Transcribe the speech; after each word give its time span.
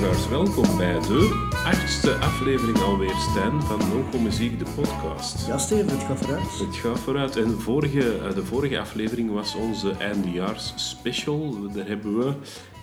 luisteraars, 0.00 0.28
welkom 0.28 0.76
bij 0.76 1.00
de 1.00 1.50
achtste 1.64 2.14
aflevering 2.14 2.78
alweer, 2.78 3.14
Stijn, 3.14 3.62
van 3.62 3.78
Nonco 3.78 4.18
Muziek, 4.18 4.58
de 4.58 4.64
podcast. 4.74 5.46
Ja, 5.46 5.58
Steven, 5.58 5.88
het 5.88 6.02
gaat 6.02 6.18
vooruit. 6.18 6.58
Het 6.58 6.76
gaat 6.76 6.98
vooruit. 6.98 7.36
En 7.36 7.60
vorige, 7.60 8.18
eh, 8.18 8.34
de 8.34 8.44
vorige 8.44 8.78
aflevering 8.78 9.30
was 9.30 9.54
onze 9.54 9.90
eindejaars 9.90 10.72
special. 10.76 11.72
Daar 11.72 11.86
hebben 11.86 12.18
we 12.18 12.32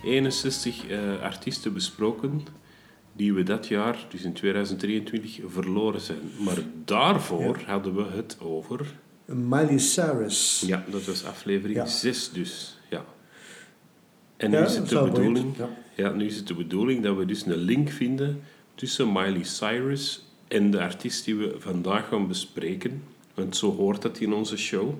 61 0.04 0.86
eh, 0.86 1.22
artiesten 1.22 1.72
besproken 1.72 2.42
die 3.12 3.34
we 3.34 3.42
dat 3.42 3.68
jaar, 3.68 4.06
dus 4.08 4.22
in 4.22 4.32
2023, 4.32 5.38
verloren 5.46 6.00
zijn. 6.00 6.30
Maar 6.38 6.58
daarvoor 6.84 7.60
hadden 7.66 7.94
we 7.94 8.04
het 8.14 8.36
over... 8.40 8.86
Miley 9.24 9.78
Cyrus. 9.78 10.62
Ja, 10.66 10.84
dat 10.90 11.04
was 11.04 11.24
aflevering 11.24 11.78
Ja. 11.78 11.86
6 11.86 12.30
dus. 12.30 12.79
En 14.40 14.50
nu 14.50 14.56
Ja, 14.56 14.64
is 14.64 14.76
het 14.76 14.88
de 14.88 15.02
bedoeling... 15.02 15.54
Ja, 15.96 16.10
nu 16.12 16.24
is 16.26 16.36
het 16.36 16.46
de 16.46 16.54
bedoeling 16.54 17.02
dat 17.02 17.16
we 17.16 17.24
dus 17.24 17.46
een 17.46 17.56
link 17.56 17.88
vinden 17.90 18.40
tussen 18.74 19.12
Miley 19.12 19.42
Cyrus 19.42 20.24
en 20.48 20.70
de 20.70 20.80
artiest 20.80 21.24
die 21.24 21.36
we 21.36 21.54
vandaag 21.58 22.08
gaan 22.08 22.28
bespreken. 22.28 23.02
Want 23.34 23.56
zo 23.56 23.74
hoort 23.76 24.02
dat 24.02 24.18
in 24.18 24.32
onze 24.32 24.56
show. 24.56 24.90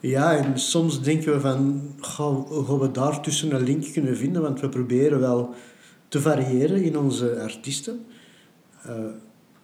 Ja, 0.00 0.36
en 0.36 0.58
soms 0.58 1.02
denken 1.02 1.32
we 1.32 1.40
van, 1.40 1.82
gaan 2.00 2.44
we- 2.48 2.64
gaan 2.64 2.78
we 2.78 2.90
daar 2.90 3.20
tussen 3.22 3.54
een 3.54 3.62
link 3.62 3.92
kunnen 3.92 4.16
vinden? 4.16 4.42
Want 4.42 4.60
we 4.60 4.68
proberen 4.68 5.20
wel 5.20 5.54
te 6.08 6.20
variëren 6.20 6.82
in 6.82 6.98
onze 6.98 7.40
artiesten. 7.40 8.04
Eh, 8.82 8.94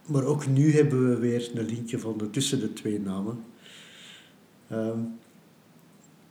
maar 0.07 0.25
ook 0.25 0.47
nu 0.47 0.73
hebben 0.75 1.09
we 1.09 1.17
weer 1.19 1.51
een 1.55 1.67
link 1.67 1.91
gevonden 1.91 2.31
tussen 2.31 2.61
de 2.61 2.73
twee 2.73 3.01
namen. 3.01 3.45
Ehm, 4.69 4.99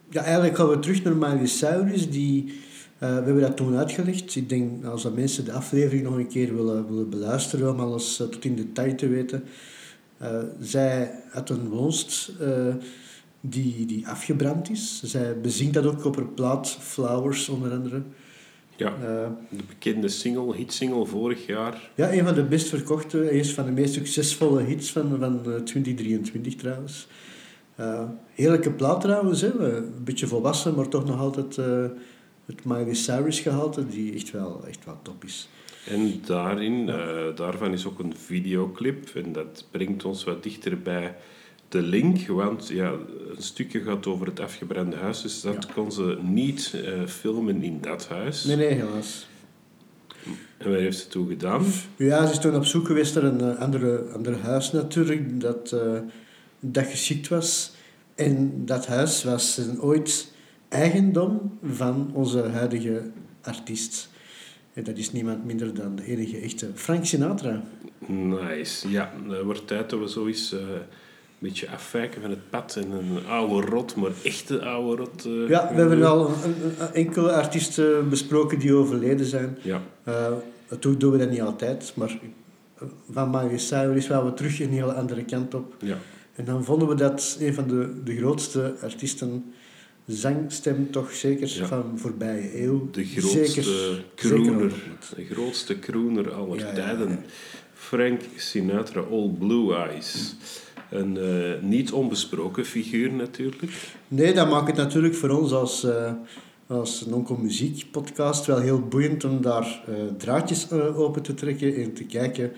ja, 0.10 0.22
eigenlijk 0.24 0.56
gaan 0.56 0.70
we 0.70 0.80
terug 0.80 1.04
naar 1.04 1.16
Miley 1.16 1.46
Cyrus. 1.48 2.10
Die, 2.10 2.54
we 3.00 3.06
hebben 3.06 3.42
dat 3.42 3.58
toen 3.58 3.76
uitgelegd. 3.78 4.36
Ik 4.36 4.50
denk, 4.50 4.86
als 4.86 5.04
dat 5.04 5.16
mensen 5.16 5.46
de 5.46 5.52
aflevering 5.52 6.04
nog 6.04 6.16
een 6.16 6.28
keer 6.28 6.56
willen, 6.56 6.88
willen 6.88 7.10
beluisteren, 7.10 7.72
om 7.72 7.80
alles 7.80 8.20
eh, 8.20 8.28
tot 8.28 8.46
in 8.46 8.56
detail 8.56 8.96
te 8.96 9.08
weten. 9.08 9.44
Eh, 10.18 10.40
zij 10.60 11.12
had 11.32 11.50
een 11.50 11.70
woonst 11.70 12.32
eh, 12.40 12.74
die, 13.42 13.86
die 13.86 14.08
afgebrand 14.08 14.70
is. 14.70 15.02
Zij 15.04 15.40
bezingt 15.42 15.74
dat 15.74 15.86
ook 15.86 16.06
op 16.06 16.16
haar 16.16 16.26
plaat 16.26 16.70
Flowers, 16.70 17.50
onder 17.50 17.72
andere. 17.72 18.02
Ja, 18.76 18.88
Eh, 18.94 19.28
de 19.50 19.64
bekende 19.68 20.08
single, 20.08 20.56
hitsingle 20.56 21.06
vorig 21.06 21.46
jaar. 21.46 21.90
ja, 21.96 22.14
een 22.14 22.26
van 22.26 22.34
de 22.34 22.44
best 22.44 22.68
verkochte, 22.68 23.38
een 23.38 23.46
van 23.46 23.66
de 23.66 23.72
meest 23.72 23.94
succesvolle 23.94 24.64
hits 24.64 24.92
van, 24.92 25.18
van 25.20 25.40
eh, 25.46 25.62
2023 25.62 26.56
trouwens. 26.56 27.08
Eh, 27.76 28.02
heerlijke 28.34 28.72
plaat 28.72 29.02
trouwens, 29.02 29.42
hè. 29.42 29.76
een 29.78 30.04
beetje 30.04 30.28
volwassen, 30.28 30.76
maar 30.76 30.88
toch 30.88 31.06
nog 31.06 31.20
altijd 31.20 31.58
eh, 31.58 31.86
het 32.50 32.66
Miley 32.66 32.94
Cyrus 32.94 33.40
gehalte, 33.40 33.88
die 33.88 34.14
echt 34.14 34.32
wel, 34.32 34.64
echt 34.68 34.86
wel 34.86 35.00
top 35.02 35.24
is. 35.24 35.50
En 35.88 36.22
daarin, 36.26 36.90
eh, 36.90 37.36
daarvan 37.36 37.74
is 37.74 37.86
ook 37.86 38.00
een 38.00 38.16
videoclip. 38.18 39.10
En 39.16 39.32
dat 39.34 39.66
brengt 39.72 40.06
ons 40.06 40.24
wat 40.24 40.44
dichter 40.44 40.82
bij 40.82 41.16
de 41.70 41.82
link. 41.82 42.28
Want 42.28 42.68
ja, 42.68 42.92
een 43.36 43.42
stukje 43.44 43.82
gaat 43.82 44.08
over 44.08 44.26
het 44.28 44.40
afgebrande 44.40 44.96
huis. 44.96 45.22
Dus 45.22 45.42
dat 45.42 45.66
Ja. 45.68 45.74
kon 45.74 45.92
ze 45.92 46.18
niet 46.22 46.74
eh, 46.86 47.06
filmen 47.06 47.64
in 47.64 47.78
dat 47.82 48.08
huis. 48.08 48.44
Nee, 48.44 48.56
nee, 48.56 48.68
helaas. 48.74 49.28
En 50.58 50.70
wat 50.70 50.80
heeft 50.80 51.00
ze 51.00 51.08
toen 51.08 51.28
gedaan? 51.28 51.66
Ja, 51.96 52.26
ze 52.26 52.32
is 52.32 52.40
toen 52.40 52.56
op 52.56 52.66
zoek 52.66 52.86
geweest 52.88 53.16
naar 53.16 53.24
een 53.24 53.42
eh, 53.42 53.60
andere, 53.62 54.04
ander 54.14 54.38
huis 54.42 54.72
natuurlijk, 54.72 55.40
dat, 55.42 55.76
dat 56.60 56.86
geschikt 56.86 57.28
was. 57.28 57.72
En 58.16 58.66
dat 58.66 58.88
huis 58.88 59.24
was 59.24 59.58
een 59.58 59.82
ooit 59.82 60.32
eigendom 60.70 61.58
van 61.64 62.10
onze 62.14 62.42
huidige 62.44 63.02
artiest. 63.42 64.10
En 64.74 64.84
dat 64.84 64.98
is 64.98 65.12
niemand 65.12 65.46
minder 65.46 65.74
dan 65.74 65.96
de 65.96 66.04
enige 66.06 66.38
echte 66.38 66.68
Frank 66.76 67.06
Sinatra. 67.06 67.62
Nice. 68.08 68.90
Ja, 68.90 69.12
het 69.28 69.42
wordt 69.44 69.68
tijd 69.68 69.90
dat 69.90 70.00
we 70.00 70.10
zo 70.10 70.28
eens 70.28 70.54
eh, 70.54 70.60
een 70.60 70.68
beetje 71.48 71.70
afwijken 71.70 72.22
van 72.22 72.30
het 72.30 72.50
pad 72.50 72.76
en 72.76 72.92
een 72.92 73.28
oude 73.28 73.68
rot, 73.68 73.96
maar 73.96 74.12
echte 74.24 74.62
oude 74.66 74.96
rot. 75.04 75.26
eh, 75.26 75.48
Ja, 75.50 75.70
we 75.74 75.80
hebben 75.80 76.04
al 76.04 76.28
een, 76.30 76.34
een- 76.44 76.74
een 76.88 76.94
enkele 76.94 77.32
artiesten 77.32 78.10
besproken 78.10 78.60
die 78.60 78.74
overleden 78.74 79.26
zijn. 79.26 79.58
Ja, 79.62 79.82
Eh 80.04 80.32
toen 80.80 80.98
doen 80.98 81.12
we 81.12 81.18
dat 81.18 81.30
niet 81.30 81.42
altijd, 81.42 81.92
maar 81.96 82.20
eh, 82.80 82.88
van 83.12 83.30
Miley 83.30 83.58
Cyrus 83.58 84.08
waren 84.08 84.26
we 84.26 84.34
terug 84.34 84.60
een 84.60 84.70
hele 84.70 84.94
andere 84.94 85.24
kant 85.26 85.54
op. 85.54 85.76
ja. 85.80 85.98
En 86.36 86.46
dan 86.46 86.64
vonden 86.64 86.88
we 86.88 86.96
dat 86.96 87.38
een 87.40 87.54
van 87.54 87.68
de, 87.68 88.04
de 88.04 88.16
grootste 88.18 88.76
artiesten, 88.82 89.54
zangstem 90.14 90.92
toch 90.92 91.12
zeker 91.14 91.48
Ja. 91.58 91.66
van 91.66 91.84
voorbije 91.96 92.64
eeuw. 92.64 92.90
De 92.92 93.04
grootste 93.06 94.02
crooner, 94.16 94.74
de 95.16 95.26
grootste 95.26 95.80
crooner 95.80 96.32
aller 96.34 96.60
Ja, 96.60 96.74
tijden. 96.74 97.10
ja. 97.10 97.20
Frank 97.74 98.22
Sinatra, 98.36 99.02
All 99.02 99.30
Blue 99.40 99.76
Eyes. 99.76 100.36
Een 100.90 101.18
eh, 101.18 101.62
niet 101.62 101.92
onbesproken 101.92 102.66
figuur 102.66 103.12
natuurlijk. 103.14 103.94
Nee, 104.08 104.34
dat 104.34 104.50
maakt 104.50 104.68
het 104.68 104.76
natuurlijk 104.76 105.16
voor 105.16 105.30
ons 105.30 105.52
als, 105.52 105.84
eh 105.84 106.12
als 106.68 107.06
Nonco 107.06 107.38
Muziek 107.38 107.86
podcast 107.92 108.46
wel 108.46 108.60
heel 108.60 108.80
boeiend 108.82 109.24
om 109.24 109.42
daar 109.42 109.84
eh, 109.88 109.94
draadjes 110.18 110.72
open 110.72 111.22
te 111.22 111.34
trekken 111.34 111.76
en 111.76 111.94
te 111.94 112.04
kijken 112.04 112.52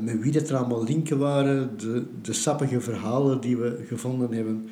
met 0.00 0.20
wie 0.20 0.32
dat 0.32 0.48
er 0.48 0.56
allemaal 0.56 0.84
linken 0.84 1.18
waren, 1.18 1.70
de, 1.78 2.04
de 2.22 2.32
sappige 2.32 2.80
verhalen 2.80 3.40
die 3.40 3.56
we 3.56 3.84
gevonden 3.88 4.32
hebben. 4.32 4.68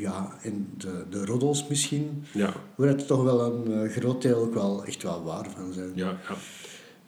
Ja, 0.00 0.28
en 0.42 0.68
de, 0.78 1.04
de 1.10 1.24
roddels 1.24 1.68
misschien, 1.68 2.24
Ja, 2.32 2.52
waar 2.74 2.88
het 2.88 3.06
toch 3.06 3.22
wel 3.22 3.40
een 3.52 3.72
eh, 3.72 3.90
groot 3.96 4.22
deel 4.22 4.36
ook 4.36 4.54
wel 4.54 4.84
echt 4.84 5.02
wel 5.02 5.22
waar 5.24 5.46
van 5.56 5.72
zijn. 5.72 5.90
ja, 5.94 6.18
ja. 6.28 6.34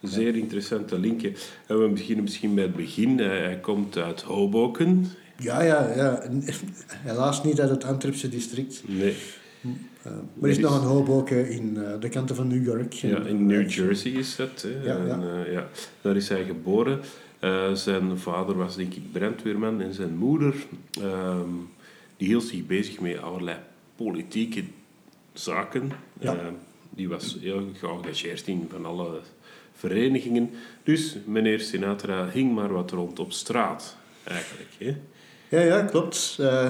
Zeer 0.09 0.35
interessante 0.35 0.99
linkje. 0.99 1.31
En 1.67 1.79
we 1.81 1.87
beginnen 1.89 2.23
misschien 2.23 2.55
bij 2.55 2.63
het 2.63 2.75
begin. 2.75 3.19
Eh, 3.19 3.27
Hij 3.27 3.59
komt 3.61 3.97
uit 3.97 4.21
Hoboken. 4.21 5.05
Ja, 5.37 5.61
ja, 5.61 5.93
ja. 5.95 6.23
Helaas 7.09 7.43
niet 7.43 7.61
uit 7.61 7.69
het 7.69 7.83
Antwerpse 7.83 8.29
district. 8.29 8.83
Nee, 8.87 9.15
Eh, 10.03 10.11
maar 10.11 10.43
er 10.43 10.49
is 10.49 10.57
is- 10.57 10.63
nog 10.63 10.81
een 10.81 10.87
Hoboken 10.87 11.49
in 11.49 11.73
de 11.99 12.09
kanten 12.09 12.35
van 12.35 12.47
New 12.47 12.65
York. 12.65 12.93
ja, 12.93 13.19
in 13.19 13.45
New 13.45 13.69
Jersey 13.69 14.11
is 14.11 14.35
dat. 14.35 14.65
Ja, 14.83 14.97
En, 14.97 15.05
ja. 15.07 15.45
ja. 15.51 15.67
Daar 16.01 16.15
is 16.15 16.29
hij 16.29 16.43
geboren. 16.43 16.99
Zijn 17.73 18.17
vader 18.17 18.57
was 18.57 18.75
denk 18.75 18.93
ik 18.93 19.11
brandweerman 19.11 19.81
en 19.81 19.93
zijn 19.93 20.17
moeder 20.17 20.53
ehm, 21.01 21.49
die 22.23 22.31
hield 22.31 22.43
zich 22.43 22.65
bezig 22.65 22.99
met 22.99 23.21
allerlei 23.21 23.57
politieke 23.95 24.63
zaken. 25.33 25.91
Ja. 26.19 26.35
Eh, 26.35 26.47
die 26.89 27.09
was 27.09 27.37
heel 27.41 27.67
geëngageerd 27.73 28.47
in 28.47 28.67
van 28.69 28.85
alle 28.85 29.19
verenigingen. 29.73 30.49
Dus 30.83 31.17
meneer 31.25 31.59
Sinatra 31.59 32.29
hing 32.29 32.53
maar 32.53 32.73
wat 32.73 32.91
rond 32.91 33.19
op 33.19 33.31
straat, 33.31 33.97
eigenlijk. 34.23 34.69
Hè? 34.77 34.95
Ja, 35.57 35.63
ja, 35.63 35.83
klopt. 35.83 36.37
Eh, 36.39 36.69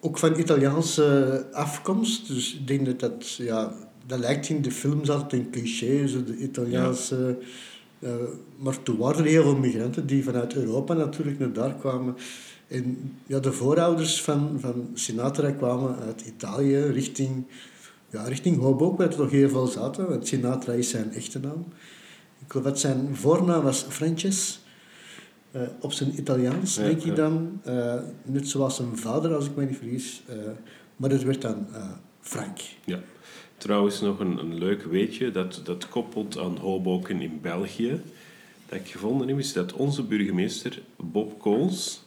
ook 0.00 0.18
van 0.18 0.38
Italiaanse 0.38 1.46
afkomst. 1.52 2.28
Dus 2.28 2.54
ik 2.54 2.66
denk 2.66 2.86
dat 2.86 3.00
dat... 3.00 3.34
Ja, 3.34 3.72
dat 4.06 4.18
lijkt 4.18 4.48
in 4.48 4.62
de 4.62 4.70
films 4.70 5.10
altijd 5.10 5.32
een 5.32 5.50
cliché, 5.50 6.06
zo 6.06 6.24
de 6.24 6.36
Italiaanse... 6.36 7.38
eh, 7.98 8.10
maar 8.56 8.82
toen 8.82 8.96
waren 8.96 9.24
er 9.24 9.30
heel 9.30 9.42
veel 9.42 9.56
migranten 9.56 10.06
die 10.06 10.24
vanuit 10.24 10.54
Europa 10.54 10.94
natuurlijk 10.94 11.38
naar 11.38 11.52
daar 11.52 11.74
kwamen. 11.74 12.16
En 12.68 13.12
ja, 13.26 13.38
de 13.38 13.52
voorouders 13.52 14.22
van, 14.22 14.56
van 14.60 14.90
Sinatra 14.94 15.50
kwamen 15.50 15.98
uit 15.98 16.20
Italië 16.26 16.76
richting, 16.76 17.44
ja, 18.10 18.22
richting 18.24 18.58
Hoboken, 18.58 18.98
waar 18.98 19.12
er 19.12 19.18
nog 19.18 19.30
heel 19.30 19.48
veel 19.48 19.66
zaten. 19.66 20.08
Want 20.08 20.26
Sinatra 20.26 20.72
is 20.72 20.88
zijn 20.88 21.12
echte 21.12 21.38
naam. 21.38 21.64
Ik 22.38 22.52
geloof 22.52 22.66
dat 22.66 22.80
zijn 22.80 23.16
voornaam 23.16 23.62
was 23.62 23.86
Frances. 23.88 24.60
Eh, 25.50 25.62
op 25.80 25.92
zijn 25.92 26.18
Italiaans, 26.18 26.74
denk 26.74 27.00
ja. 27.00 27.10
ik 27.10 27.16
dan. 27.16 27.60
Eh, 27.64 27.94
net 28.22 28.48
zoals 28.48 28.76
zijn 28.76 28.96
vader, 28.96 29.34
als 29.34 29.46
ik 29.46 29.56
me 29.56 29.64
niet 29.64 29.76
vergis. 29.76 30.22
Eh, 30.26 30.36
maar 30.96 31.10
het 31.10 31.22
werd 31.22 31.42
dan 31.42 31.66
Frank. 32.20 32.58
Ja. 32.84 33.00
Trouwens, 33.56 34.00
nog 34.00 34.20
een, 34.20 34.38
een 34.38 34.54
leuk 34.54 34.82
weetje 34.82 35.30
dat, 35.30 35.60
dat 35.64 35.88
koppelt 35.88 36.38
aan 36.38 36.56
Hoboken 36.56 37.20
in 37.20 37.38
België. 37.42 38.00
Dat 38.68 38.78
ik 38.78 38.86
gevonden 38.86 39.28
heb, 39.28 39.38
is 39.38 39.52
dat 39.52 39.72
onze 39.72 40.02
burgemeester 40.02 40.82
Bob 40.96 41.40
Coles 41.40 42.03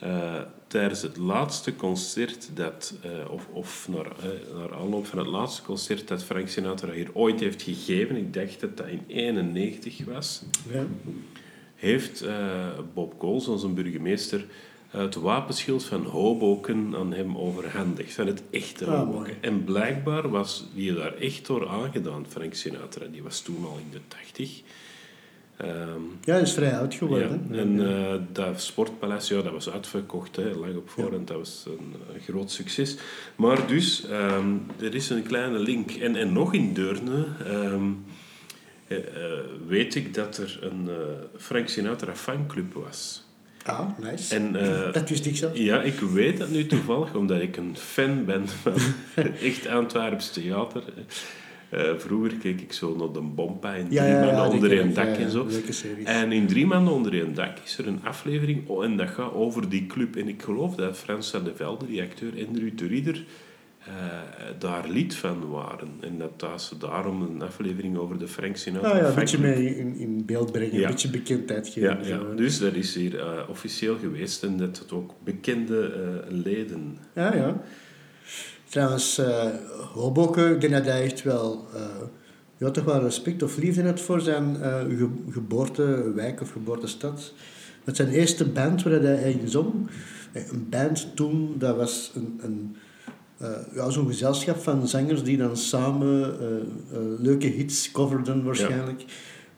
eh, 0.00 0.40
tijdens 0.66 1.02
het 1.02 1.16
laatste 1.16 1.76
concert 1.76 2.50
dat, 2.54 2.94
eh, 3.02 3.30
of, 3.30 3.48
of 3.52 3.88
naar, 3.88 4.06
eh, 4.06 4.56
naar 4.58 4.74
aanloop 4.74 5.06
van 5.06 5.18
het 5.18 5.26
laatste 5.26 5.62
concert 5.62 6.08
dat 6.08 6.24
Frank 6.24 6.48
Sinatra 6.48 6.92
hier 6.92 7.10
ooit 7.12 7.40
heeft 7.40 7.62
gegeven, 7.62 8.16
ik 8.16 8.34
dacht 8.34 8.60
dat 8.60 8.76
dat 8.76 8.86
in 8.86 9.02
91 9.06 10.04
was, 10.04 10.42
ja. 10.72 10.86
heeft 11.74 12.24
Bob 12.94 13.18
Coles, 13.18 13.48
onze 13.48 13.68
burgemeester, 13.68 14.46
het 14.88 15.14
wapenschild 15.14 15.84
van 15.84 16.04
Hoboken 16.04 16.94
aan 16.96 17.12
hem 17.12 17.36
overhandigd, 17.36 18.12
van 18.12 18.26
het 18.26 18.42
echte 18.50 18.86
ah, 18.86 18.98
Hoboken. 18.98 19.42
en 19.42 19.64
blijkbaar 19.64 20.28
was 20.28 20.64
die 20.74 20.94
daar 20.94 21.14
echt 21.14 21.46
door 21.46 21.68
aangedaan, 21.68 22.26
Frank 22.28 22.54
Sinatra. 22.54 23.06
Die 23.06 23.22
was 23.22 23.40
toen 23.40 23.64
al 23.64 23.78
in 23.78 23.90
de 23.90 24.00
80. 24.08 24.62
Um, 25.64 26.18
ja, 26.24 26.36
is 26.36 26.52
vrij 26.52 26.78
oud 26.78 26.94
geworden. 26.94 27.46
En 27.52 27.88
eh, 27.88 28.14
dat 28.32 28.62
sportpaleis, 28.62 29.28
ja, 29.28 29.42
dat 29.42 29.52
was 29.52 29.70
uitverkocht, 29.70 30.36
hè, 30.36 30.50
lang 30.54 30.76
op 30.76 30.90
voorhand. 30.90 31.28
Ja. 31.28 31.34
Dat 31.34 31.36
was 31.36 31.66
een, 31.66 32.22
groot 32.22 32.50
succes. 32.50 32.96
Maar 33.36 33.66
dus, 33.66 34.06
ehm, 34.06 34.54
er 34.80 34.94
is 34.94 35.10
een 35.10 35.22
kleine 35.22 35.58
link. 35.58 35.90
En, 35.90 36.16
en 36.16 36.32
nog 36.32 36.54
in 36.54 36.72
Deurne 36.72 37.24
ehm, 37.44 37.90
eh, 38.86 38.98
eh, 38.98 39.04
weet 39.66 39.94
ik 39.94 40.14
dat 40.14 40.36
er 40.36 40.58
een 40.62 40.88
Frank 41.36 41.68
Sinatra 41.68 42.14
fanclub 42.14 42.72
was. 42.72 43.24
Ah, 43.64 43.88
nice. 43.98 44.34
En, 44.34 44.52
dat 44.92 45.08
wist 45.08 45.26
ik 45.26 45.36
zelf. 45.36 45.56
Ja, 45.56 45.82
ik 45.82 45.98
weet 45.98 46.38
dat 46.38 46.50
nu 46.50 46.66
toevallig, 46.66 47.14
omdat 47.14 47.40
ik 47.40 47.56
een 47.56 47.76
fan 47.76 48.24
ben 48.24 48.48
van 48.48 48.74
echt 49.48 49.66
Antwerps 49.66 50.30
theater. 50.30 50.82
Eh, 51.70 51.80
vroeger 51.96 52.36
keek 52.36 52.60
ik 52.60 52.72
zo 52.72 52.96
naar 52.96 53.12
de 53.12 53.20
Bompa 53.20 53.74
Ja, 53.74 53.84
Drie 53.84 53.94
ja, 54.00 54.42
die 54.44 54.54
onder 54.54 54.78
één 54.78 54.94
dak 54.94 55.16
en 55.16 55.30
zo. 55.30 55.46
En 56.04 56.32
in 56.32 56.46
Drie 56.46 56.66
Mannen 56.66 56.92
onder 56.92 57.12
één 57.12 57.34
dak 57.34 57.58
is 57.64 57.78
er 57.78 57.86
een 57.86 58.00
aflevering 58.04 58.68
oh, 58.68 58.84
en 58.84 58.96
dat 58.96 59.08
gaat 59.08 59.32
over 59.32 59.68
die 59.68 59.86
club. 59.86 60.16
En 60.16 60.28
ik 60.28 60.42
geloof 60.42 60.74
dat 60.74 60.96
Frans 60.96 61.30
van 61.30 61.44
de 61.44 61.54
Velde, 61.54 61.86
die 61.86 62.02
acteur, 62.02 62.38
en 62.38 62.58
Ruud 62.58 62.78
de 62.78 62.86
Ridder 62.86 63.24
eh, 63.84 63.94
daar 64.58 64.88
lid 64.88 65.14
van 65.14 65.50
waren. 65.50 65.88
En 66.00 66.18
dat, 66.18 66.40
dat 66.40 66.62
ze 66.62 66.76
daarom 66.78 67.22
een 67.22 67.42
aflevering 67.42 67.96
over 67.96 68.18
de 68.18 68.28
Frank 68.28 68.56
Sinatra 68.56 68.90
Ah 68.90 68.96
ja, 68.96 69.08
een 69.08 69.14
beetje 69.14 69.38
mee 69.38 69.76
in, 69.76 69.96
in 69.96 70.24
beeld 70.26 70.52
brengen, 70.52 70.74
Ja. 70.78 70.82
een 70.84 70.90
beetje 70.90 71.10
bekendheid 71.10 71.68
geven. 71.68 71.82
Ja, 71.82 71.98
ja, 71.98 72.18
zo. 72.18 72.34
dus 72.34 72.58
dat 72.58 72.74
is 72.74 72.94
hier 72.94 73.18
eh, 73.18 73.48
officieel 73.48 73.98
geweest 73.98 74.42
en 74.42 74.56
dat 74.56 74.78
het 74.78 74.92
ook 74.92 75.14
bekende 75.24 75.92
eh, 75.92 76.32
leden. 76.44 76.98
Ja, 77.14 77.34
ja. 77.34 77.62
Trouwens, 78.70 79.18
eh 79.18 79.46
Hoboken, 79.94 80.52
ik 80.54 80.60
denk 80.60 80.72
dat 80.72 80.84
hij 80.84 81.02
echt 81.02 81.22
wel, 81.22 81.66
eh 81.74 81.80
ja, 82.56 82.70
toch 82.70 82.84
wel 82.84 83.00
respect 83.00 83.42
of 83.42 83.56
liefde 83.56 83.82
had 83.82 84.00
voor 84.00 84.20
zijn 84.20 84.62
eh, 84.62 84.80
ge 84.80 85.08
geboortewijk 85.30 86.40
of 86.40 86.50
geboortestad. 86.52 87.32
Met 87.84 87.96
zijn 87.96 88.08
eerste 88.08 88.44
band 88.48 88.82
waar 88.82 88.92
hij 88.92 89.16
eigenlijk 89.22 89.50
zong. 89.52 89.72
Eh, 90.32 90.42
Een 90.52 90.66
band 90.70 91.16
toen, 91.16 91.54
dat 91.58 91.76
was 91.76 92.12
een, 92.14 92.40
een, 92.42 92.76
eh, 93.38 93.50
ja, 93.74 93.90
zo'n 93.90 94.06
gezelschap 94.06 94.56
van 94.56 94.88
zangers 94.88 95.22
die 95.22 95.36
dan 95.36 95.56
samen 95.56 96.40
eh, 96.40 96.46
eh, 96.56 97.02
leuke 97.18 97.46
hits 97.46 97.90
coverden 97.92 98.44
waarschijnlijk. 98.44 99.04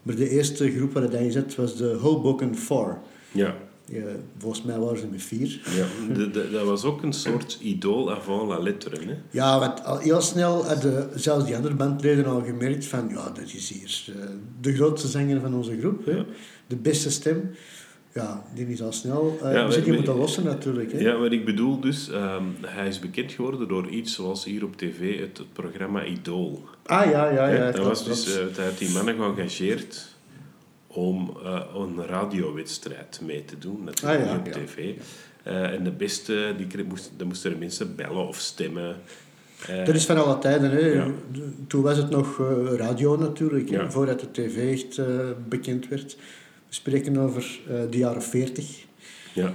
Maar 0.02 0.14
de 0.14 0.28
eerste 0.28 0.70
groep 0.70 0.92
waar 0.92 1.02
hij 1.02 1.24
in 1.24 1.32
zat 1.32 1.54
was 1.54 1.76
de 1.76 1.96
Hoboken 2.00 2.56
Four. 2.56 2.98
Ja, 3.32 3.54
Eh, 3.88 4.02
volgens 4.38 4.62
mij 4.62 4.78
waren 4.78 4.98
ze 4.98 5.06
met 5.06 5.22
vier. 5.22 5.60
ja. 5.76 6.14
De, 6.14 6.30
de- 6.30 6.50
dat 6.50 6.64
was 6.64 6.84
ook 6.84 7.02
een 7.02 7.12
soort 7.12 7.58
idool 7.60 8.12
avant 8.12 8.48
la 8.48 8.58
lettre. 8.58 8.96
Hè? 9.06 9.14
Ja, 9.30 9.58
want 9.58 9.84
al 9.84 9.98
heel 9.98 10.20
snel 10.20 10.64
hadden 10.66 11.20
zelfs 11.20 11.44
die 11.46 11.56
andere 11.56 11.74
bandleden 11.74 12.26
al 12.26 12.42
gemerkt 12.44 12.84
van... 12.86 13.08
Ja, 13.08 13.24
dat 13.30 13.52
is 13.54 13.68
hier 13.70 14.04
eh, 14.20 14.28
de 14.60 14.74
grootste 14.74 15.08
zanger 15.08 15.40
van 15.40 15.54
onze 15.54 15.78
groep. 15.80 16.04
Hè? 16.06 16.12
Ja. 16.12 16.24
De 16.66 16.76
beste 16.76 17.10
stem. 17.10 17.50
Ja, 18.14 18.44
die 18.54 18.66
is 18.66 18.82
al 18.82 18.92
snel... 18.92 19.38
Uh, 19.42 19.52
Ja, 19.52 19.68
we- 19.68 19.92
moeten 19.92 20.16
lossen 20.16 20.44
natuurlijk. 20.44 20.92
Hè? 20.92 20.98
Ja, 20.98 21.16
wat 21.16 21.32
ik 21.32 21.44
bedoel 21.44 21.80
dus, 21.80 22.10
ehm, 22.10 22.42
hij 22.60 22.88
is 22.88 22.98
bekend 22.98 23.32
geworden 23.32 23.68
door 23.68 23.88
iets 23.88 24.14
zoals 24.14 24.44
hier 24.44 24.64
op 24.64 24.76
tv, 24.76 25.20
het, 25.20 25.38
het 25.38 25.52
programma 25.52 26.04
Idool. 26.04 26.64
Ah, 26.84 27.10
ja, 27.10 27.28
ja, 27.30 27.48
ja. 27.48 27.70
Dat 27.70 27.84
was 27.84 28.04
dus, 28.04 28.38
eh, 28.38 28.44
hij 28.56 28.64
had 28.64 28.78
die 28.78 28.90
mannen 28.90 29.14
geëngageerd 29.16 30.11
om 30.92 31.36
eh, 31.44 31.60
een 31.74 32.06
radiowedstrijd 32.06 33.20
mee 33.24 33.44
te 33.44 33.58
doen, 33.58 33.84
natuurlijk 33.84 34.20
Ah, 34.22 34.26
ja, 34.28 34.36
op 34.38 34.46
ja. 34.46 34.52
tv. 34.52 34.94
Eh, 35.42 35.62
en 35.72 35.84
de 35.84 35.90
beste, 35.90 36.54
die 36.56 36.84
moesten, 36.84 37.12
dan 37.18 37.26
moesten 37.26 37.52
er 37.52 37.58
mensen 37.58 37.96
bellen 37.96 38.26
of 38.28 38.36
stemmen. 38.38 38.96
Eh, 39.68 39.84
Dat 39.84 39.94
is 39.94 40.04
van 40.06 40.24
alle 40.24 40.38
tijden. 40.38 40.70
Hè. 40.70 40.78
Ja. 40.86 41.06
Toen 41.66 41.82
was 41.82 41.96
het 41.96 42.10
nog 42.10 42.38
radio 42.76 43.16
natuurlijk, 43.16 43.68
Ja. 43.68 43.90
voordat 43.90 44.20
de 44.20 44.30
tv 44.30 44.72
echt 44.72 45.00
bekend 45.48 45.88
werd. 45.88 46.16
We 46.68 46.74
spreken 46.78 47.16
over 47.16 47.60
de 47.90 47.98
jaren 47.98 48.22
40. 48.22 48.84
ja, 49.32 49.54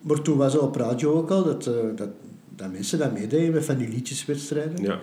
maar 0.00 0.22
toen 0.22 0.36
was 0.36 0.52
het 0.52 0.62
op 0.62 0.76
radio 0.76 1.12
ook 1.12 1.30
al 1.30 1.44
dat, 1.44 1.64
dat, 1.96 2.08
dat 2.56 2.72
mensen 2.72 2.98
dat 2.98 3.12
meededen 3.12 3.52
met 3.52 3.64
van 3.64 3.76
die 3.76 3.88
liedjeswedstrijden. 3.88 4.82
ja. 4.82 5.00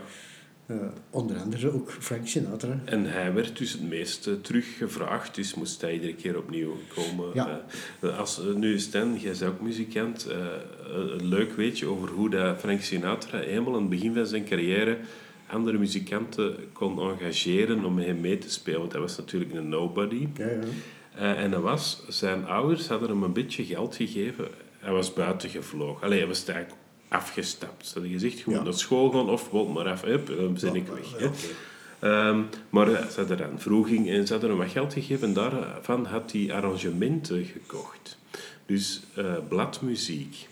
Eh, 0.65 0.75
onder 1.09 1.38
andere 1.38 1.73
ook 1.73 1.91
Frank 1.91 2.27
Sinatra. 2.27 2.79
En 2.85 3.06
hij 3.06 3.33
werd 3.33 3.57
dus 3.57 3.71
het 3.71 3.89
meest 3.89 4.27
eh, 4.27 4.33
teruggevraagd, 4.41 5.35
dus 5.35 5.53
moest 5.53 5.81
hij 5.81 5.94
iedere 5.94 6.15
keer 6.15 6.38
opnieuw 6.38 6.77
komen. 6.95 7.29
Ja. 7.33 7.65
Eh, 8.00 8.19
als, 8.19 8.41
nu 8.56 8.79
Stan, 8.79 9.17
jij 9.19 9.31
bent 9.31 9.44
ook 9.44 9.62
muzikant, 9.62 10.27
een 10.94 11.27
leuk 11.27 11.51
weetje 11.51 11.85
over 11.85 12.09
hoe 12.09 12.29
dat 12.29 12.59
Frank 12.59 12.81
Sinatra 12.81 13.39
helemaal 13.39 13.73
aan 13.73 13.79
het 13.79 13.89
begin 13.89 14.13
van 14.13 14.25
zijn 14.25 14.45
carrière 14.45 14.97
andere 15.47 15.77
muzikanten 15.77 16.56
kon 16.73 17.00
engageren 17.00 17.85
om 17.85 17.94
met 17.94 18.06
hem 18.06 18.19
mee 18.19 18.38
te 18.38 18.50
spelen. 18.50 18.79
Want 18.79 18.91
hij 18.91 19.01
was 19.01 19.17
natuurlijk 19.17 19.53
een 19.53 19.69
nobody. 19.69 20.27
Ja, 20.38 20.47
ja. 20.47 21.35
En 21.35 21.51
dat 21.51 21.62
was, 21.62 22.03
zijn 22.07 22.45
ouders 22.45 22.88
hadden 22.88 23.09
hem 23.09 23.23
een 23.23 23.33
beetje 23.33 23.65
geld 23.65 23.95
gegeven. 23.95 24.47
Hij 24.79 24.94
was 24.94 25.13
buiten 25.13 25.50
gevlogen. 25.50 26.03
Allee, 26.03 26.17
hij 26.17 26.27
was 26.27 26.45
eigenlijk 26.45 26.79
afgestapt. 27.07 27.88
Ze 27.88 27.94
hadden 27.94 28.12
gezegd, 28.12 28.38
je 28.38 28.44
moet 28.46 28.56
Ja. 28.56 28.63
naar 28.63 28.74
school 28.74 29.12
gaan 29.12 29.30
of 29.30 29.50
word 29.50 29.74
maar 29.74 29.90
af. 29.90 30.02
Dan 30.02 30.57
ben 30.62 30.75
ik 30.75 30.88
weg. 30.88 31.19
hè. 31.19 31.30
Ehm, 32.00 32.42
maar 32.69 32.92
eh, 32.94 33.07
ze 33.07 33.19
hadden 33.19 33.52
een 33.52 33.60
vroeging 33.60 34.10
en 34.10 34.25
ze 34.28 34.31
hadden 34.34 34.50
hem 34.50 34.60
wat 34.60 34.69
geld 34.69 34.94
gegeven. 34.94 35.28
En 35.28 35.34
daarvan 35.34 36.06
had 36.06 36.31
hij 36.31 36.54
arrangementen 36.54 37.46
gekocht. 37.46 38.18
Dus 38.66 39.02
eh, 39.16 39.34
bladmuziek. 39.48 40.48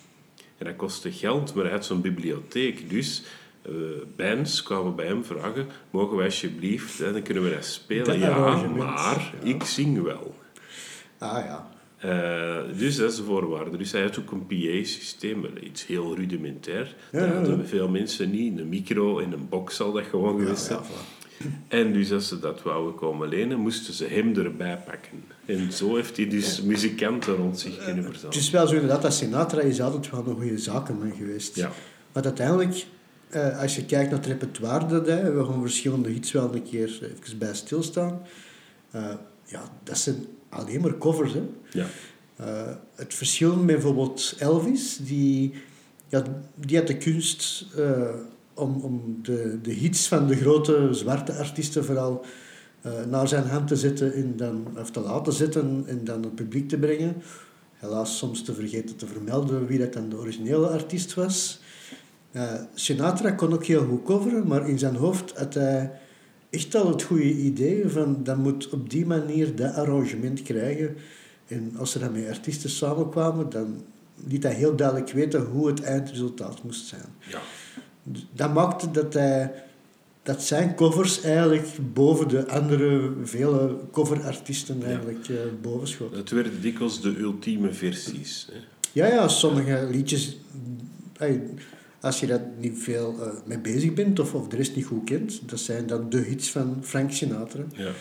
En 0.57 0.65
dat 0.65 0.75
kostte 0.75 1.11
geld, 1.11 1.53
maar 1.53 1.63
hij 1.63 1.73
had 1.73 1.85
zo'n 1.85 2.01
bibliotheek. 2.01 2.89
Dus 2.89 3.23
eh, 3.61 3.71
bands 4.15 4.63
kwamen 4.63 4.95
bij 4.95 5.05
hem 5.05 5.25
vragen, 5.25 5.67
mogen 5.89 6.15
wij 6.17 6.25
alsjeblieft, 6.25 7.01
en 7.01 7.13
dan 7.13 7.21
kunnen 7.21 7.43
we 7.43 7.49
dat 7.49 7.65
spelen. 7.65 8.05
Dat 8.05 8.15
ja, 8.19 8.55
maar 8.67 9.33
ja. 9.43 9.47
ik 9.49 9.63
zing 9.63 10.01
wel. 10.01 10.35
Ah 11.17 11.45
ja. 11.45 11.69
Eh, 12.03 12.57
dus 12.77 12.95
dat 12.95 13.11
is 13.11 13.17
de 13.17 13.23
voorwaarde. 13.23 13.77
Dus 13.77 13.91
hij 13.91 14.01
had 14.01 14.19
ook 14.19 14.31
een 14.31 14.45
PA-systeem, 14.45 15.45
iets 15.61 15.85
heel 15.85 16.15
rudimentair. 16.15 16.95
Ja, 17.11 17.19
dat 17.19 17.35
hadden 17.35 17.57
ja. 17.57 17.65
veel 17.65 17.87
mensen 17.87 18.31
niet. 18.31 18.59
Een 18.59 18.69
micro 18.69 19.19
en 19.19 19.31
een 19.31 19.49
box 19.49 19.75
zal 19.75 19.91
dat 19.91 20.03
gewoon 20.03 20.39
geweest 20.39 20.63
zijn. 20.63 20.79
En 21.67 21.93
dus 21.93 22.11
als 22.11 22.27
ze 22.27 22.39
dat 22.39 22.61
wouden 22.61 22.95
komen 22.95 23.27
lenen, 23.27 23.59
moesten 23.59 23.93
ze 23.93 24.05
hem 24.05 24.35
erbij 24.35 24.77
pakken. 24.85 25.23
En 25.45 25.71
zo 25.71 25.95
heeft 25.95 26.17
hij 26.17 26.29
dus 26.29 26.61
muzikanten 26.61 27.35
rond 27.35 27.59
zich 27.59 27.77
kunnen 27.77 27.95
Het 27.95 28.05
verzamelen. 28.05 28.39
is 28.39 28.49
wel 28.49 28.67
zo 28.67 28.73
inderdaad 28.73 29.01
dat 29.01 29.13
Sinatra 29.13 29.61
is 29.61 29.81
altijd 29.81 30.09
wel 30.09 30.27
een 30.27 30.35
goede 30.35 30.57
zakenman 30.57 31.11
geweest. 31.17 31.55
Ja, 31.55 31.71
Maar 32.13 32.23
uiteindelijk, 32.23 32.85
eh, 33.29 33.59
als 33.61 33.75
je 33.75 33.85
kijkt 33.85 34.09
naar 34.09 34.19
het 34.19 34.27
repertoire 34.27 34.85
dat 34.85 35.07
hij, 35.07 35.33
we 35.33 35.45
gaan 35.45 35.61
verschillende 35.61 36.09
hits 36.09 36.31
wel 36.31 36.55
een 36.55 36.63
keer 36.63 36.99
even 37.01 37.37
bij 37.37 37.53
stilstaan. 37.55 38.21
Eh, 38.91 39.03
ja, 39.45 39.63
dat 39.83 39.97
zijn 39.97 40.25
alleen 40.53 40.81
maar 40.81 40.97
covers. 40.97 41.33
Hè. 41.33 41.41
ja, 41.71 41.85
Eh, 42.35 42.71
het 42.95 43.13
verschil 43.13 43.55
met 43.55 43.65
bijvoorbeeld 43.65 44.35
Elvis, 44.37 44.97
die, 45.01 45.53
ja, 46.07 46.23
die 46.55 46.77
had 46.77 46.87
de 46.87 46.97
kunst 46.97 47.65
eh, 47.77 48.13
om, 48.53 48.81
om 48.81 49.19
de, 49.21 49.59
de 49.61 49.71
hits 49.71 50.07
van 50.07 50.27
de 50.27 50.35
grote 50.35 50.87
zwarte 50.91 51.33
artiesten 51.33 51.85
vooral 51.85 52.25
eh, 52.81 52.91
naar 53.09 53.27
zijn 53.27 53.47
hand 53.47 53.67
te 53.67 53.75
zetten 53.75 54.13
en 54.13 54.33
dan, 54.37 54.67
of 54.77 54.91
te 54.91 54.99
laten 54.99 55.33
zetten 55.33 55.83
en 55.87 56.03
dan 56.03 56.23
het 56.23 56.35
publiek 56.35 56.69
te 56.69 56.77
brengen. 56.77 57.15
Helaas 57.73 58.17
soms 58.17 58.43
te 58.43 58.53
vergeten 58.53 58.95
te 58.95 59.07
vermelden 59.07 59.65
wie 59.65 59.79
dat 59.79 59.93
dan 59.93 60.09
de 60.09 60.17
originele 60.17 60.67
artiest 60.67 61.13
was. 61.13 61.61
Sinatra 62.73 63.31
kon 63.31 63.53
ook 63.53 63.65
heel 63.65 63.85
goed 63.85 64.03
coveren, 64.03 64.47
maar 64.47 64.69
in 64.69 64.79
zijn 64.79 64.95
hoofd 64.95 65.37
had 65.37 65.53
hij 65.53 65.91
echt 66.53 66.75
al 66.75 66.87
het 66.87 67.03
goede 67.03 67.33
idee 67.33 67.89
van 67.89 68.23
dat 68.23 68.37
moet 68.37 68.69
op 68.69 68.89
die 68.89 69.05
manier 69.05 69.55
dat 69.55 69.75
arrangement 69.75 70.41
krijgen. 70.41 70.95
En 71.47 71.73
als 71.77 71.93
er 71.93 71.99
dan 71.99 72.11
met 72.11 72.29
artiesten 72.29 72.69
samenkwamen, 72.69 73.49
dan 73.49 73.83
liet 74.27 74.43
hij 74.43 74.53
heel 74.53 74.75
duidelijk 74.75 75.11
weten 75.11 75.41
hoe 75.41 75.67
het 75.67 75.81
eindresultaat 75.81 76.63
moest 76.63 76.85
zijn. 76.85 77.05
ja. 77.29 77.41
Dat 78.33 78.53
maakte 78.53 78.91
dat, 78.91 79.13
hij, 79.13 79.51
dat 80.23 80.43
zijn 80.43 80.75
covers 80.75 81.21
eigenlijk 81.21 81.67
boven 81.93 82.27
de 82.27 82.47
andere 82.47 83.13
vele 83.23 83.77
coverartiesten 83.91 84.83
eigenlijk 84.83 85.27
eh, 85.29 85.35
boven 85.61 85.87
schoten. 85.87 86.17
Het 86.17 86.29
werden 86.29 86.61
dikwijls 86.61 87.01
de 87.01 87.17
ultieme 87.17 87.73
versies. 87.73 88.47
Hè. 88.51 88.57
Ja, 88.91 89.07
ja, 89.07 89.27
sommige 89.27 89.87
liedjes, 89.91 90.37
ey, 91.17 91.41
als 92.03 92.19
je 92.19 92.27
daar 92.27 92.41
niet 92.59 92.77
veel 92.79 93.15
eh, 93.21 93.27
mee 93.45 93.59
bezig 93.59 93.93
bent 93.93 94.19
of, 94.19 94.33
of 94.33 94.47
de 94.47 94.55
rest 94.55 94.75
niet 94.75 94.85
goed 94.85 95.03
kent, 95.03 95.49
dat 95.49 95.59
zijn 95.59 95.87
dan 95.87 96.09
de 96.09 96.17
hits 96.17 96.51
van 96.51 96.77
Frank 96.81 97.11
Sinatra. 97.11 97.63
Ja. 97.75 97.91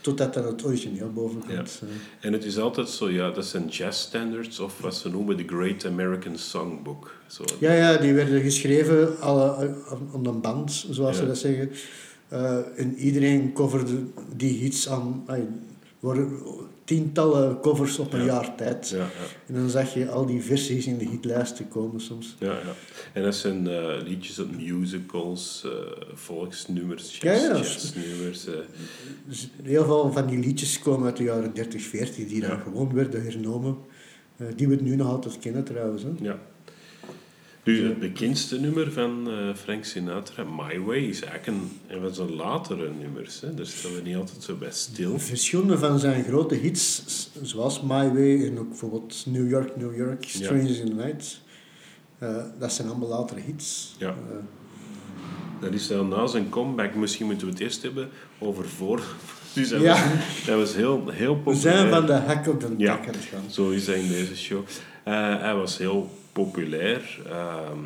Totdat 0.00 0.34
dan 0.34 0.46
het 0.46 0.64
origineel 0.64 1.12
boven 1.12 1.40
komt. 1.46 1.80
eh. 1.82 1.88
En 2.26 2.32
het 2.32 2.44
is 2.44 2.58
altijd 2.58 2.88
zo, 2.88 3.10
ja, 3.10 3.30
dat 3.30 3.46
zijn 3.46 3.68
jazz 3.68 3.98
standards 4.00 4.60
of 4.60 4.78
wat 4.80 4.94
ze 4.96 5.08
noemen 5.08 5.36
de 5.36 5.44
Great 5.46 5.84
American 5.86 6.38
Songbook. 6.38 7.14
Zo. 7.26 7.44
Ja, 7.60 7.72
ja, 7.72 7.96
die 7.96 8.12
werden 8.12 8.42
geschreven 8.42 9.20
alle, 9.20 9.66
eh, 9.66 9.92
op 10.14 10.26
een 10.26 10.40
band, 10.40 10.86
zoals 10.90 11.16
ze 11.16 11.22
Ja. 11.22 11.28
dat 11.28 11.38
zeggen. 11.38 11.70
Eh, 12.28 12.58
en 12.76 12.94
iedereen 12.96 13.52
coverde 13.52 13.96
die 14.36 14.58
hits 14.58 14.88
aan. 14.88 15.24
Waren 16.04 16.38
tientallen 16.84 17.60
covers 17.60 17.98
op 17.98 18.12
een 18.12 18.18
Ja. 18.20 18.24
jaar 18.26 18.54
tijd. 18.54 18.88
Ja, 18.88 18.96
ja. 18.98 19.04
En 19.46 19.54
dan 19.54 19.68
zag 19.68 19.94
je 19.94 20.08
al 20.10 20.26
die 20.26 20.42
versies 20.42 20.86
in 20.86 20.98
de 20.98 21.04
hitlijsten 21.08 21.68
komen 21.68 22.00
soms. 22.00 22.36
Ja, 22.38 22.50
ja. 22.52 22.72
En 23.12 23.22
dat 23.22 23.34
zijn 23.34 23.68
eh, 23.68 23.94
liedjes 24.06 24.38
uit 24.38 24.56
musicals, 24.56 25.62
eh, 25.64 25.70
volksnummers, 26.14 27.18
Ja, 27.18 27.32
jazz, 27.32 27.46
ja. 27.46 27.56
jazznummers. 27.56 28.46
eh. 28.46 28.52
Dus 29.26 29.50
heel 29.62 29.84
veel 29.84 30.12
van 30.12 30.26
die 30.26 30.38
liedjes 30.38 30.78
komen 30.78 31.06
uit 31.06 31.16
de 31.16 31.22
jaren 31.24 31.54
30, 31.54 31.82
40, 31.82 32.28
die 32.28 32.40
dan 32.40 32.58
gewoon 32.60 32.94
werden 32.94 33.22
hernomen. 33.24 33.76
Die 34.56 34.68
we 34.68 34.76
nu 34.80 34.96
nog 34.96 35.08
altijd 35.08 35.38
kennen 35.38 35.64
trouwens. 35.64 36.02
Hè. 36.02 36.08
ja. 36.20 36.38
Dus 37.64 37.78
het 37.78 37.98
bekendste 37.98 38.60
nummer 38.60 38.92
van 38.92 39.28
eh, 39.30 39.54
Frank 39.54 39.84
Sinatra, 39.84 40.44
My 40.44 40.80
Way, 40.80 40.98
is 40.98 41.22
eigenlijk 41.22 41.46
een, 41.46 41.70
een 41.88 42.00
van 42.00 42.14
zijn 42.14 42.34
latere 42.34 42.90
nummers. 43.00 43.40
Hè. 43.40 43.54
Daar 43.54 43.66
staan 43.66 43.94
we 43.94 44.00
niet 44.04 44.16
altijd 44.16 44.42
zo 44.42 44.54
bij 44.54 44.70
stil. 44.70 45.18
Verschillende 45.18 45.78
van 45.78 45.98
zijn 45.98 46.24
grote 46.24 46.54
hits, 46.54 47.02
zoals 47.42 47.80
My 47.80 48.12
Way 48.12 48.46
en 48.46 48.58
ook 48.58 48.68
bijvoorbeeld 48.68 49.24
New 49.26 49.50
York, 49.50 49.76
New 49.76 49.96
York, 49.96 50.24
Strangers 50.28 50.78
in 50.78 50.86
the 50.86 50.94
Night. 50.94 51.40
eh, 52.18 52.36
dat 52.58 52.72
zijn 52.72 52.88
allemaal 52.88 53.08
latere 53.08 53.40
hits. 53.40 53.94
Ja. 53.98 54.08
Eh, 54.08 54.14
Dat 55.60 55.72
is 55.72 55.86
dan 55.86 56.08
na 56.08 56.26
zijn 56.26 56.48
comeback. 56.48 56.94
Misschien 56.94 57.26
moeten 57.26 57.46
we 57.46 57.52
het 57.52 57.62
eerst 57.62 57.82
hebben 57.82 58.08
over 58.38 58.68
voor. 58.68 59.02
Dus 59.54 59.68
dat, 59.68 59.80
Ja. 59.80 59.92
was, 59.92 60.00
dat 60.46 60.56
was 60.58 60.74
heel, 60.74 61.08
heel 61.10 61.34
we 61.36 61.40
populair. 61.42 61.76
zijn 61.78 61.90
van 61.90 62.06
de 62.06 62.12
hak 62.12 62.46
op 62.48 62.60
de 62.60 62.68
Ja. 62.76 63.00
Zo 63.50 63.70
is 63.70 63.86
hij 63.86 64.00
in 64.00 64.08
deze 64.08 64.36
show. 64.36 64.62
Hij 65.04 65.54
was 65.54 65.78
heel 65.78 66.10
populair. 66.34 67.18
ehm, 67.28 67.78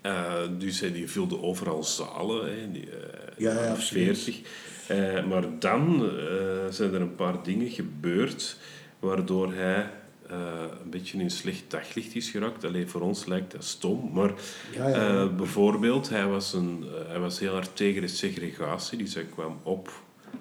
eh, 0.00 0.32
dus 0.58 0.80
hij 0.80 0.92
die 0.92 1.10
vulde 1.10 1.42
overal 1.42 1.84
zalen. 1.84 2.46
Hè, 2.60 2.72
die, 2.72 2.90
eh, 2.90 2.96
Ja, 3.36 3.50
ja, 3.50 3.54
jaren 3.54 3.70
absoluut. 3.70 4.18
40. 4.18 4.40
Eh, 4.88 5.24
maar 5.26 5.58
dan 5.58 6.04
eh, 6.18 6.66
zijn 6.70 6.94
er 6.94 7.00
een 7.00 7.14
paar 7.14 7.42
dingen 7.42 7.70
gebeurd 7.70 8.56
waardoor 8.98 9.52
hij 9.52 9.90
eh, 10.28 10.36
een 10.84 10.90
beetje 10.90 11.18
in 11.18 11.24
een 11.24 11.30
slecht 11.30 11.62
daglicht 11.68 12.14
is 12.14 12.30
geraakt. 12.30 12.64
Alleen 12.64 12.88
voor 12.88 13.00
ons 13.00 13.26
lijkt 13.26 13.52
dat 13.52 13.64
stom. 13.64 14.10
Maar 14.12 14.32
Ja, 14.74 14.88
ja. 14.88 14.94
eh, 15.22 15.36
bijvoorbeeld, 15.36 16.08
hij 16.08 16.26
was, 16.26 16.52
een, 16.52 16.84
eh, 16.86 17.08
hij 17.10 17.18
was 17.18 17.38
heel 17.38 17.52
hard 17.52 17.76
tegen 17.76 18.00
de 18.02 18.08
segregatie. 18.08 18.98
Dus 18.98 19.14
hij 19.14 19.24
kwam 19.24 19.58
op 19.62 19.90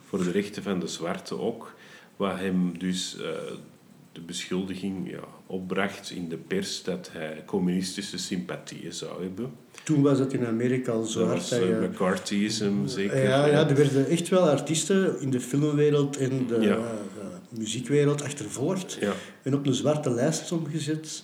voor 0.07 0.23
de 0.23 0.31
rechten 0.31 0.63
van 0.63 0.79
de 0.79 0.87
zwarte 0.87 1.39
ook. 1.39 1.73
Wat 2.15 2.37
hem 2.39 2.77
dus 2.79 3.17
eh, 3.17 3.29
de 4.11 4.21
beschuldiging 4.21 5.09
ja, 5.09 5.23
opbracht 5.47 6.09
in 6.11 6.29
de 6.29 6.37
pers 6.37 6.83
dat 6.83 7.09
hij 7.11 7.43
communistische 7.45 8.17
sympathieën 8.17 8.93
zou 8.93 9.21
hebben. 9.23 9.51
Toen 9.83 10.01
was 10.01 10.19
het 10.19 10.33
in 10.33 10.45
Amerika 10.45 10.91
al 10.91 11.03
zo 11.03 11.19
Dat 11.19 11.27
hard 11.27 11.49
dat 11.49 11.59
eh, 11.59 11.67
je... 11.67 11.87
McCarthyism 11.91 12.85
zeker. 12.85 13.23
Ja, 13.23 13.45
ja, 13.45 13.67
er 13.69 13.75
werden 13.75 14.07
echt 14.07 14.29
wel 14.29 14.49
artiesten 14.49 15.21
in 15.21 15.29
de 15.29 15.39
filmwereld 15.39 16.17
en 16.17 16.47
de 16.47 16.57
Ja. 16.59 16.75
eh, 16.75 16.81
muziekwereld 17.57 18.23
achtervolgd 18.23 18.97
Ja. 18.99 19.13
en 19.43 19.53
op 19.55 19.65
een 19.65 19.73
zwarte 19.73 20.09
lijst 20.11 20.51
omgezet, 20.51 21.23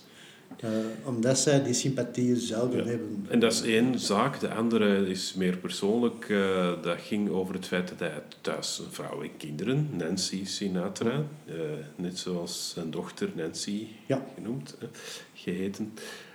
eh, 0.60 0.70
omdat 1.04 1.38
zij 1.38 1.62
die 1.62 1.74
sympathieën 1.74 2.36
zouden 2.36 2.78
Ja. 2.84 2.90
hebben. 2.90 3.26
En 3.28 3.38
dat 3.38 3.52
is 3.52 3.62
één 3.62 3.98
zaak. 3.98 4.40
De 4.40 4.48
andere 4.54 5.08
is 5.08 5.34
meer 5.34 5.56
persoonlijk. 5.56 6.28
eh, 6.28 6.72
dat 6.82 6.96
ging 7.00 7.28
over 7.30 7.54
het 7.54 7.66
feit 7.66 7.88
dat 7.88 7.98
hij 7.98 8.22
thuis 8.40 8.78
een 8.78 8.90
vrouw 8.92 9.22
en 9.22 9.36
kinderen, 9.36 9.88
Nancy 9.92 10.44
Sinatra, 10.44 11.22
eh, 11.46 11.54
net 11.96 12.18
zoals 12.18 12.70
zijn 12.70 12.90
dochter 12.90 13.28
Nancy 13.34 13.86
Ja. 14.06 14.26
genoemd, 14.34 14.76
eh, 14.80 14.88
geheten. 15.34 15.92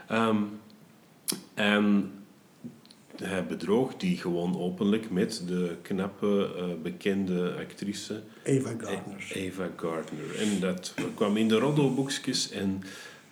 Ehm, 0.07 0.37
en 1.53 2.11
hij 3.15 3.45
bedroog 3.45 3.95
die 3.97 4.17
gewoon 4.17 4.59
openlijk 4.59 5.09
met 5.09 5.43
de 5.47 5.75
knappe, 5.81 6.49
bekende 6.83 7.53
actrice 7.59 8.21
Eva 8.43 8.69
Gardner. 8.77 9.31
Eva 9.33 9.69
Gardner. 9.75 10.35
En 10.39 10.59
dat 10.59 10.93
kwam 11.15 11.37
in 11.37 11.47
de 11.47 11.57
roddelboekjes 11.57 12.51
en 12.51 12.83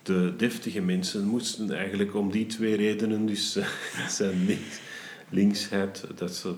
de 0.08 0.32
deftige 0.36 0.80
mensen 0.80 1.24
moesten 1.24 1.70
eigenlijk 1.70 2.14
om 2.14 2.30
die 2.30 2.46
twee 2.46 2.76
redenen, 2.76 3.26
dus 3.26 3.58
zijn 4.08 4.46
links, 4.46 4.80
linksheid, 5.30 6.04
dat 6.14 6.34
ze 6.34 6.54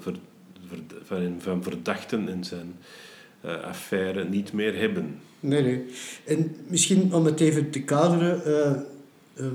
van, 1.38 1.62
verdachten 1.62 2.28
en 2.28 2.44
zijn 2.44 2.74
eh, 3.40 3.62
affaire 3.62 4.24
niet 4.24 4.52
meer 4.52 4.78
hebben. 4.78 5.20
Nee, 5.40 5.62
nee. 5.62 5.84
En 6.24 6.56
misschien 6.66 7.14
om 7.14 7.24
het 7.24 7.40
even 7.40 7.70
te 7.70 7.82
kaderen, 7.82 8.44
eh, 8.44 8.72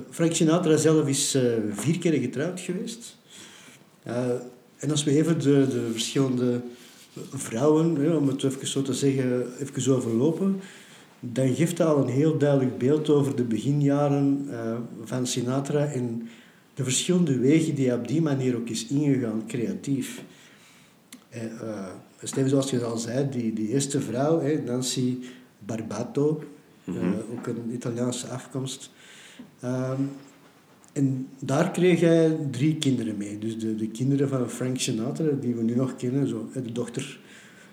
Frank 0.10 0.34
Sinatra 0.34 0.78
zelf 0.78 1.08
is 1.08 1.38
vier 1.72 2.00
keer 2.00 2.14
getrouwd 2.14 2.60
geweest. 2.60 3.18
En 4.78 4.92
als 4.92 5.04
we 5.04 5.12
even 5.12 5.40
de, 5.40 5.68
de 5.68 5.90
verschillende 5.92 6.62
vrouwen, 7.34 7.96
hè, 7.96 8.16
om 8.16 8.28
het 8.28 8.44
even 8.44 8.68
zo 8.68 8.82
te 8.82 8.94
zeggen, 8.94 9.48
even 9.60 9.96
overlopen, 9.96 10.62
dan 11.32 11.56
geeft 11.56 11.78
dat 11.78 11.88
al 11.88 12.02
een 12.04 12.14
heel 12.14 12.38
duidelijk 12.38 12.78
beeld 12.78 13.10
over 13.10 13.36
de 13.36 13.44
beginjaren 13.44 14.46
eh, 14.52 14.78
van 15.04 15.28
Sinatra 15.28 15.86
en 15.86 16.28
de 16.74 16.84
verschillende 16.84 17.38
wegen 17.40 17.76
die 17.76 17.88
hij 17.88 17.98
op 17.98 18.08
die 18.08 18.22
manier 18.22 18.56
ook 18.56 18.70
is 18.70 18.88
ingegaan, 18.88 19.44
creatief. 19.48 20.24
Eh, 21.30 21.44
eh, 21.44 21.86
Steven, 22.24 22.50
zoals 22.50 22.70
je 22.70 22.84
al 22.84 22.98
zei, 22.98 23.30
die, 23.30 23.54
die 23.54 23.68
eerste 23.68 24.02
vrouw, 24.02 24.42
hè, 24.42 24.62
Nancy 24.66 25.18
Barbato, 25.60 26.44
Mhm. 26.84 27.14
ook 27.38 27.48
een 27.48 27.74
Italiaanse 27.74 28.28
afkomst. 28.28 28.92
Ehm, 29.60 30.02
en 30.94 31.28
daar 31.40 31.72
kreeg 31.72 32.00
hij 32.00 32.38
drie 32.52 32.76
kinderen 32.78 33.18
mee. 33.18 33.38
Dus 33.40 33.60
de, 33.60 33.76
de 33.76 33.88
kinderen 33.88 34.30
van 34.30 34.50
Frank 34.50 34.78
Sinatra, 34.80 35.28
die 35.42 35.56
we 35.56 35.64
nu 35.64 35.76
nog 35.76 35.96
kennen, 35.96 36.28
zo, 36.28 36.50
de 36.54 36.72
dochter 36.72 37.20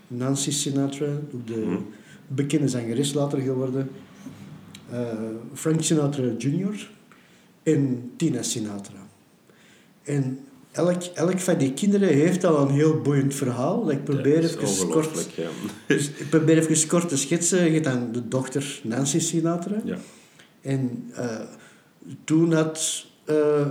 Nancy 0.09 0.51
Sinatra, 0.51 1.07
de 1.45 1.57
Mhm. 1.57 1.77
Bekende 2.35 2.69
zangeres 2.69 3.13
later 3.13 3.41
geworden. 3.41 3.91
Eh, 4.91 5.01
Frank 5.55 5.83
Sinatra 5.83 6.25
Jr. 6.39 6.91
en 7.63 8.13
Tina 8.17 8.43
Sinatra. 8.43 9.07
En 10.03 10.39
elk, 10.73 11.03
elk 11.03 11.39
van 11.39 11.59
die 11.59 11.73
kinderen 11.73 12.09
heeft 12.09 12.45
al 12.45 12.61
een 12.61 12.75
heel 12.75 13.01
boeiend 13.01 13.35
verhaal. 13.35 13.91
Ik 13.91 14.05
probeer 14.05 14.41
Dat 14.41 14.63
is 14.63 14.75
even 14.75 14.89
kort 14.89 15.29
ja. 15.35 15.49
dus 15.87 16.09
ik 16.09 16.29
probeer 16.31 16.59
even 16.59 16.89
kort 16.89 17.09
te 17.09 17.17
schetsen. 17.17 17.65
Je 17.65 17.71
hebt 17.71 17.85
dan 17.85 18.13
de 18.13 18.29
dochter 18.29 18.81
Nancy 18.83 19.19
Sinatra. 19.19 19.81
ja. 19.85 19.97
En 20.63 21.11
eh, 21.15 21.41
toen 22.25 22.53
had 22.53 23.07
eh, 23.25 23.67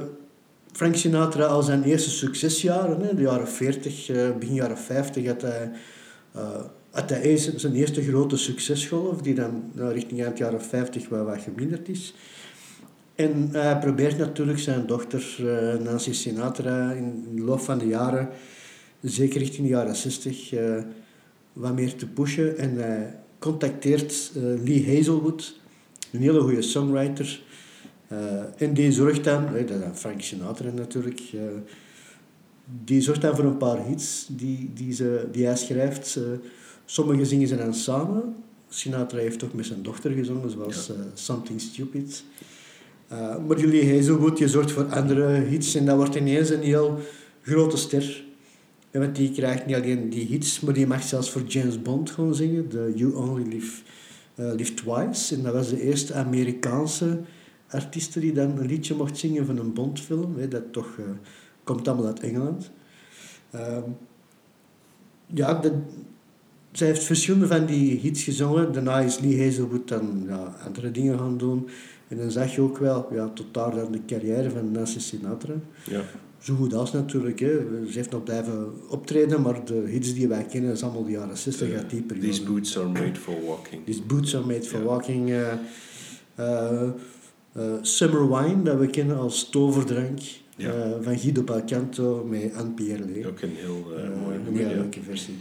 Frank 0.72 0.96
Sinatra 0.96 1.46
al 1.46 1.62
zijn 1.62 1.84
eerste 1.84 2.10
succesjaren, 2.10 3.02
hè, 3.02 3.16
de 3.16 3.22
jaren 3.22 3.48
40, 3.48 4.10
eh, 4.10 4.32
begin 4.40 4.54
jaren 4.54 4.78
50, 4.78 5.26
had 5.26 5.42
hij, 5.42 5.72
eh, 6.92 7.04
hij 7.08 7.22
eerst 7.22 7.60
zijn 7.60 7.74
eerste 7.74 8.04
grote 8.04 8.38
succesgolf, 8.38 9.22
die 9.22 9.34
dan 9.34 9.64
nou, 9.72 9.94
richting 9.94 10.24
eind 10.24 10.38
jaren 10.38 10.62
50 10.62 11.10
wel 11.10 11.26
wat 11.26 11.42
geminderd 11.42 11.90
is. 11.90 12.14
En 13.16 13.50
hij 13.52 13.80
probeert 13.80 14.18
natuurlijk 14.18 14.60
zijn 14.60 14.88
dochter 14.88 15.36
eh, 15.38 15.80
Nancy 15.80 16.14
Sinatra 16.14 16.92
in, 16.92 17.26
de 17.36 17.42
loop 17.42 17.60
van 17.60 17.78
de 17.78 17.88
jaren, 17.88 18.30
zeker 19.02 19.40
richting 19.40 19.68
de 19.68 19.74
jaren 19.74 19.96
60, 19.96 20.54
eh, 20.54 20.84
wat 21.54 21.74
meer 21.74 21.96
te 21.96 22.08
pushen. 22.08 22.58
En 22.58 22.76
hij 22.76 23.16
contacteert 23.40 24.32
eh, 24.36 24.42
Lee 24.42 24.96
Hazelwood, 24.96 25.60
een 26.12 26.22
hele 26.22 26.42
goede 26.42 26.62
songwriter. 26.62 27.42
Eh, 28.12 28.62
en 28.68 28.74
die 28.74 28.92
zorgt 28.92 29.24
dan, 29.24 29.56
eh, 29.56 29.68
dat 29.68 29.78
is 29.94 30.00
Frank 30.00 30.22
Sinatra 30.22 30.70
natuurlijk, 30.70 31.20
eh, 31.34 31.42
die 32.84 33.02
zorgt 33.02 33.22
dan 33.22 33.36
voor 33.36 33.46
een 33.46 33.58
paar 33.58 33.86
hits 33.86 34.28
die, 34.30 34.72
die, 34.74 34.94
ze, 34.94 35.28
die 35.32 35.46
hij 35.46 35.58
schrijft. 35.58 36.20
Eh, 36.92 36.98
sommige 36.98 37.26
zingen 37.26 37.48
ze 37.48 37.56
dan 37.58 37.74
samen. 37.74 38.36
Sinatra 38.70 39.18
heeft 39.18 39.44
ook 39.44 39.54
met 39.54 39.66
zijn 39.66 39.84
dochter 39.84 40.12
gezongen, 40.12 40.50
zoals 40.50 40.88
Ja. 40.88 40.94
eh, 40.94 41.00
Something 41.14 41.62
Stupid. 41.62 42.24
Eh, 43.08 43.38
maar 43.48 43.60
Julie 43.60 43.96
Hazelwood 43.96 44.38
die 44.38 44.48
zorgt 44.48 44.72
voor 44.72 44.86
andere 44.86 45.28
hits 45.28 45.76
en 45.76 45.86
dat 45.86 45.96
wordt 45.96 46.16
ineens 46.16 46.50
een 46.50 46.62
heel 46.62 47.00
grote 47.42 47.78
ster. 47.78 48.24
En 48.92 49.00
want 49.02 49.16
die 49.16 49.32
krijgt 49.32 49.66
niet 49.66 49.76
alleen 49.76 50.10
die 50.10 50.26
hits, 50.26 50.60
maar 50.60 50.74
die 50.74 50.88
mag 50.88 51.04
zelfs 51.04 51.30
voor 51.32 51.42
James 51.42 51.82
Bond 51.82 52.10
gewoon 52.12 52.36
zingen. 52.36 52.70
De 52.70 52.92
You 52.96 53.14
Only 53.14 53.48
Live, 53.48 53.82
eh, 54.36 54.54
Live 54.56 54.74
Twice. 54.74 55.36
En 55.36 55.44
dat 55.44 55.54
was 55.54 55.70
de 55.70 55.82
eerste 55.82 56.14
Amerikaanse 56.14 57.20
artiest 57.68 58.14
die 58.22 58.34
dan 58.34 58.58
een 58.58 58.66
liedje 58.66 58.96
mocht 58.96 59.18
zingen 59.18 59.46
van 59.46 59.58
een 59.58 59.74
Bondfilm. 59.74 60.38
Hè, 60.38 60.48
dat 60.48 60.64
toch 60.74 60.90
komt 61.64 61.88
allemaal 61.88 62.06
uit 62.06 62.20
Engeland. 62.20 62.72
Ehm, 63.52 63.90
ja, 65.34 65.54
de, 65.54 65.72
zij 66.72 66.88
heeft 66.88 67.04
verschillende 67.04 67.48
van 67.48 67.66
die 67.66 68.00
hits 68.00 68.24
gezongen. 68.24 68.74
Daarna 68.74 69.00
is 69.00 69.20
Lee 69.20 69.44
Hazelwood 69.44 69.88
dan 69.88 70.24
ja, 70.28 70.56
andere 70.66 70.92
dingen 70.92 71.18
gaan 71.18 71.38
doen. 71.38 71.68
En 72.08 72.18
dan 72.18 72.32
zag 72.32 72.56
je 72.56 72.62
ook 72.62 72.78
wel, 72.78 73.08
ja, 73.14 73.30
tot 73.30 73.54
daar 73.54 73.76
dan 73.76 73.92
de 73.92 74.00
carrière 74.06 74.50
van 74.50 74.72
Nancy 74.72 75.00
Sinatra. 75.00 75.54
ja. 75.86 76.02
Zo 76.40 76.56
goed 76.56 76.74
als 76.74 76.92
natuurlijk. 76.92 77.40
Hè. 77.40 77.48
Ze 77.88 77.92
heeft 77.98 78.12
nog 78.12 78.24
blijven 78.24 78.74
optreden, 78.90 79.42
maar 79.42 79.66
de 79.66 79.84
hits 79.88 80.14
die 80.14 80.28
wij 80.28 80.44
kennen 80.46 80.72
is 80.72 80.84
allemaal 80.84 81.04
de 81.04 81.12
jaren 81.12 81.38
60 81.38 81.74
uit 81.74 81.90
die 81.90 82.02
periode. 82.02 82.28
These 82.28 82.44
boots 82.44 82.78
are 82.78 82.88
made 82.88 83.16
for 83.16 83.34
walking. 83.46 83.86
These 83.86 84.02
boots 84.02 84.36
are 84.36 84.46
made 84.46 84.64
for 84.64 84.84
walking. 84.84 85.34
eh, 86.36 86.90
Summer 87.82 88.30
Wine, 88.38 88.64
dat 88.64 88.78
we 88.80 88.88
kennen 88.88 89.18
als 89.18 89.50
toverdrank. 89.50 90.20
Van 91.02 91.20
Guido 91.20 91.42
Palcanto 91.42 92.26
met 92.30 92.54
Anne 92.56 92.72
Pierre 92.72 93.06
Lee. 93.06 93.28
Ook 93.28 93.42
een 93.42 93.56
heel 93.56 93.86
mooi 94.24 94.36
een 94.36 94.44
nummer, 94.44 94.62
hele 94.62 94.76
ja. 94.76 94.82
leuke 94.82 95.02
versie. 95.02 95.34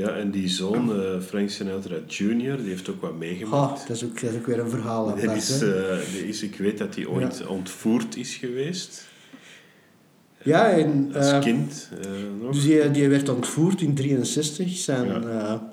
Ja, 0.00 0.08
en 0.08 0.30
die 0.30 0.48
zoon, 0.48 1.02
eh, 1.02 1.20
Frank 1.20 1.50
Sinatra 1.50 1.96
Jr., 2.06 2.56
die 2.56 2.68
heeft 2.68 2.88
ook 2.90 3.00
wat 3.00 3.18
meegemaakt. 3.18 3.86
dat, 3.86 3.96
is 3.96 4.04
ook, 4.04 4.20
dat 4.20 4.30
is 4.30 4.36
ook 4.36 4.46
weer 4.46 4.58
een 4.58 4.70
verhaal 4.70 5.08
apart. 5.10 5.36
is, 5.36 5.60
hè. 5.60 5.98
die 6.12 6.28
is, 6.28 6.42
ik 6.42 6.56
weet 6.56 6.78
dat 6.78 6.94
hij 6.94 7.06
ooit 7.06 7.46
ontvoerd 7.46 8.16
is 8.16 8.34
geweest. 8.34 9.06
ja, 10.42 10.70
en... 10.70 11.10
Als 11.14 11.30
eh, 11.30 11.40
kind 11.40 11.88
nog. 12.40 12.52
Dus 12.52 12.62
die, 12.62 12.90
die 12.90 13.08
werd 13.08 13.28
ontvoerd 13.28 13.80
in 13.80 13.94
63. 13.94 14.76
Zijn, 14.76 15.06
Ja. 15.22 15.72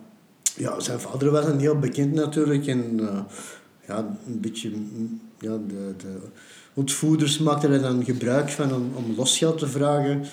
ja. 0.56 0.80
zijn 0.80 1.00
vader 1.00 1.32
was 1.32 1.46
een 1.46 1.60
heel 1.60 1.80
bekend 1.80 2.14
natuurlijk. 2.14 2.68
En, 2.68 3.00
ja, 3.88 4.18
een 4.28 4.40
beetje... 4.42 4.70
mm, 4.70 5.22
Ja, 5.40 5.58
de, 5.68 5.94
de 5.98 6.18
ontvoerders 6.74 7.38
maakten 7.38 7.72
er 7.72 7.82
dan 7.82 8.06
gebruik 8.06 8.50
van 8.50 8.74
om, 8.74 8.92
om 8.96 9.14
losgeld 9.16 9.58
te 9.58 9.68
vragen. 9.68 10.26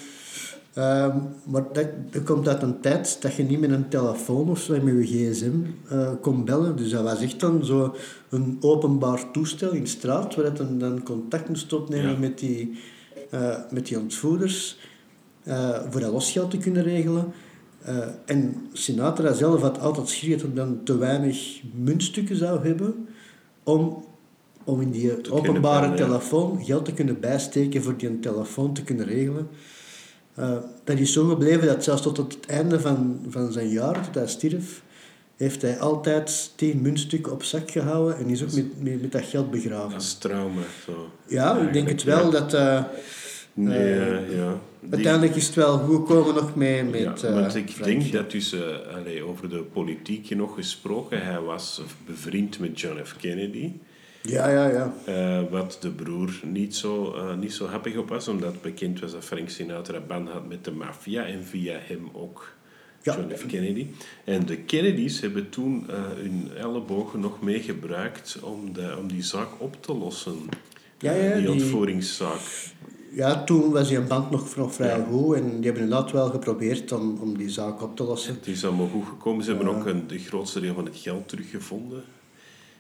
Ehm, 0.74 1.18
maar 1.44 1.62
dat, 1.72 1.86
dat 2.10 2.22
komt 2.22 2.48
uit 2.48 2.62
een 2.62 2.80
tijd 2.80 3.22
dat 3.22 3.34
je 3.34 3.42
niet 3.42 3.60
met 3.60 3.70
een 3.70 3.88
telefoon 3.88 4.48
of 4.48 4.60
zo 4.60 4.80
met 4.82 5.08
je 5.08 5.30
gsm 5.30 5.52
eh, 5.88 6.10
kon 6.20 6.44
bellen. 6.44 6.76
Dus 6.76 6.90
dat 6.90 7.02
was 7.02 7.20
echt 7.20 7.40
dan 7.40 7.64
zo 7.64 7.94
een 8.28 8.56
openbaar 8.60 9.30
toestel 9.30 9.70
in 9.70 9.82
de 9.82 9.88
straat, 9.88 10.34
waar 10.34 10.44
je 10.44 10.76
dan 10.76 11.02
contact 11.02 11.48
moest 11.48 11.72
opnemen 11.72 12.10
Ja. 12.10 12.18
met, 12.18 12.38
die, 12.38 12.78
eh, 13.30 13.56
met 13.70 13.86
die 13.86 13.98
ontvoerders, 13.98 14.78
eh, 15.42 15.80
voor 15.90 16.00
dat 16.00 16.12
losgeld 16.12 16.50
te 16.50 16.58
kunnen 16.58 16.82
regelen. 16.82 17.32
En 18.24 18.66
Sinatra 18.72 19.32
zelf 19.32 19.60
had 19.60 19.80
altijd 19.80 20.08
schrik 20.08 20.30
dat 20.30 20.40
hij 20.40 20.54
dan 20.54 20.80
te 20.84 20.98
weinig 20.98 21.62
muntstukken 21.74 22.36
zou 22.36 22.66
hebben 22.66 23.06
om, 23.62 24.04
om 24.64 24.80
in 24.80 24.90
die 24.90 25.32
openbare 25.32 25.94
telefoon 25.94 26.64
geld 26.64 26.84
te 26.84 26.92
kunnen 26.92 27.20
bijsteken 27.20 27.82
voor 27.82 27.96
die 27.96 28.20
telefoon 28.20 28.74
te 28.74 28.82
kunnen 28.82 29.06
regelen. 29.06 29.48
Eh, 30.34 30.56
dat 30.84 30.98
is 30.98 31.12
zo 31.12 31.28
gebleven 31.28 31.66
dat 31.66 31.84
zelfs 31.84 32.02
tot 32.02 32.16
het 32.16 32.38
einde 32.46 32.80
van, 32.80 33.20
van 33.28 33.52
zijn 33.52 33.68
jaar, 33.68 34.04
tot 34.04 34.14
hij 34.14 34.26
stierf, 34.28 34.82
heeft 35.36 35.62
hij 35.62 35.78
altijd 35.80 36.52
tien 36.56 36.82
muntstukken 36.82 37.32
op 37.32 37.42
zak 37.42 37.70
gehouden 37.70 38.16
en 38.18 38.26
is 38.26 38.42
ook 38.42 38.52
met, 38.52 38.82
met, 38.82 39.00
met 39.02 39.12
dat 39.12 39.24
geld 39.24 39.50
begraven. 39.50 39.90
Dat 39.90 40.02
is 40.02 40.14
trauma. 40.14 40.60
Zo. 40.86 41.08
Ja, 41.26 41.58
ik 41.58 41.72
denk 41.72 41.88
het 41.88 42.02
wel 42.02 42.24
Ja. 42.24 42.30
dat... 42.30 42.54
eh, 42.54 42.84
Nee, 43.56 43.78
Eh, 43.78 44.06
eh, 44.16 44.36
ja. 44.36 44.58
Die- 44.80 44.92
uiteindelijk 44.92 45.34
is 45.36 45.46
het 45.46 45.54
wel 45.54 45.78
goed 45.78 46.06
gekomen 46.08 46.34
nog 46.34 46.54
mee 46.54 46.84
met 46.84 47.20
ja, 47.20 47.28
eh, 47.28 47.34
want 47.34 47.54
ik 47.54 47.70
Frank. 47.70 47.84
denk 48.00 48.12
dat 48.12 48.30
dus, 48.30 48.52
eh, 48.52 49.28
over 49.28 49.48
de 49.48 49.62
politiek 49.72 50.36
nog 50.36 50.54
gesproken, 50.54 51.24
hij 51.26 51.40
was 51.40 51.82
bevriend 52.06 52.58
met 52.58 52.80
John 52.80 53.00
F. 53.04 53.16
Kennedy. 53.16 53.72
Ja, 54.28 54.48
ja, 54.48 54.68
ja. 54.68 54.94
Eh, 55.04 55.50
wat 55.50 55.76
de 55.80 55.90
broer 55.90 56.40
niet 56.44 56.76
zo, 56.76 57.12
eh, 57.14 57.34
niet 57.36 57.52
zo 57.52 57.66
happig 57.66 57.96
op 57.96 58.08
was, 58.08 58.28
omdat 58.28 58.62
bekend 58.62 59.00
was 59.00 59.12
dat 59.12 59.24
Frank 59.24 59.48
Sinatra 59.48 60.00
band 60.00 60.28
had 60.28 60.48
met 60.48 60.64
de 60.64 60.70
maffia 60.72 61.24
en 61.26 61.44
via 61.44 61.76
hem 61.82 62.08
ook 62.12 62.52
Ja. 63.02 63.14
John 63.16 63.32
F. 63.34 63.46
Kennedy. 63.46 63.86
En 64.24 64.46
de 64.46 64.56
Kennedys 64.56 65.20
hebben 65.20 65.48
toen 65.48 65.84
eh, 65.90 65.96
hun 66.14 66.50
ellebogen 66.56 67.20
nog 67.20 67.42
mee 67.42 67.60
gebruikt 67.60 68.38
om, 68.42 68.72
de, 68.72 68.94
om 69.00 69.08
die 69.08 69.22
zaak 69.22 69.48
op 69.58 69.76
te 69.80 69.94
lossen. 69.94 70.34
Ja, 70.98 71.12
ja, 71.12 71.32
die 71.34 71.40
die- 71.42 71.50
ontvoeringszaak. 71.50 72.72
Ja, 73.12 73.44
toen 73.44 73.70
was 73.70 73.88
die 73.88 74.00
band 74.00 74.30
nog, 74.30 74.56
nog 74.56 74.74
vrij 74.74 75.04
goed 75.10 75.36
en 75.36 75.42
die 75.56 75.64
hebben 75.64 75.82
inderdaad 75.82 76.12
wel 76.12 76.30
geprobeerd 76.30 76.92
om, 76.92 77.18
om 77.20 77.36
die 77.38 77.48
zaak 77.50 77.82
op 77.82 77.96
te 77.96 78.02
lossen. 78.04 78.34
Het 78.34 78.46
is 78.46 78.64
allemaal 78.64 78.88
goed 78.88 79.06
gekomen. 79.06 79.44
Ze 79.44 79.50
hebben 79.54 79.68
ook 79.76 79.86
een, 79.86 80.06
de 80.06 80.18
grootste 80.18 80.60
deel 80.60 80.74
van 80.74 80.84
het 80.84 80.96
geld 80.96 81.28
teruggevonden. 81.28 82.02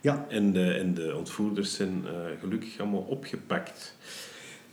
Ja, 0.04 0.26
En 0.28 0.52
de, 0.52 0.64
en 0.70 0.94
de 0.94 1.14
ontvoerders 1.16 1.74
zijn 1.74 2.02
eh, 2.06 2.12
gelukkig 2.40 2.78
allemaal 2.80 3.00
opgepakt. 3.08 3.94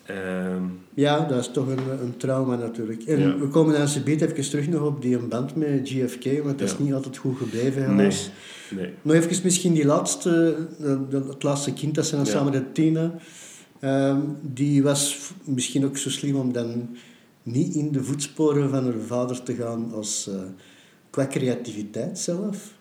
Ehm, 0.05 0.63
ja 0.93 1.25
dat 1.25 1.39
is 1.39 1.47
toch 1.51 1.67
een, 1.67 1.89
een 2.01 2.17
trauma 2.17 2.55
natuurlijk. 2.55 3.03
En 3.03 3.19
Ja. 3.19 3.38
we 3.38 3.47
komen 3.47 3.73
dan 3.77 3.88
subiet 3.88 4.21
even 4.21 4.50
terug 4.50 4.67
nog 4.67 4.81
op 4.81 5.01
die 5.01 5.17
band 5.17 5.55
met 5.55 5.89
GFK, 5.89 6.43
want 6.43 6.59
dat 6.59 6.69
is 6.69 6.77
niet 6.77 6.93
altijd 6.93 7.17
goed 7.17 7.38
gebleven 7.38 7.89
helaas. 7.89 8.29
nee. 8.69 8.93
Nog 9.01 9.15
even 9.15 9.43
misschien 9.43 9.73
die 9.73 9.85
laatste, 9.85 10.55
de, 10.79 11.07
de- 11.09 11.25
het 11.27 11.43
laatste 11.43 11.73
kind 11.73 11.95
dat 11.95 12.05
ze 12.05 12.15
dan 12.15 12.25
Ja. 12.25 12.31
samen 12.31 12.51
met 12.51 12.73
Tina. 12.75 13.13
ehm, 13.79 14.19
die 14.41 14.83
was 14.83 15.31
misschien 15.43 15.85
ook 15.85 15.97
zo 15.97 16.09
slim 16.09 16.35
om 16.35 16.53
dan 16.53 16.97
niet 17.43 17.73
in 17.75 17.91
de 17.91 18.03
voetsporen 18.03 18.69
van 18.69 18.83
haar 18.83 19.00
vader 19.07 19.43
te 19.43 19.53
gaan 19.53 19.91
als, 19.93 20.27
eh, 20.29 20.35
qua 21.09 21.27
creativiteit 21.27 22.19
zelf. 22.19 22.73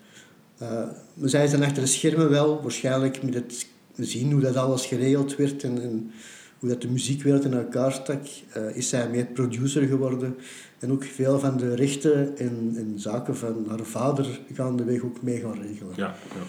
Eh, 0.60 0.68
maar 1.14 1.28
zij 1.28 1.48
dan 1.48 1.62
achter 1.62 1.82
de 1.82 1.88
schermen 1.88 2.30
wel, 2.30 2.62
waarschijnlijk 2.62 3.22
met 3.22 3.34
het 3.34 3.66
zien 3.96 4.32
hoe 4.32 4.40
dat 4.40 4.56
alles 4.56 4.86
geregeld 4.86 5.36
werd 5.36 5.64
en, 5.64 5.82
en 5.82 6.10
hoe 6.58 6.68
dat 6.68 6.82
de 6.82 6.88
muziekwereld 6.88 7.44
in 7.44 7.54
elkaar 7.54 7.92
stak, 7.92 8.26
eh, 8.52 8.76
is 8.76 8.88
zij 8.88 9.08
meer 9.08 9.24
producer 9.24 9.86
geworden. 9.86 10.36
En 10.78 10.92
ook 10.92 11.04
veel 11.04 11.38
van 11.38 11.56
de 11.56 11.74
rechten 11.74 12.36
en, 12.38 12.72
en 12.76 12.94
zaken 12.96 13.36
van 13.36 13.66
haar 13.68 13.84
vader 13.84 14.40
gaandeweg 14.54 15.02
ook 15.02 15.22
mee 15.22 15.40
gaan 15.40 15.62
regelen. 15.62 15.92
Ja, 15.96 16.14
ja. 16.34 16.42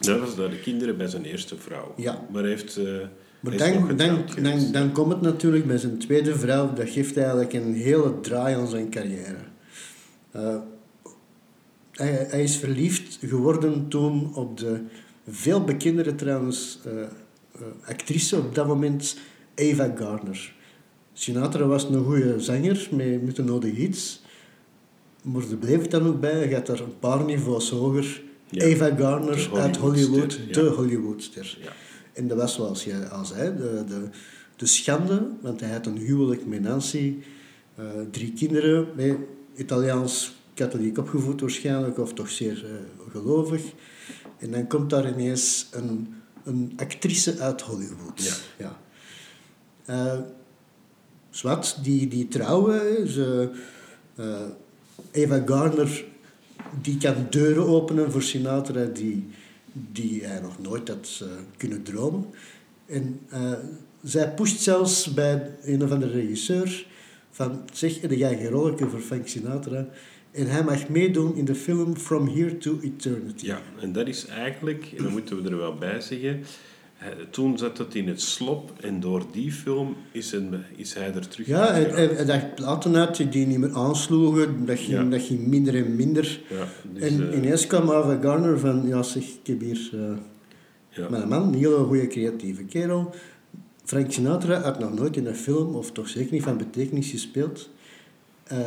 Dat 0.00 0.20
was 0.20 0.36
dat 0.36 0.50
de 0.50 0.60
kinderen 0.60 0.96
bij 0.96 1.06
zijn 1.06 1.24
eerste 1.24 1.56
vrouw. 1.56 1.94
Ja. 1.96 2.26
Maar 2.32 2.44
heeft... 2.44 2.76
eh, 2.76 2.84
Maar 3.40 3.52
nog 3.74 3.86
dan, 3.86 3.96
dan, 3.96 4.24
dan, 4.42 4.72
dan 4.72 4.92
komt 4.92 5.12
het 5.12 5.20
natuurlijk 5.20 5.66
bij 5.66 5.78
zijn 5.78 5.98
tweede 5.98 6.38
vrouw, 6.38 6.72
dat 6.72 6.88
geeft 6.88 7.16
eigenlijk 7.16 7.52
een 7.52 7.74
hele 7.74 8.20
draai 8.20 8.54
aan 8.54 8.68
zijn 8.68 8.90
carrière. 8.90 9.36
Eh, 10.30 10.56
hij, 12.02 12.26
hij 12.28 12.42
is 12.42 12.56
verliefd 12.56 13.18
geworden 13.20 13.88
toen 13.88 14.34
op 14.34 14.58
de 14.58 14.80
veel 15.28 15.64
bekendere 15.64 16.14
trouwens 16.14 16.78
eh, 16.84 17.02
eh, 17.02 17.08
actrice 17.84 18.36
op 18.36 18.54
dat 18.54 18.66
moment, 18.66 19.16
Ava 19.56 19.92
Gardner. 19.96 20.54
Sinatra 21.12 21.66
was 21.66 21.84
een 21.84 22.04
goede 22.04 22.40
zanger 22.40 22.88
met, 22.90 23.22
met 23.22 23.36
de 23.36 23.42
nodige 23.42 23.74
hits, 23.74 24.22
maar 25.22 25.42
er 25.50 25.56
bleef 25.56 25.80
het 25.80 25.90
dan 25.90 26.06
ook 26.06 26.20
bij, 26.20 26.32
hij 26.32 26.48
gaat 26.48 26.66
daar 26.66 26.80
een 26.80 26.98
paar 26.98 27.24
niveaus 27.24 27.70
hoger. 27.70 28.22
Ja, 28.50 28.74
Ava 28.74 28.96
Gardner 28.96 29.50
uit 29.54 29.76
Hollywood, 29.76 30.40
ja. 30.46 30.52
de 30.52 30.68
Hollywoodster. 30.68 31.58
Ja. 31.62 31.72
En 32.12 32.28
dat 32.28 32.38
was 32.38 32.54
zoals 32.54 32.84
je 32.84 33.08
al 33.08 33.24
zei, 33.24 33.56
de, 33.56 33.84
de, 33.88 34.08
de 34.56 34.66
schande, 34.66 35.28
want 35.40 35.60
hij 35.60 35.70
had 35.70 35.86
een 35.86 35.98
huwelijk 35.98 36.46
met 36.46 36.60
Nancy, 36.60 37.14
eh, 37.74 37.84
drie 38.10 38.32
kinderen, 38.32 38.86
nee, 38.96 39.16
Italiaans 39.56 40.34
katholiek 40.54 40.98
opgevoed 40.98 41.40
waarschijnlijk, 41.40 41.98
of 41.98 42.14
toch 42.14 42.30
zeer 42.30 42.64
eh, 42.64 43.10
gelovig. 43.12 43.62
En 44.38 44.50
dan 44.50 44.66
komt 44.66 44.90
daar 44.90 45.08
ineens 45.08 45.68
een, 45.70 46.14
een 46.44 46.72
actrice 46.76 47.38
uit 47.38 47.60
Hollywood. 47.60 48.22
Ja. 48.22 48.34
Ja. 48.58 48.80
Eh, 49.84 50.20
zwart, 51.30 51.84
die, 51.84 52.08
die 52.08 52.28
trouwen, 52.28 53.08
ze, 53.08 53.50
eh, 54.14 54.40
Eva 55.10 55.42
Garner, 55.46 56.04
die 56.82 56.96
kan 56.96 57.26
deuren 57.30 57.66
openen 57.66 58.12
voor 58.12 58.22
Sinatra 58.22 58.84
die, 58.84 59.28
die 59.72 60.24
hij 60.24 60.40
nog 60.40 60.58
nooit 60.58 60.88
had 60.88 61.24
kunnen 61.56 61.82
dromen. 61.82 62.26
En 62.86 63.20
zij 64.02 64.34
pusht 64.34 64.60
zelfs 64.60 65.14
bij 65.14 65.50
een 65.62 65.82
of 65.82 65.90
andere 65.90 66.12
regisseur 66.12 66.86
van, 67.30 67.60
zeg, 67.72 68.00
heb 68.00 68.10
jij 68.10 68.36
geen 68.36 68.48
rolletje 68.48 68.88
voor 68.88 69.00
Frank 69.00 69.28
Sinatra? 69.28 69.86
En 70.32 70.46
hij 70.46 70.64
mag 70.64 70.88
meedoen 70.88 71.34
in 71.36 71.44
de 71.44 71.54
film 71.54 71.96
From 71.96 72.28
Here 72.28 72.58
to 72.58 72.78
Eternity. 72.82 73.46
Ja, 73.46 73.60
en 73.80 73.92
dat 73.92 74.06
is 74.08 74.26
eigenlijk, 74.26 74.92
en 74.96 75.02
dan 75.02 75.12
moeten 75.12 75.42
we 75.42 75.48
er 75.50 75.56
wel 75.56 75.74
bij 75.74 76.00
zeggen, 76.00 76.42
hij- 76.94 77.14
toen 77.30 77.58
zat 77.58 77.78
het 77.78 77.94
in 77.94 78.08
het 78.08 78.20
slop 78.20 78.72
en 78.80 79.00
door 79.00 79.22
die 79.32 79.52
film 79.52 79.96
is, 80.12 80.36
is 80.76 80.94
hij 80.94 81.14
er 81.14 81.28
terug 81.28 81.46
Ja, 81.46 81.58
hij, 81.58 81.68
uitgegaan. 81.68 82.06
hij, 82.06 82.14
hij 82.16 82.24
dacht 82.24 82.54
platen 82.54 82.96
uit 82.96 83.32
die 83.32 83.46
niet 83.46 83.58
meer 83.58 83.74
aansloegen, 83.74 84.66
dat 84.66 84.78
ging, 84.78 84.90
Ja. 84.98 85.04
dat 85.04 85.22
ging 85.22 85.46
minder 85.46 85.74
en 85.74 85.96
minder. 85.96 86.40
Ja, 86.50 86.66
dus, 86.92 87.02
en 87.02 87.30
eh, 87.30 87.36
ineens 87.38 87.66
kwam 87.66 87.90
Ava 87.90 88.18
Garner 88.22 88.58
van, 88.58 88.86
ja 88.86 89.02
zeg, 89.02 89.22
ik 89.22 89.46
heb 89.46 89.60
hier 89.60 89.90
uh, 89.94 90.00
ja. 90.88 91.08
mijn 91.08 91.28
man, 91.28 91.42
een 91.48 91.54
hele 91.54 91.76
goede 91.84 92.06
creatieve 92.06 92.64
kerel. 92.64 93.14
Frank 93.84 94.12
Sinatra 94.12 94.60
had 94.60 94.78
nog 94.78 94.94
nooit 94.94 95.16
in 95.16 95.26
een 95.26 95.34
film, 95.36 95.74
of 95.74 95.92
toch 95.92 96.08
zeker 96.08 96.32
niet 96.32 96.42
van 96.42 96.56
betekenis 96.56 97.10
gespeeld. 97.10 97.70
Uh, 98.52 98.58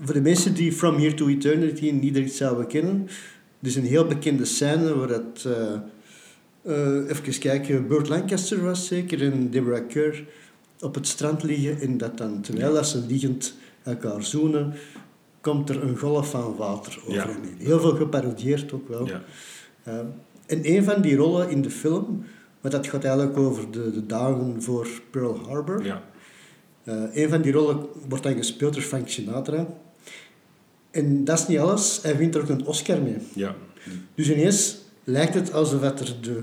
voor 0.00 0.14
de 0.14 0.20
mensen 0.20 0.54
die 0.54 0.72
From 0.72 0.96
Here 0.96 1.14
to 1.14 1.28
Eternity 1.28 1.90
niet 1.90 2.14
direct 2.14 2.34
zouden 2.34 2.66
kennen, 2.66 3.08
is 3.62 3.76
een 3.76 3.84
heel 3.84 4.06
bekende 4.06 4.44
scène 4.44 4.94
waar 4.96 5.08
het... 5.08 5.44
Uh, 5.46 5.72
uh, 6.62 7.10
even 7.10 7.38
kijken, 7.38 7.86
Burt 7.86 8.08
Lancaster 8.08 8.64
was 8.64 8.86
zeker 8.86 9.22
en 9.22 9.50
Deborah 9.50 9.88
Kerr 9.88 10.24
op 10.80 10.94
het 10.94 11.06
strand 11.06 11.42
liggen 11.42 11.80
en 11.80 11.96
dat 11.96 12.18
dan, 12.18 12.40
terwijl 12.40 12.72
dat 12.74 12.86
ze 12.86 13.04
liggend 13.08 13.54
elkaar 13.82 14.22
zoenen, 14.22 14.72
komt 15.40 15.68
er 15.68 15.82
een 15.82 15.96
golf 15.98 16.30
van 16.30 16.56
water 16.56 16.98
over 17.00 17.14
Ja. 17.14 17.26
hen 17.26 17.42
heen. 17.42 17.66
Heel 17.66 17.80
veel 17.80 17.96
geparodieerd 17.96 18.72
ook 18.72 18.88
wel. 18.88 19.06
Ja. 19.06 19.22
Uh, 19.88 19.94
en 20.46 20.74
een 20.74 20.84
van 20.84 21.02
die 21.02 21.16
rollen 21.16 21.50
in 21.50 21.62
de 21.62 21.70
film, 21.70 22.24
maar 22.60 22.70
dat 22.70 22.86
gaat 22.86 23.04
eigenlijk 23.04 23.36
over 23.38 23.70
de, 23.70 23.90
de 23.90 24.06
dagen 24.06 24.62
voor 24.62 24.88
Pearl 25.10 25.40
Harbor. 25.46 25.84
Ja. 25.84 26.02
Een 27.12 27.28
van 27.28 27.42
die 27.42 27.52
rollen 27.52 27.86
wordt 28.08 28.24
dan 28.24 28.36
gespeeld 28.36 28.74
door 28.74 28.82
Frank 28.82 29.08
Sinatra. 29.08 29.66
En 30.98 31.24
dat 31.24 31.38
is 31.38 31.46
niet 31.46 31.58
alles, 31.58 31.98
hij 32.02 32.16
wint 32.16 32.34
er 32.34 32.40
ook 32.40 32.48
een 32.48 32.66
Oscar 32.66 33.02
mee. 33.02 33.16
Ja. 33.32 33.56
Dus 34.14 34.30
ineens 34.30 34.76
lijkt 35.04 35.34
het 35.34 35.52
alsof 35.52 35.82
er 35.82 36.16
de, 36.20 36.42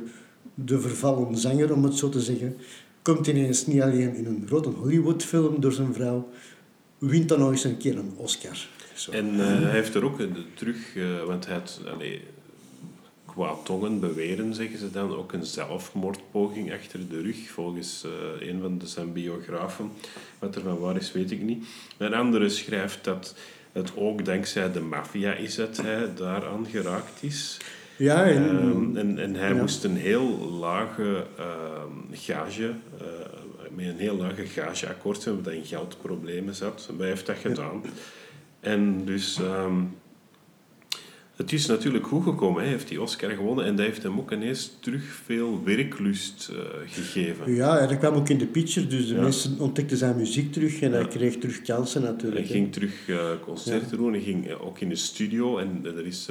de 0.54 0.80
vervallen 0.80 1.38
zanger, 1.38 1.74
om 1.74 1.84
het 1.84 1.94
zo 1.94 2.10
te 2.10 2.22
zeggen, 2.22 2.58
komt 3.02 3.28
ineens 3.28 3.66
niet 3.66 3.82
alleen 3.82 4.16
in 4.16 4.26
een 4.26 4.44
grote 4.48 4.70
Hollywood-film 4.70 5.62
door 5.62 5.74
zijn 5.74 5.94
vrouw, 5.94 6.30
wint 6.98 7.30
dan 7.30 7.40
nog 7.40 7.52
eens 7.52 7.64
een 7.64 7.78
keer 7.78 7.98
een 7.98 8.14
Oscar. 8.16 8.68
Zo. 8.94 9.12
En 9.12 9.34
uh, 9.34 9.46
hij 9.46 9.72
heeft 9.72 9.96
er 9.96 10.04
ook 10.04 10.20
uh, 10.20 10.28
terug, 10.54 10.96
uh, 10.96 11.24
want 11.24 11.46
hij 11.46 11.54
had, 11.54 11.82
allee, 11.94 12.22
qua 13.26 13.54
tongen 13.64 14.00
beweren, 14.00 14.54
zeggen 14.54 14.80
ze 14.80 14.92
dan, 14.92 15.16
ook 15.16 15.34
een 15.34 15.46
zelfmoordpoging 15.46 16.74
achter 16.74 17.00
de 17.10 17.22
rug, 17.22 17.50
volgens 17.50 18.06
uh, 18.06 18.48
een 18.48 18.62
van 18.62 18.78
de 18.78 18.88
zijn 18.88 19.14
biografen. 19.14 19.92
Wat 20.40 20.56
er 20.56 20.62
van 20.62 20.80
waar 20.80 20.96
is, 20.96 21.12
weet 21.12 21.32
ik 21.32 21.42
niet. 21.42 21.66
Een 21.98 22.14
andere 22.14 22.50
schrijft 22.50 23.04
dat 23.04 23.36
het 23.76 23.92
ook 23.96 24.26
dankzij 24.26 24.72
de 24.72 24.80
maffia 24.82 25.34
is 25.34 25.56
dat 25.56 25.78
hij 25.78 26.14
daaraan 26.16 26.66
geraakt 26.72 27.24
is. 27.24 27.58
Ja, 27.96 28.26
en, 28.26 28.50
Ehm, 28.50 28.98
en, 28.98 29.20
en 29.20 29.36
hij 29.36 29.50
ja. 29.50 29.56
moest 29.56 29.84
een 29.84 29.98
heel 29.98 30.50
lage 30.60 31.26
ehm, 31.38 31.92
gage, 32.12 32.74
eh, 33.00 33.06
met 33.76 33.86
een 33.86 33.98
heel 33.98 34.18
lage 34.18 34.46
gageakkoord 34.46 35.26
hebben, 35.26 35.44
dat 35.44 35.54
in 35.54 35.66
geldproblemen 35.66 36.56
zat. 36.56 36.88
Maar 36.90 37.00
hij 37.00 37.08
heeft 37.08 37.26
dat 37.26 37.36
gedaan. 37.38 37.84
En 38.60 39.06
dus, 39.06 39.40
ehm, 39.40 39.74
het 41.36 41.54
is 41.54 41.66
natuurlijk 41.66 42.08
goed 42.08 42.24
gekomen. 42.24 42.62
Hij 42.62 42.72
heeft 42.72 42.88
die 42.88 43.02
Oscar 43.02 43.30
gewonnen 43.30 43.66
en 43.66 43.76
dat 43.76 43.86
heeft 43.86 44.04
hem 44.04 44.20
ook 44.20 44.32
ineens 44.32 44.72
terug 44.80 45.04
veel 45.04 45.62
werklust 45.64 46.50
eh, 46.52 46.58
gegeven. 46.86 47.54
ja, 47.54 47.88
dat 47.88 47.98
kwam 47.98 48.14
ook 48.14 48.30
in 48.30 48.38
de 48.38 48.46
picture, 48.46 48.88
dus 48.88 49.08
de 49.08 49.14
Ja. 49.16 49.22
mensen 49.22 49.60
ontdekten 49.60 49.98
zijn 49.98 50.16
muziek 50.16 50.52
terug 50.54 50.80
en 50.82 50.92
hij 50.92 51.08
kreeg 51.08 51.38
terug 51.38 51.62
kansen 51.62 52.02
natuurlijk. 52.02 52.46
Hij 52.48 52.56
ging 52.56 52.74
terug 52.74 53.10
eh, 53.10 53.30
concerten 53.42 53.98
doen. 53.98 54.12
Hij 54.14 54.22
ging 54.22 54.48
eh, 54.48 54.66
ook 54.66 54.80
in 54.80 54.90
de 54.90 54.96
studio. 54.96 55.58
En 55.58 55.82
er 55.84 56.06
is 56.06 56.30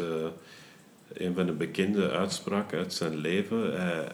een 1.13 1.35
van 1.35 1.47
de 1.47 1.53
bekende 1.53 2.11
uitspraken 2.11 2.79
uit 2.79 2.93
zijn 2.93 3.17
leven. 3.17 3.81
Hij, 3.81 4.09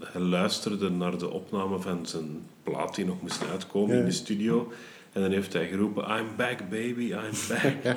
hij 0.00 0.20
luisterde 0.20 0.90
naar 0.90 1.18
de 1.18 1.30
opname 1.30 1.78
van 1.78 2.06
zijn 2.06 2.40
plaat 2.62 2.94
die 2.94 3.04
nog 3.04 3.22
moest 3.22 3.44
uitkomen 3.50 3.96
in 3.98 4.04
de 4.04 4.10
studio. 4.10 4.72
En 5.12 5.22
dan 5.22 5.30
heeft 5.30 5.52
hij 5.52 5.68
geroepen, 5.68 6.18
I'm 6.18 6.26
back 6.36 6.58
baby, 6.70 7.02
I'm 7.02 7.30
back. 7.48 7.96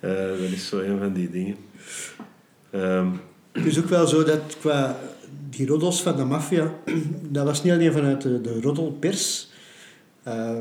Eh, 0.00 0.28
dat 0.28 0.38
is 0.38 0.68
zo 0.68 0.78
een 0.78 0.98
van 0.98 1.12
die 1.12 1.30
dingen. 1.30 1.56
Ehm, 2.70 3.08
Het 3.52 3.66
is 3.66 3.78
ook 3.78 3.88
wel 3.88 4.06
zo 4.06 4.24
dat 4.24 4.56
qua 4.60 4.98
die 5.50 5.66
roddels 5.66 6.02
van 6.02 6.16
de 6.16 6.24
maffia, 6.24 6.74
dat 7.30 7.44
was 7.44 7.62
niet 7.62 7.72
alleen 7.72 7.92
vanuit 7.92 8.22
de, 8.22 8.40
de 8.40 8.60
roddelpers. 8.60 9.48
Eh, 10.22 10.58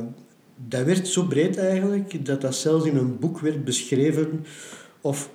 dat 0.55 0.85
werd 0.85 1.07
zo 1.07 1.23
breed 1.23 1.57
eigenlijk, 1.57 2.25
dat 2.25 2.41
dat 2.41 2.55
zelfs 2.55 2.85
in 2.85 2.97
een 2.97 3.19
boek 3.19 3.39
werd 3.39 3.63
beschreven. 3.63 4.45
Of 5.01 5.29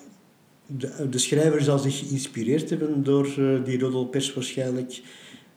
de, 0.67 1.09
de 1.09 1.19
schrijver 1.19 1.63
zal 1.63 1.79
zich 1.79 1.99
geïnspireerd 1.99 2.71
hebben 2.71 3.03
door 3.03 3.27
eh, 3.27 3.65
die 3.65 3.79
roddelpers 3.79 4.35
waarschijnlijk. 4.35 5.03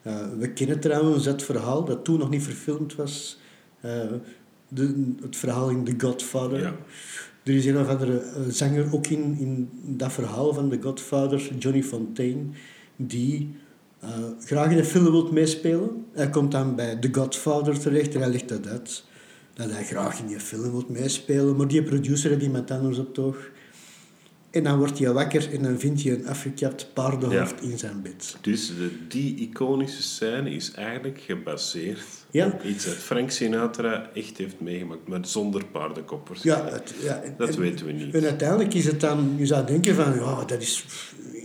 Eh, 0.02 0.28
we 0.38 0.54
kennen 0.54 0.80
trouwens 0.80 1.24
dat 1.24 1.44
verhaal, 1.44 1.86
dat 1.86 2.04
toen 2.04 2.20
nog 2.20 2.30
niet 2.30 2.44
verfilmd 2.44 2.96
was. 2.96 3.40
Eh, 3.82 4.12
de, 4.68 5.14
het 5.22 5.36
verhaal 5.36 5.70
in 5.70 5.84
The 5.84 5.94
Godfather. 5.98 6.62
Ja. 6.62 6.76
Er 7.44 7.54
is 7.54 7.66
een 7.66 7.80
of 7.80 7.88
andere 7.88 8.20
eh, 8.20 8.42
zanger 8.50 8.94
ook 8.94 9.08
in, 9.08 9.38
in 9.40 9.70
dat 9.98 10.14
verhaal 10.14 10.54
van 10.54 10.70
The 10.70 10.82
Godfather, 10.82 11.56
Johnny 11.60 11.84
Fontaine, 11.84 12.44
die 12.96 13.56
eh, 14.00 14.10
graag 14.46 14.72
in 14.72 14.78
een 14.78 14.86
film 14.86 15.12
wil 15.12 15.32
meespelen. 15.32 16.06
Hij 16.12 16.30
komt 16.30 16.52
dan 16.52 16.76
bij 16.76 16.96
The 16.96 17.10
Godfather 17.12 17.80
terecht 17.80 18.16
en 18.16 18.22
hij 18.22 18.30
legt 18.30 18.50
dat 18.50 18.68
uit. 18.68 19.04
Dat 19.54 19.72
hij 19.72 19.84
graag 19.84 20.20
in 20.20 20.28
die 20.28 20.40
film 20.40 20.72
wil 20.72 20.86
meespelen, 20.88 21.56
maar 21.56 21.68
die 21.68 21.84
producer 21.84 22.30
heeft 22.30 22.42
iemand 22.42 22.72
anders 22.72 22.98
op 22.98 23.18
oog. 23.18 23.52
En 24.54 24.64
dan 24.64 24.78
wordt 24.78 25.00
hij 25.00 25.12
wakker 25.14 25.54
en 25.54 25.64
dan 25.64 25.80
vindt 25.80 26.04
hij 26.04 26.12
een 26.14 26.28
afgekapt 26.28 26.88
paardenhoofd 26.94 27.62
in 27.62 27.78
zijn 27.78 28.02
bed. 28.02 28.38
dus 28.42 28.68
de, 28.68 28.90
die 29.08 29.36
iconische 29.36 30.02
scène 30.02 30.50
is 30.50 30.72
eigenlijk 30.72 31.20
gebaseerd 31.20 32.04
Ja. 32.32 32.46
op 32.48 32.64
iets 32.64 32.86
dat 32.86 32.94
Frank 32.94 33.32
Sinatra 33.32 34.10
echt 34.14 34.38
heeft 34.38 34.60
meegemaakt, 34.60 35.08
maar 35.08 35.20
zonder 35.26 35.66
paardenkoppers. 35.66 36.44
Ja, 36.44 36.66
het, 36.72 36.94
ja, 37.02 37.24
Dat 37.38 37.50
en- 37.50 37.60
weten 37.60 37.86
we 37.86 37.92
niet. 37.92 38.14
En 38.16 38.24
uiteindelijk 38.24 38.74
is 38.74 38.86
het 38.86 39.00
dan, 39.00 39.34
je 39.38 39.46
zou 39.46 39.66
denken 39.66 39.96
van, 39.96 40.14
ja, 40.16 40.46
dat 40.46 40.62
is 40.62 40.86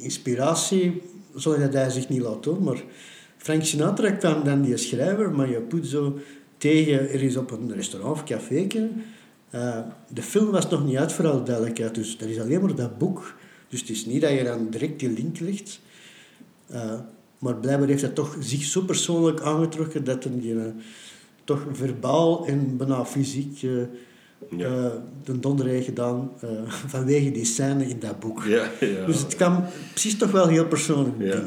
inspiratie, 0.03 1.03
zodat 1.35 1.73
hij 1.73 1.90
zich 1.90 2.09
niet 2.09 2.21
laat 2.23 2.42
doen. 2.42 2.62
Maar 2.62 2.83
Frank 3.37 3.64
Sinatra 3.64 4.11
kwam 4.11 4.44
dan 4.44 4.62
die 4.62 4.77
schrijver, 4.77 5.31
Mario 5.31 5.61
Puzo, 5.61 6.18
tegen, 6.59 7.11
er 7.11 7.23
is 7.23 7.37
op 7.37 7.51
een 7.51 7.75
restaurant 7.75 8.12
of 8.14 8.25
caféke. 8.25 8.88
Eh, 9.51 9.79
de 10.09 10.23
film 10.23 10.51
was 10.51 10.69
nog 10.69 10.85
niet 10.85 10.97
uit, 10.97 11.13
voor 11.13 11.27
alle 11.29 11.43
duidelijkheid. 11.43 11.95
Dus 11.95 12.19
dat 12.19 12.29
is 12.29 12.41
alleen 12.41 12.61
maar 12.61 12.75
dat 12.75 12.99
boek. 12.99 13.35
Dus 13.69 13.81
het 13.81 13.91
is 13.91 14.07
niet 14.07 14.21
dat 14.21 14.31
je 14.31 14.45
dan 14.45 14.71
direct 14.71 15.01
die 15.01 15.11
link 15.11 15.39
legt. 15.41 15.81
Eh, 16.67 16.93
maar 17.39 17.55
blijkbaar 17.55 17.89
heeft 17.89 18.03
hij 18.03 18.11
toch 18.11 18.37
zich 18.41 18.63
zo 18.63 18.81
persoonlijk 18.81 19.41
aangetrokken 19.41 20.05
dat 20.05 20.25
hij 20.25 20.41
die, 20.41 20.55
eh, 20.59 20.65
toch 21.45 21.63
verbaal 21.73 22.47
en 22.47 22.77
bijna 22.77 23.05
fysiek 23.05 23.59
Ja. 24.57 24.93
de 25.25 25.39
donder 25.41 25.67
heeft 25.67 25.85
gedaan 25.85 26.31
vanwege 26.95 27.31
die 27.31 27.45
scène 27.45 27.87
in 27.89 27.99
dat 27.99 28.21
boek. 28.21 28.43
Ja, 28.45 28.71
ja. 28.81 29.07
Dus 29.07 29.19
het 29.21 29.37
kwam 29.37 29.65
precies 29.91 30.17
toch 30.19 30.31
wel 30.31 30.47
heel 30.49 30.67
persoonlijk 30.67 31.17
Ja. 31.19 31.43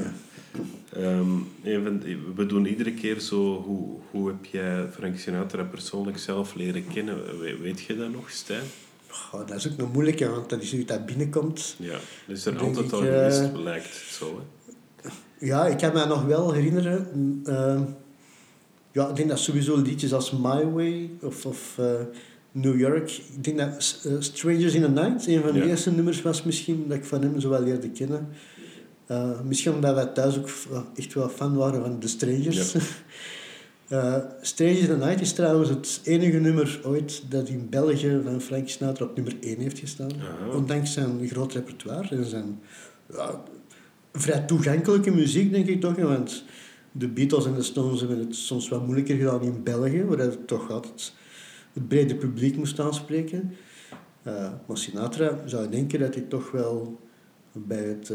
Ehm, 0.96 1.30
de- 1.64 2.18
we 2.36 2.46
doen 2.46 2.66
iedere 2.66 2.94
keer 2.94 3.20
zo, 3.20 3.62
hoe, 3.62 3.88
hoe 4.12 4.28
heb 4.28 4.46
jij 4.46 4.88
Frank 4.92 5.18
Sinatra 5.18 5.64
persoonlijk 5.64 6.18
zelf 6.18 6.56
leren 6.56 6.88
kennen? 6.94 7.40
We- 7.40 7.58
weet 7.62 7.82
je 7.82 7.98
dat 7.98 8.12
nog, 8.12 8.30
Stijn? 8.30 8.64
Dat 9.32 9.52
is 9.58 9.72
ook 9.72 9.78
nog 9.78 9.94
moeilijk, 9.94 10.20
hè, 10.20 10.30
want 10.30 10.50
dat 10.50 10.62
is 10.62 10.72
nu 10.72 10.86
dat 10.86 11.06
binnenkomt. 11.06 11.76
Ja, 11.80 11.98
is 12.28 12.46
er 12.46 12.58
altijd 12.60 12.86
ik, 12.86 12.92
al 12.92 13.02
eh, 13.04 13.08
geweest, 13.08 13.56
lijkt 13.64 13.86
het 13.86 13.94
zo. 14.20 14.42
Hè? 15.02 15.10
Ja, 15.46 15.68
ik 15.68 15.78
kan 15.78 15.94
me 15.94 16.06
nog 16.06 16.26
wel 16.26 16.52
herinneren. 16.54 17.08
eh, 17.46 17.82
ja, 18.92 19.10
ik 19.10 19.16
denk 19.16 19.30
dat 19.30 19.40
sowieso 19.40 19.76
liedjes 19.82 20.14
als 20.14 20.32
My 20.32 20.66
Way 20.66 21.10
of, 21.22 21.46
of 21.46 21.76
eh, 21.78 21.86
New 22.52 22.80
York. 22.80 23.10
Ik 23.36 23.44
denk 23.44 23.58
dat 23.58 24.02
eh, 24.06 24.12
Strangers 24.20 24.74
in 24.74 24.82
the 24.82 24.90
Night 24.90 25.28
een 25.28 25.42
van 25.42 25.52
de 25.54 25.60
Ja. 25.60 25.66
eerste 25.66 25.92
nummers 25.92 26.22
was 26.22 26.44
misschien 26.44 26.86
dat 26.88 26.98
ik 26.98 27.06
van 27.06 27.22
hem 27.22 27.40
zo 27.40 27.50
wel 27.50 27.64
leerde 27.64 27.90
kennen. 27.90 28.28
Eh, 29.12 29.42
misschien 29.42 29.74
omdat 29.74 29.96
wij 29.96 30.06
thuis 30.06 30.38
ook 30.38 30.50
echt 30.96 31.14
wel 31.14 31.30
fan 31.30 31.56
waren 31.56 31.82
van 31.82 32.00
The 32.00 32.08
Strangers. 32.08 32.76
Eh, 33.92 34.18
Strangers 34.42 34.80
in 34.80 34.86
the 34.86 34.96
Night 34.96 35.22
is 35.22 35.34
trouwens 35.34 35.70
het 35.70 36.02
enige 36.04 36.38
nummer 36.38 36.80
ooit 36.84 37.24
dat 37.30 37.50
in 37.50 37.70
België 37.70 38.22
van 38.24 38.42
Frank 38.42 38.70
Sinatra 38.70 39.06
op 39.06 39.16
nummer 39.16 39.36
1 39.42 39.60
heeft 39.60 39.80
gestaan. 39.80 40.12
Aha. 40.20 40.56
Ondanks 40.56 40.94
zijn 40.94 41.28
groot 41.28 41.54
repertoire 41.54 42.16
en 42.16 42.26
zijn 42.26 42.60
ja, 43.14 43.44
vrij 44.14 44.40
toegankelijke 44.40 45.12
muziek, 45.12 45.52
denk 45.52 45.68
ik 45.68 45.82
toch. 45.82 45.96
Want 45.96 46.44
de 46.92 47.08
Beatles 47.08 47.46
en 47.46 47.54
de 47.54 47.62
Stones 47.62 48.00
hebben 48.00 48.20
het 48.20 48.36
soms 48.36 48.70
wat 48.70 48.86
moeilijker 48.86 49.16
gedaan 49.16 49.42
in 49.42 49.64
België, 49.64 50.04
waar 50.04 50.18
het 50.18 50.48
toch 50.48 50.70
altijd 50.70 51.14
het 51.74 51.88
brede 51.88 52.16
publiek 52.16 52.58
moest 52.58 52.80
aanspreken. 52.80 53.56
Eh, 54.24 54.52
maar 54.68 54.78
Sinatra 54.78 55.38
zou 55.46 55.70
denken 55.70 56.00
dat 56.00 56.14
hij 56.14 56.24
toch 56.24 56.52
wel 56.52 57.00
bij 57.52 57.84
het, 57.84 58.12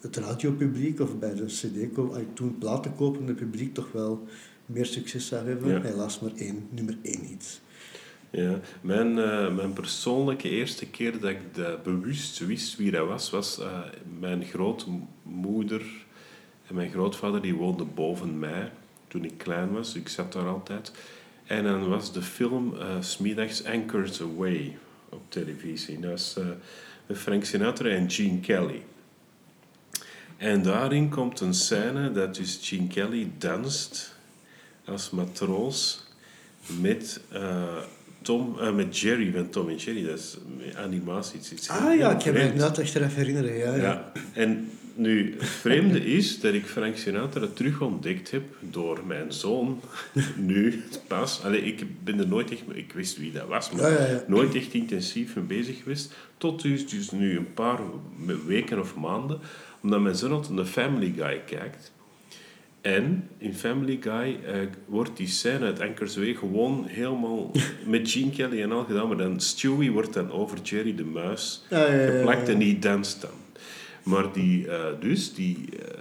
het 0.00 0.16
radiopubliek 0.16 1.00
of 1.00 1.18
bij 1.18 1.34
de 1.34 1.44
cd 1.44 1.94
toen 2.34 2.58
platenkopende 2.58 3.34
publiek 3.34 3.74
toch 3.74 3.92
wel 3.92 4.26
meer 4.66 4.86
succes 4.86 5.26
zou 5.26 5.46
hebben. 5.46 5.68
Ja. 5.68 5.80
Helaas 5.80 6.20
maar 6.20 6.32
één, 6.36 6.66
nummer 6.70 6.96
één 7.02 7.22
niet. 7.22 7.60
Ja, 8.30 8.60
mijn, 8.80 9.18
eh, 9.18 9.54
mijn 9.54 9.72
persoonlijke 9.72 10.48
eerste 10.48 10.86
keer 10.86 11.20
dat 11.20 11.30
ik 11.30 11.54
dat 11.54 11.82
bewust 11.82 12.38
wist 12.38 12.76
wie 12.76 12.90
dat 12.90 13.06
was, 13.06 13.30
was 13.30 13.58
eh, 13.58 13.80
mijn 14.18 14.44
grootmoeder 14.44 15.82
en 16.66 16.74
mijn 16.74 16.90
grootvader 16.90 17.42
die 17.42 17.54
woonden 17.54 17.94
boven 17.94 18.38
mij 18.38 18.72
toen 19.08 19.24
ik 19.24 19.38
klein 19.38 19.72
was. 19.72 19.94
Ik 19.94 20.08
zat 20.08 20.32
daar 20.32 20.46
altijd. 20.46 20.92
En 21.44 21.64
dan 21.64 21.88
was 21.88 22.12
de 22.12 22.22
film 22.22 22.76
eh 22.76 23.00
Smiddags 23.00 23.64
Anchors 23.64 24.22
Away 24.22 24.78
op 25.08 25.22
televisie. 25.28 26.00
Dat 26.00 26.40
Frank 27.14 27.44
Sinatra 27.44 27.88
en 27.88 28.10
Gene 28.10 28.40
Kelly. 28.40 28.82
En 30.36 30.62
daarin 30.62 31.08
komt 31.08 31.40
een 31.40 31.54
scène 31.54 32.12
dat 32.12 32.34
dus 32.34 32.58
Gene 32.62 32.86
Kelly 32.86 33.30
danst 33.38 34.14
als 34.84 35.10
matroos 35.10 36.04
met, 36.80 37.20
eh, 37.32 37.76
Tom, 38.22 38.58
eh, 38.60 38.72
met 38.72 38.98
Jerry 38.98 39.32
van 39.32 39.50
Tom 39.50 39.68
en 39.68 39.76
Jerry. 39.76 40.06
Dat 40.06 40.18
is 40.18 40.36
animatie. 40.76 41.38
Het 41.38 41.52
is 41.60 41.68
Ah 41.68 41.96
ja, 41.96 42.10
ik 42.10 42.22
heb 42.22 42.34
me 42.34 42.38
vreemd. 42.40 42.52
inderdaad 42.52 42.78
echt 42.78 42.94
eraf 42.94 43.14
herinneren. 43.14 43.56
Ja, 43.56 43.74
ja. 43.74 43.82
Ja. 43.82 44.12
En 44.32 44.70
nu, 44.96 45.34
het 45.38 45.48
vreemde 45.48 46.04
is 46.04 46.40
dat 46.40 46.54
ik 46.54 46.66
Frank 46.66 46.96
Sinatra 46.96 47.46
terug 47.54 47.80
ontdekt 47.80 48.30
heb 48.30 48.42
door 48.60 49.00
mijn 49.06 49.32
zoon. 49.32 49.80
Nu, 50.36 50.82
pas. 51.06 51.42
Allee, 51.44 51.60
ik 51.60 52.04
ben 52.04 52.18
er 52.18 52.28
nooit 52.28 52.50
echt... 52.50 52.62
Ik 52.72 52.92
wist 52.92 53.18
wie 53.18 53.32
dat 53.32 53.48
was, 53.48 53.70
maar 53.70 53.90
Ja, 53.90 53.98
ja, 53.98 54.06
ja. 54.06 54.24
nooit 54.26 54.54
echt 54.54 54.74
intensief 54.74 55.36
mee 55.36 55.44
bezig 55.44 55.82
geweest. 55.82 56.14
Tot 56.38 56.62
dus, 56.62 56.88
dus 56.88 57.10
nu 57.10 57.36
een 57.36 57.54
paar 57.54 57.80
weken 58.46 58.80
of 58.80 58.94
maanden. 58.94 59.38
Omdat 59.82 60.00
mijn 60.00 60.14
zoon 60.14 60.32
altijd 60.32 60.52
naar 60.52 60.64
Family 60.64 61.12
Guy 61.16 61.42
kijkt. 61.46 61.92
En 62.80 63.28
in 63.38 63.54
Family 63.54 63.98
Guy 64.00 64.38
eh, 64.44 64.54
wordt 64.86 65.16
die 65.16 65.26
scène 65.26 65.64
uit 65.64 65.80
Anchors 65.80 66.16
Way 66.16 66.34
gewoon 66.34 66.84
helemaal 66.86 67.50
met 67.86 68.10
Gene 68.10 68.30
Kelly 68.30 68.62
en 68.62 68.72
al 68.72 68.84
gedaan. 68.84 69.08
Maar 69.08 69.16
dan 69.16 69.40
Stewie 69.40 69.92
wordt 69.92 70.12
dan 70.12 70.32
over 70.32 70.58
Jerry 70.62 70.94
de 70.94 71.04
Muis 71.04 71.64
geplakt 71.70 72.48
en 72.48 72.58
die 72.58 72.78
danst 72.78 73.20
dan. 73.20 73.45
Maar 74.06 74.32
die, 74.32 74.68
eh, 74.68 75.00
dus, 75.00 75.34
die, 75.34 75.56
eh, 75.82 75.98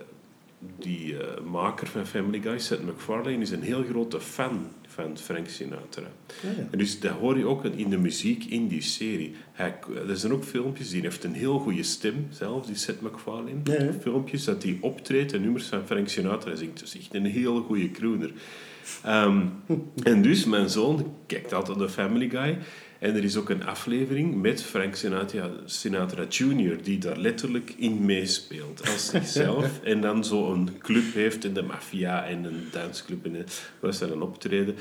die 0.80 1.18
eh, 1.18 1.42
maker 1.44 1.88
van 1.88 2.06
Family 2.06 2.42
Guy, 2.42 2.60
Seth 2.60 2.86
MacFarlane, 2.86 3.38
is 3.38 3.52
een 3.52 3.62
heel 3.62 3.84
grote 3.84 4.20
fan 4.20 4.68
van 4.88 5.18
Frank 5.18 5.48
Sinatra. 5.48 6.12
Ja, 6.42 6.50
ja. 6.50 6.68
En 6.72 6.78
dus 6.78 7.00
dat 7.00 7.12
hoor 7.12 7.38
je 7.38 7.46
ook 7.46 7.66
in 7.66 7.90
de 7.90 7.98
muziek 7.98 8.44
in 8.44 8.68
die 8.68 8.82
serie. 8.82 9.36
Hij, 9.52 9.76
er 10.08 10.18
zijn 10.18 10.34
ook 10.34 10.44
filmpjes, 10.44 10.90
die 10.90 11.02
heeft 11.02 11.24
een 11.24 11.34
heel 11.34 11.60
goede 11.60 11.84
stem, 11.84 12.28
zelf, 12.30 12.66
die 12.66 12.76
Seth 12.76 13.02
MacFarlane. 13.02 13.60
Ja. 13.64 13.94
Filmpjes 14.02 14.44
dat 14.44 14.64
hij 14.64 14.78
optreedt 14.82 15.34
en 15.34 15.42
nummers 15.42 15.66
van 15.66 15.86
Frank 15.86 16.08
Sinatra 16.08 16.56
zingt. 16.56 16.84
Is 16.84 16.98
echt 16.98 17.14
een 17.14 17.26
hele 17.26 17.62
goede 17.62 17.92
crooner. 17.92 18.32
Ehm, 19.04 19.46
en 20.04 20.22
dus 20.22 20.46
mijn 20.46 20.70
zoon 20.70 21.14
kijkt 21.26 21.54
altijd 21.54 21.78
naar 21.78 21.90
Family 21.90 22.30
Guy. 22.30 22.58
En 23.06 23.16
er 23.16 23.24
is 23.24 23.38
ook 23.38 23.50
een 23.50 23.66
aflevering 23.66 24.42
met 24.42 24.64
Frank 24.64 24.96
Sinatra, 24.96 25.50
Sinatra 25.66 26.26
Jr., 26.30 26.84
die 26.84 26.98
daar 26.98 27.18
letterlijk 27.18 27.74
in 27.78 28.06
meespeelt 28.06 28.82
als 28.92 29.10
zichzelf. 29.16 29.80
en 29.84 30.02
dan 30.02 30.24
zo 30.24 30.54
een 30.54 30.70
club 30.80 31.14
heeft 31.14 31.46
in 31.46 31.54
de 31.54 31.62
maffia 31.62 32.26
en 32.26 32.44
een 32.44 32.68
dansclub 32.72 33.26
en 33.26 33.46
waar 33.80 33.94
ze 33.94 34.08
dan 34.08 34.22
optreden. 34.22 34.76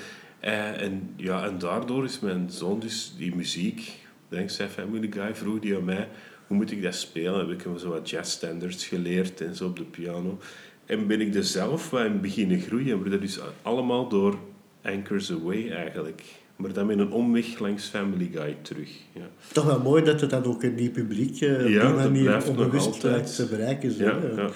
Uh, 0.45 0.81
en, 0.81 1.13
ja, 1.17 1.47
en 1.47 1.59
daardoor 1.59 2.05
is 2.05 2.21
mijn 2.21 2.51
zoon 2.51 2.81
dus 2.81 3.15
die 3.19 3.35
muziek, 3.35 3.93
dankzij 4.29 4.69
Family 4.69 5.11
Guy, 5.13 5.35
vroeg 5.35 5.61
die 5.61 5.77
aan 5.77 5.85
mij, 5.85 6.09
hoe 6.47 6.57
moet 6.57 6.71
ik 6.71 6.83
dat 6.83 6.95
spelen? 6.95 7.39
Heb 7.39 7.51
ik 7.51 7.63
hem 7.63 7.79
zo 7.79 7.89
wat 7.89 8.11
jazzstandards 8.11 8.87
geleerd 8.87 9.41
en 9.41 9.55
zo 9.55 9.67
op 9.67 9.77
de 9.77 9.85
piano. 9.85 10.39
En 10.87 11.07
ben 11.07 11.21
ik 11.21 11.35
er 11.35 11.45
zelf 11.45 11.93
in 11.93 12.21
beginnen 12.21 12.61
groeien. 12.61 12.91
En 12.91 13.03
we 13.03 13.11
dat 13.11 13.21
dus 13.21 13.39
allemaal 13.63 14.09
door 14.09 14.39
Anchors 14.83 15.33
Away 15.33 15.71
eigenlijk. 15.71 16.23
Maar 16.57 16.73
dan 16.73 16.87
met 16.87 16.99
een 16.99 17.11
omweg 17.11 17.59
langs 17.59 17.89
Family 17.89 18.31
Guy 18.33 18.57
terug. 18.63 18.91
Ja. 19.13 19.29
Toch 19.53 19.65
wel 19.65 19.81
mooi 19.81 20.05
dat 20.05 20.21
het 20.21 20.31
dan 20.31 20.45
ook 20.45 20.63
in 20.63 20.77
die 20.77 20.91
publiek 20.91 21.41
uh, 21.41 21.53
op 21.53 21.69
ja, 21.69 21.87
die 21.87 21.95
manier 21.95 22.49
onbewust 22.49 23.01
te 23.01 23.47
bereiken 23.51 23.91
is. 23.91 23.97
Ja, 23.97 24.19
ja. 24.37 24.51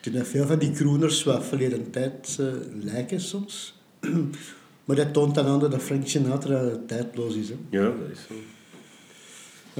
Denk 0.00 0.26
veel 0.26 0.46
van 0.46 0.58
die 0.58 0.70
crooners 0.70 1.24
wat 1.24 1.44
verleden 1.44 1.90
tijd 1.90 2.36
uh, 2.40 2.46
lijken 2.82 3.20
soms. 3.20 3.74
maar 4.84 4.96
dat 4.96 5.12
toont 5.12 5.34
dan 5.34 5.46
aan 5.46 5.58
dat 5.58 5.82
Frank 5.82 6.06
Sinatra 6.06 6.70
tijdloos 6.86 7.34
is. 7.34 7.48
Hè. 7.48 7.56
Ja, 7.70 7.84
dat 7.84 8.08
is 8.12 8.18
zo. 8.28 8.34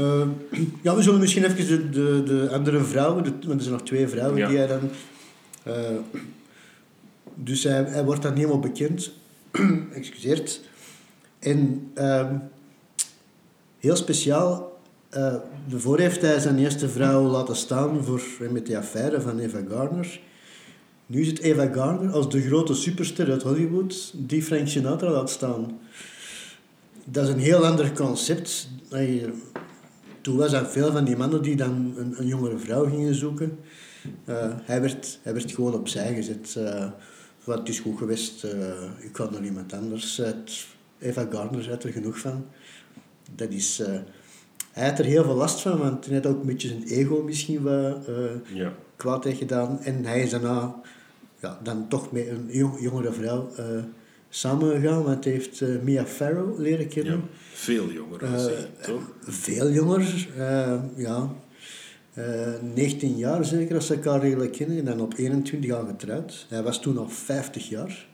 Uh, 0.03 0.29
ja, 0.83 0.97
we 0.97 1.03
zullen 1.03 1.21
misschien 1.21 1.45
even 1.45 1.67
de, 1.67 1.91
de, 1.91 2.23
de 2.23 2.49
andere 2.53 2.81
vrouwen, 2.85 3.25
de, 3.25 3.31
want 3.31 3.55
er 3.55 3.61
zijn 3.61 3.75
nog 3.75 3.83
twee 3.83 4.09
vrouwen 4.09 4.49
die 4.49 4.57
hij 4.57 4.67
dan... 4.67 4.91
Uh, 5.67 5.75
dus 7.35 7.65
hij, 7.65 7.83
hij 7.83 8.05
wordt 8.05 8.23
dan 8.23 8.35
helemaal 8.35 8.59
bekend. 8.59 9.13
Excuseert. 9.93 10.61
En 11.39 11.91
uh, 11.95 12.31
heel 13.79 13.97
speciaal, 13.97 14.79
uh, 15.17 15.35
daarvoor 15.67 15.99
heeft 15.99 16.23
hij 16.23 16.41
zijn 16.41 16.59
eerste 16.59 16.89
vrouw 16.89 17.23
laten 17.23 17.57
staan 17.57 18.05
voor, 18.05 18.23
met 18.51 18.67
de 18.67 18.79
affaire 18.79 19.21
van 19.21 19.39
Eva 19.39 19.61
Gardner. 19.69 20.21
Nu 21.07 21.27
het 21.27 21.39
Eva 21.39 21.67
Gardner 21.73 22.13
als 22.13 22.31
de 22.31 22.41
grote 22.41 22.75
superster 22.75 23.31
uit 23.31 23.43
Hollywood 23.43 24.13
die 24.15 24.43
Frank 24.43 24.69
Sinatra 24.69 25.11
laat 25.11 25.31
staan. 25.31 25.79
Dat 27.05 27.25
is 27.27 27.35
een 27.35 27.41
heel 27.41 27.67
ander 27.67 27.93
concept. 27.93 28.69
Toen 30.21 30.37
was 30.37 30.53
er 30.53 30.67
veel 30.67 30.93
van 30.93 31.05
die 31.05 31.17
mannen 31.17 31.43
die 31.43 31.57
dan 31.57 31.95
een, 31.97 32.15
een 32.19 32.27
jongere 32.27 32.59
vrouw 32.59 32.85
gingen 32.89 33.15
zoeken. 33.15 33.59
Uh, 34.25 34.35
hij, 34.63 34.81
werd, 34.81 35.19
hij 35.23 35.33
werd 35.33 35.53
gewoon 35.53 35.75
opzij 35.75 36.15
gezet. 36.15 36.55
Uh, 36.59 36.87
wat 37.45 37.69
is 37.69 37.81
goed 37.81 37.99
geweest, 37.99 38.45
ik 39.01 39.13
kan 39.13 39.33
naar 39.33 39.45
iemand 39.45 39.73
anders. 39.73 40.17
Het, 40.17 40.67
Eva 40.99 41.27
Gardner 41.31 41.63
zei 41.63 41.79
er 41.83 41.93
genoeg 41.93 42.19
van. 42.19 42.47
Dat 43.35 43.51
is, 43.51 43.83
hij 44.73 44.89
had 44.89 44.99
er 44.99 45.05
heel 45.05 45.25
veel 45.25 45.35
last 45.35 45.61
van, 45.61 45.79
want 45.79 46.07
hij 46.07 46.15
had 46.15 46.27
ook 46.27 46.41
een 46.41 46.47
beetje 46.47 46.69
zijn 46.69 46.83
ego 46.83 47.23
misschien 47.23 47.63
wat 47.63 48.09
ja. 48.53 48.73
kwaad 48.97 49.25
heeft 49.25 49.39
gedaan. 49.39 49.81
En 49.81 50.05
hij 50.05 50.23
is 50.23 50.31
daarna 50.31 50.81
ja, 51.41 51.59
dan 51.63 51.89
toch 51.89 52.13
met 52.13 52.27
een 52.29 52.77
jongere 52.81 53.13
vrouw 53.13 53.51
samengegaan, 54.29 55.03
want 55.03 55.25
hij 55.25 55.33
heeft 55.33 55.61
uh, 55.61 55.83
Mia 55.83 56.07
Farrow 56.07 56.59
leren 56.59 56.89
kennen. 56.89 57.15
Ja, 57.15 57.21
veel 57.53 57.91
jonger 57.91 58.23
uh, 58.23 58.47
toch? 58.81 59.13
Veel 59.21 59.71
jonger, 59.71 60.29
uh, 60.37 60.75
ja. 60.97 61.31
19 62.75 63.17
jaar 63.17 63.45
zeker 63.45 63.75
als 63.75 63.87
ze 63.87 63.95
elkaar 63.95 64.21
redelijk 64.21 64.53
kennen 64.53 64.79
en 64.79 64.85
dan 64.85 65.01
op 65.01 65.15
21 65.17 65.71
jaar 65.71 65.87
getrouwd. 65.87 66.47
Hij 66.49 66.63
was 66.63 66.81
toen 66.81 66.99
al 66.99 67.09
50 67.09 67.69
jaar. 67.69 68.07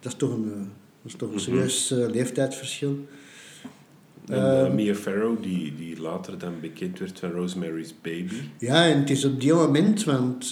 Dat 0.00 0.12
is 0.12 0.18
toch 0.18 0.30
een, 0.30 0.72
dat 1.04 1.12
is 1.12 1.18
toch 1.18 1.32
een 1.32 1.40
serieus 1.40 1.90
mm 1.90 1.98
-hmm. 1.98 2.10
leeftijdsverschil. 2.10 2.98
En 4.28 4.74
Mia 4.74 4.94
Farrow, 4.94 5.42
die, 5.42 5.74
die 5.74 6.00
later 6.00 6.38
dan 6.38 6.52
bekend 6.60 6.98
werd 6.98 7.18
van 7.18 7.30
Rosemary's 7.30 7.94
Baby. 8.02 8.34
Ja, 8.58 8.86
en 8.86 8.98
het 8.98 9.10
is 9.10 9.24
op 9.24 9.40
die 9.40 9.52
moment, 9.52 10.04
want 10.04 10.48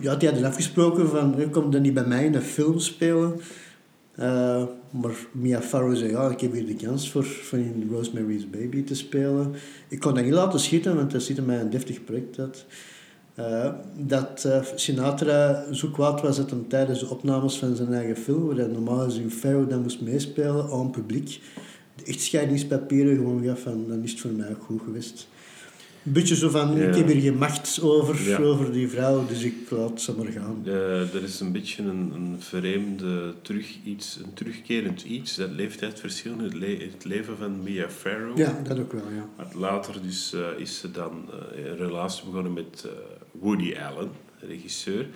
ja, 0.00 0.16
die 0.16 0.28
hadden 0.28 0.44
afgesproken 0.44 1.08
van, 1.08 1.50
kom 1.50 1.70
dan 1.70 1.82
niet 1.82 1.94
bij 1.94 2.06
mij 2.06 2.24
in 2.24 2.34
een 2.34 2.42
film 2.42 2.78
spelen. 2.78 3.40
Uh, 4.18 4.64
maar 4.90 5.14
Mia 5.32 5.60
Farrow 5.60 5.96
zei, 5.96 6.10
ja, 6.10 6.28
ik 6.28 6.40
heb 6.40 6.52
hier 6.52 6.66
de 6.66 6.74
kans 6.74 7.10
voor, 7.10 7.24
voor 7.24 7.58
in 7.58 7.88
Rosemary's 7.90 8.50
Baby 8.50 8.84
te 8.84 8.94
spelen. 8.94 9.52
Ik 9.88 10.00
kon 10.00 10.14
dat 10.14 10.24
niet 10.24 10.32
laten 10.32 10.60
schieten, 10.60 10.96
want 10.96 11.10
dat 11.10 11.22
ziet 11.22 11.36
er 11.36 11.42
mij 11.42 11.60
een 11.60 11.70
deftig 11.70 12.04
project 12.04 12.38
uit. 12.38 12.66
Uh, 13.40 13.70
dat 13.96 14.44
uh, 14.46 14.60
Sinatra 14.74 15.64
zo 15.72 15.88
kwaad 15.88 16.20
was 16.20 16.36
dat 16.36 16.50
hem 16.50 16.68
tijdens 16.68 17.00
de 17.00 17.08
opnames 17.08 17.56
van 17.56 17.76
zijn 17.76 17.92
eigen 17.92 18.16
film, 18.16 18.46
waar 18.46 18.56
hij 18.56 18.66
normaal 18.66 19.04
gezien 19.04 19.30
Farrow 19.30 19.70
dan 19.70 19.82
moest 19.82 20.00
meespelen 20.00 20.70
aan 20.70 20.90
publiek, 20.90 21.40
de 21.94 22.04
echtscheidingspapieren 22.04 23.16
gewoon 23.16 23.44
gaf 23.44 23.60
van, 23.60 23.84
dan 23.88 24.02
is 24.02 24.10
het 24.10 24.20
voor 24.20 24.30
mij 24.30 24.50
ook 24.50 24.62
goed 24.62 24.80
geweest. 24.84 25.28
Een 26.04 26.12
beetje 26.12 26.36
zo 26.36 26.48
van, 26.48 26.76
ja. 26.76 26.88
ik 26.88 26.94
heb 26.94 27.06
hier 27.06 27.20
geen 27.20 27.38
macht 27.38 27.80
over, 27.82 28.28
ja. 28.28 28.38
over 28.38 28.72
die 28.72 28.88
vrouw, 28.88 29.26
dus 29.26 29.42
ik 29.42 29.70
laat 29.70 30.00
ze 30.00 30.16
maar 30.16 30.32
gaan. 30.32 30.62
Uh, 30.64 31.14
er 31.14 31.22
is 31.22 31.40
een 31.40 31.52
beetje 31.52 31.82
een, 31.82 32.12
een 32.14 32.36
vreemde 32.38 33.34
terug 33.42 33.66
iets, 33.84 34.18
een 34.24 34.34
terugkerend 34.34 35.02
iets, 35.02 35.34
dat 35.34 35.50
leeftijdsverschil 35.50 36.32
in 36.32 36.44
het, 36.44 36.54
le 36.54 36.88
het 36.92 37.04
leven 37.04 37.36
van 37.36 37.62
Mia 37.62 37.88
Farrow. 37.88 38.38
Ja, 38.38 38.60
dat 38.64 38.78
ook 38.78 38.92
wel, 38.92 39.02
ja. 39.14 39.58
Later 39.58 40.02
dus, 40.02 40.34
uh, 40.34 40.40
is 40.56 40.78
ze 40.78 40.90
dan 40.90 41.12
een 41.54 41.76
relatie 41.76 42.24
begonnen 42.24 42.52
met 42.52 42.88
Woody 43.30 43.74
Allen, 43.76 44.10
regisseur. 44.38 45.06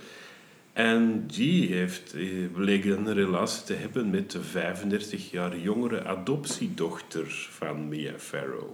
En 0.72 1.26
die 1.26 1.72
heeft, 1.72 2.14
bleek 2.52 2.88
dan 2.88 3.06
een 3.06 3.14
relatie 3.14 3.62
te 3.62 3.74
hebben 3.74 4.10
met 4.10 4.30
de 4.30 4.42
35 4.42 5.30
jaar 5.30 5.58
jongere 5.58 6.04
adoptiedochter 6.04 7.48
van 7.50 7.88
Mia 7.88 8.12
Farrow. 8.18 8.70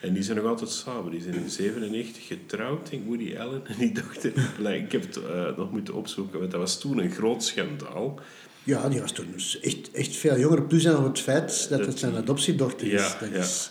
En 0.00 0.12
die 0.12 0.22
zijn 0.22 0.36
nog 0.36 0.46
altijd 0.46 0.70
samen. 0.70 1.10
Die 1.10 1.20
zijn 1.20 1.34
in 1.34 1.50
97 1.50 2.26
getrouwd, 2.26 2.90
denk 2.90 3.06
Woody 3.06 3.36
Allen 3.36 3.66
en 3.66 3.74
die 3.78 3.92
dochter. 3.92 4.32
ik 4.74 4.92
heb 4.92 5.02
het 5.02 5.16
uh, 5.16 5.56
nog 5.56 5.72
moeten 5.72 5.94
opzoeken, 5.94 6.38
want 6.38 6.50
dat 6.50 6.60
was 6.60 6.80
toen 6.80 6.98
een 6.98 7.10
groot 7.10 7.44
schandaal. 7.44 8.20
Ja, 8.64 8.88
die 8.88 9.00
was 9.00 9.12
toen 9.12 9.26
dus 9.32 9.60
echt, 9.60 9.90
echt 9.90 10.16
veel 10.16 10.38
jonger. 10.38 10.62
Plus 10.62 10.82
dan 10.82 11.04
het 11.04 11.20
feit 11.20 11.68
dat, 11.68 11.78
dat 11.78 11.86
het 11.86 11.98
zijn 11.98 12.16
adoptiedochter 12.16 12.92
is. 12.92 13.00
Ja, 13.00 13.18
dat 13.20 13.28
ja. 13.28 13.38
Is... 13.38 13.70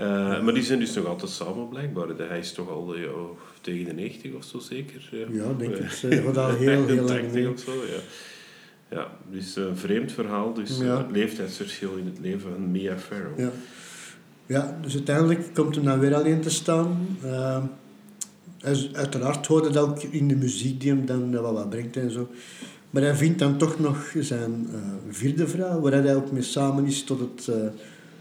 Uh, 0.00 0.42
maar 0.42 0.54
die 0.54 0.62
zijn 0.62 0.78
dus 0.78 0.94
nog 0.94 1.06
altijd 1.06 1.30
samen, 1.30 1.68
blijkbaar. 1.68 2.08
Hij 2.08 2.38
is 2.38 2.52
toch 2.52 2.70
al 2.70 2.96
uh, 2.96 3.08
tegen 3.60 3.84
de 3.84 3.92
90 3.92 4.32
of 4.32 4.44
zo 4.44 4.58
zeker? 4.58 5.08
Ja, 5.30 5.52
denk 5.58 5.76
ik. 5.76 5.90
Hij 5.90 6.22
wordt 6.22 6.38
al 6.38 6.54
heel, 6.54 6.86
heel 6.86 7.04
lang 7.04 7.48
of 7.48 7.60
zo, 7.60 7.72
ja. 7.72 8.00
Ja, 8.96 9.10
dus 9.30 9.56
een 9.56 9.76
vreemd 9.76 10.12
verhaal. 10.12 10.54
Dus 10.54 10.78
ja. 10.78 10.98
het 10.98 11.10
leeftijdsverschil 11.10 11.96
in 11.96 12.06
het 12.06 12.18
leven 12.20 12.40
van 12.40 12.70
Mia 12.70 12.98
Farrow. 12.98 13.38
Ja. 13.38 13.50
Ja, 14.46 14.78
dus 14.82 14.94
uiteindelijk 14.94 15.54
komt 15.54 15.74
hij 15.74 15.84
dan 15.84 15.98
weer 15.98 16.14
alleen 16.14 16.40
te 16.40 16.50
staan. 16.50 17.18
Uh, 17.24 17.62
uiteraard 18.92 19.46
hoorde 19.46 19.70
dat 19.70 19.88
ook 19.88 20.02
in 20.02 20.28
de 20.28 20.36
muziek 20.36 20.80
die 20.80 20.90
hem 20.90 21.06
dan 21.06 21.40
wat, 21.40 21.52
wat 21.52 21.70
brengt 21.70 21.96
en 21.96 22.10
zo. 22.10 22.28
Maar 22.90 23.02
hij 23.02 23.14
vindt 23.14 23.38
dan 23.38 23.58
toch 23.58 23.78
nog 23.78 24.14
zijn 24.18 24.68
vierde 25.08 25.48
vrouw, 25.48 25.80
waar 25.80 25.92
hij 25.92 26.16
ook 26.16 26.32
mee 26.32 26.42
samen 26.42 26.86
is 26.86 27.04
tot 27.04 27.20
het, 27.20 27.50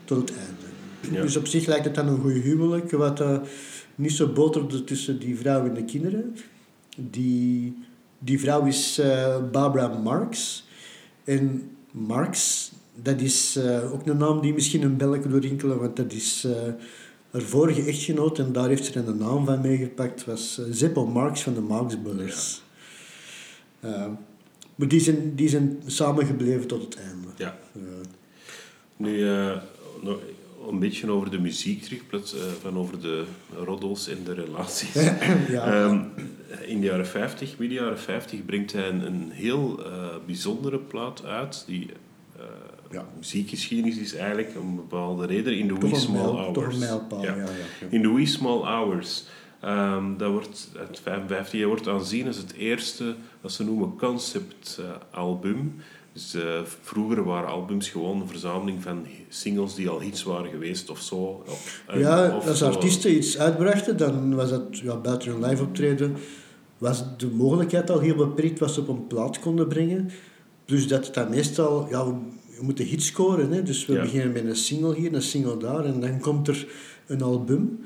tot 0.06 0.18
het 0.18 0.38
einde. 0.38 0.69
Ja. 1.12 1.22
Dus 1.22 1.38
op 1.38 1.48
zich 1.48 1.66
lijkt 1.66 1.86
het 1.86 1.96
dan 1.96 2.08
een 2.08 2.20
goede 2.20 2.40
huwelijk, 2.40 2.92
wat 2.92 3.20
uh, 3.20 3.38
niet 3.96 4.12
zo 4.12 4.28
boterde 4.28 4.84
tussen 4.84 5.20
die 5.20 5.38
vrouw 5.38 5.66
en 5.66 5.74
de 5.74 5.86
kinderen. 5.86 6.36
Die, 6.98 7.78
die 8.20 8.40
vrouw 8.40 8.66
is 8.66 9.02
Barbara 9.52 9.88
Marx. 9.88 10.64
En 11.24 11.70
Marx, 11.92 12.72
dat 12.96 13.22
is 13.22 13.58
uh, 13.58 13.94
ook 13.94 14.06
een 14.06 14.18
naam 14.18 14.42
die 14.42 14.54
misschien 14.54 14.82
een 14.82 14.98
belletje 14.98 15.30
doorrinkelen, 15.30 15.80
want 15.80 15.96
dat 15.96 16.14
is 16.14 16.44
uh, 16.46 16.54
haar 17.32 17.42
vorige 17.42 17.84
echtgenoot 17.84 18.40
en 18.40 18.52
daar 18.52 18.68
heeft 18.68 18.86
ze 18.86 19.00
een 19.00 19.18
naam 19.18 19.46
van 19.46 19.62
meegepakt, 19.62 20.26
was 20.26 20.58
uh, 20.60 20.66
Zippo 20.72 21.06
Marx 21.06 21.42
van 21.42 21.54
de 21.54 21.62
Marx 21.62 21.98
Brothers. 22.04 22.62
Ja. 23.82 24.20
maar 24.76 24.88
die 24.88 25.00
zijn, 25.00 25.36
die 25.36 25.50
zijn 25.50 25.82
samengebleven 25.86 26.68
tot 26.68 26.82
het 26.82 26.96
einde. 26.96 27.28
Ja. 27.38 27.58
nu, 28.98 29.26
nog 30.02 30.20
een 30.68 30.80
beetje 30.80 31.12
over 31.12 31.32
de 31.32 31.40
muziek 31.40 31.84
terug, 31.84 32.02
van 32.62 32.78
over 32.78 33.02
de 33.02 33.26
roddels 33.64 34.08
en 34.08 34.24
de 34.24 34.34
relaties. 34.34 34.94
ja. 35.50 35.84
Um, 35.84 36.12
in 36.66 36.80
de 36.80 36.86
jaren 36.86 37.08
50, 37.08 37.58
midden 37.58 37.78
jaren 37.78 38.00
50, 38.00 38.46
brengt 38.46 38.74
hij 38.74 38.90
een, 38.90 39.06
een 39.06 39.30
heel 39.32 39.80
bijzondere 40.26 40.78
plaat 40.80 41.26
uit, 41.26 41.64
die 41.68 41.90
ja, 42.92 43.06
muziekgeschiedenis 43.18 43.98
is 43.98 44.14
eigenlijk 44.16 44.52
om 44.60 44.68
een 44.68 44.76
bepaalde 44.76 45.26
reden 45.26 45.58
in 45.58 45.68
de 45.68 45.78
wee 45.78 45.96
small 45.96 46.36
hours. 46.36 46.78
Mijlpaal, 46.78 47.24
ja. 47.24 47.36
In 47.90 48.02
de 48.02 48.14
wee 48.14 48.26
small 48.26 48.62
hours. 48.62 49.24
Um, 49.66 50.18
dat 50.18 50.32
wordt, 50.32 50.70
het 50.78 51.00
55 51.00 51.66
wordt 51.66 51.88
aanzien 51.88 52.28
als 52.28 52.38
het 52.38 52.54
eerste, 52.54 53.16
wat 53.42 53.52
ze 53.52 53.64
noemen, 53.64 53.96
concept-album. 53.98 55.76
Dus 56.20 56.36
uh, 56.36 56.60
vroeger 56.82 57.24
waren 57.24 57.50
albums 57.50 57.90
gewoon 57.90 58.22
een 58.22 58.28
verzameling 58.28 58.82
van 58.84 59.06
singles 59.30 59.76
die 59.76 59.90
al 59.90 60.00
hits 60.02 60.24
waren 60.24 60.52
geweest 60.52 60.90
of 60.90 61.00
zo. 61.00 61.44
Of, 61.48 61.82
ja, 61.94 62.36
of 62.36 62.48
als 62.48 62.58
zo. 62.58 62.66
artiesten 62.66 63.16
iets 63.16 63.38
uitbrachten, 63.38 63.98
dan 63.98 64.36
was 64.36 64.50
dat 64.50 64.78
ja, 64.78 64.96
buiten 64.96 65.32
een 65.32 65.46
live 65.46 65.64
optreden, 65.64 66.16
was 66.78 67.04
de 67.18 67.28
mogelijkheid 67.28 67.90
al 67.90 68.00
heel 68.00 68.16
beperkt 68.16 68.60
wat 68.60 68.72
ze 68.72 68.80
op 68.80 68.88
een 68.88 69.08
plaat 69.08 69.40
konden 69.40 69.68
brengen. 69.68 70.10
Dus 70.66 70.88
dat 70.88 71.06
het 71.06 71.14
dan 71.14 71.30
meestal 71.30 71.88
ja, 71.90 72.04
je 72.48 72.60
moet 72.62 72.78
de 72.78 72.84
hit 72.84 73.04
scoren. 73.04 73.52
Hè? 73.52 73.64
Dus 73.64 73.86
we 73.86 73.94
Ja. 73.94 74.02
beginnen 74.02 74.32
met 74.32 74.46
een 74.46 74.56
single 74.56 74.96
hier, 74.96 75.14
een 75.14 75.22
single 75.22 75.58
daar. 75.58 75.86
En 75.86 76.00
dan 76.00 76.20
komt 76.20 76.48
er 76.48 76.68
een 77.08 77.22
album. 77.22 77.80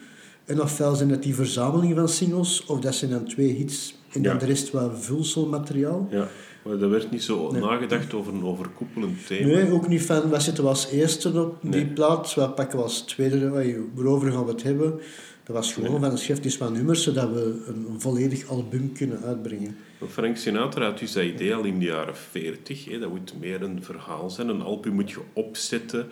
En 0.46 0.62
ofwel 0.62 0.96
zijn 0.96 1.10
het 1.10 1.24
die 1.24 1.36
verzameling 1.36 1.96
van 1.96 2.10
singles, 2.10 2.65
of 2.65 2.80
dat 2.80 2.96
zijn 2.96 3.12
dan 3.12 3.26
twee 3.26 3.52
hits. 3.54 3.96
En 4.12 4.22
dan 4.22 4.38
de 4.38 4.46
rest 4.46 4.72
wat 4.72 4.91
vulselmateriaal. 4.96 6.08
Ja, 6.12 6.28
maar 6.65 6.82
er 6.82 6.89
werd 6.89 7.12
niet 7.12 7.23
zo 7.23 7.52
Nee. 7.52 7.62
nagedacht 7.62 8.13
over 8.13 8.34
een 8.34 8.43
overkoepelend 8.43 9.28
thema. 9.28 9.47
Nee, 9.47 9.71
ook 9.71 9.88
niet 9.88 10.02
van 10.02 10.30
wat 10.30 10.43
zitten 10.43 10.63
we 10.63 10.69
als 10.69 10.89
eerste 10.89 11.41
op 11.41 11.58
die 11.62 11.69
Nee. 11.71 11.86
plaat, 11.86 12.34
wat 12.34 12.56
pakken 12.56 12.78
we 12.78 12.84
als 12.84 13.02
tweede, 13.02 13.52
oei, 13.54 13.78
waarover 13.93 14.32
gaan 14.32 14.45
we 14.45 14.52
het 14.52 14.63
hebben. 14.63 14.99
Dat 15.43 15.56
was 15.56 15.73
gewoon 15.73 15.91
Nee. 16.02 16.10
van 16.10 16.17
schrijf 16.17 16.43
eens 16.43 16.58
wat 16.58 16.73
nummers, 16.73 17.04
zodat 17.04 17.30
we 17.34 17.63
een, 17.67 17.86
een 17.89 18.02
volledig 18.02 18.47
album 18.47 18.91
kunnen 18.91 19.21
uitbrengen. 19.23 19.78
Frank 20.10 20.38
Sinatra 20.38 20.86
had 20.86 20.99
dus 20.99 21.12
dat 21.13 21.23
idee 21.23 21.56
al 21.56 21.63
in 21.63 21.80
de 21.80 21.86
jaren 21.86 22.15
40. 22.15 22.86
Hè. 22.86 22.99
Dat 22.99 23.10
moet 23.10 23.34
meer 23.39 23.62
een 23.63 23.84
verhaal 23.84 24.30
zijn. 24.30 24.49
Een 24.49 24.62
album 24.62 24.93
moet 24.93 25.10
je 25.12 25.19
opzetten. 25.34 26.08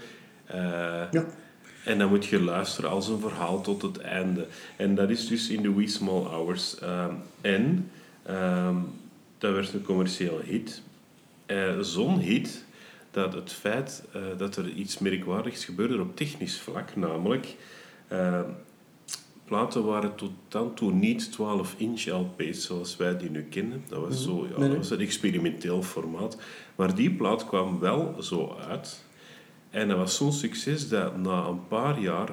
eh, 0.46 0.58
Ja. 1.12 1.26
En 1.86 1.98
dan 1.98 2.10
moet 2.10 2.26
je 2.26 2.42
luisteren 2.42 2.90
als 2.90 3.08
een 3.08 3.20
verhaal 3.20 3.62
tot 3.62 3.82
het 3.82 3.98
einde. 3.98 4.48
En 4.78 4.96
dat 4.96 5.10
is 5.10 5.28
dus 5.28 5.50
in 5.50 5.62
The 5.62 5.76
Wee 5.76 5.88
Small 5.88 6.24
Hours. 6.24 6.80
Ehm, 6.80 7.14
en 7.42 7.90
ehm, 8.24 8.76
dat 9.42 9.54
werd 9.54 9.74
een 9.74 9.84
commerciële 9.84 10.42
hit. 10.46 10.82
Eh, 11.46 11.80
Zo'n 11.80 12.20
hit 12.20 12.66
dat 13.12 13.34
het 13.34 13.54
feit 13.54 14.04
eh, 14.14 14.22
dat 14.38 14.56
er 14.56 14.70
iets 14.70 14.98
merkwaardigs 15.00 15.66
gebeurde 15.66 16.02
op 16.02 16.16
technisch 16.16 16.60
vlak, 16.60 16.96
namelijk 16.96 17.56
ehm, 18.08 18.50
platen 19.46 19.86
waren 19.86 20.16
tot 20.16 20.32
dan 20.48 20.74
toe 20.74 20.92
niet 20.92 21.30
12-inch 21.32 22.06
LP's 22.06 22.66
zoals 22.66 22.98
wij 22.98 23.18
die 23.18 23.30
nu 23.30 23.44
kennen. 23.44 23.84
Dat 23.88 24.00
was, 24.08 24.24
zo, 24.24 24.36
ja, 24.36 24.42
Mhm. 24.42 24.50
Nee, 24.50 24.60
nee. 24.60 24.68
dat 24.70 24.78
was 24.78 24.90
een 24.90 25.06
experimenteel 25.06 25.84
formaat. 25.84 26.38
Maar 26.76 26.96
die 26.96 27.12
plaat 27.12 27.46
kwam 27.46 27.80
wel 27.80 28.16
zo 28.20 28.56
uit. 28.70 29.04
En 29.70 29.88
dat 29.88 29.98
was 29.98 30.16
zo'n 30.16 30.34
succes 30.34 30.90
dat 30.90 31.18
na 31.18 31.46
een 31.46 31.68
paar 31.68 32.00
jaar 32.00 32.30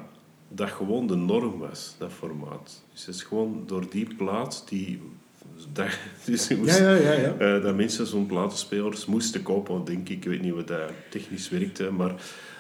dat 0.49 0.71
gewoon 0.71 1.07
de 1.07 1.17
norm 1.17 1.59
was, 1.59 1.95
dat 1.99 2.13
formaat. 2.13 2.85
Dus 2.93 3.07
het 3.07 3.15
is 3.15 3.23
gewoon 3.23 3.63
door 3.67 3.91
die 3.91 4.15
plaat 4.15 4.65
die... 4.69 5.01
Dat, 5.73 5.87
dus 6.27 6.49
moest- 6.57 6.79
Ja, 6.79 6.95
ja, 6.95 7.13
ja. 7.13 7.13
ja. 7.13 7.35
eh, 7.57 7.63
dat 7.63 7.77
mensen 7.77 8.07
zo'n 8.07 8.27
platenspelers 8.27 9.07
moesten 9.07 9.43
kopen, 9.43 9.85
denk 9.85 10.09
ik. 10.09 10.17
Ik 10.17 10.25
weet 10.31 10.41
niet 10.43 10.53
hoe 10.53 10.65
dat 10.65 10.91
technisch 11.11 11.49
werkte, 11.49 11.91
maar 11.91 12.15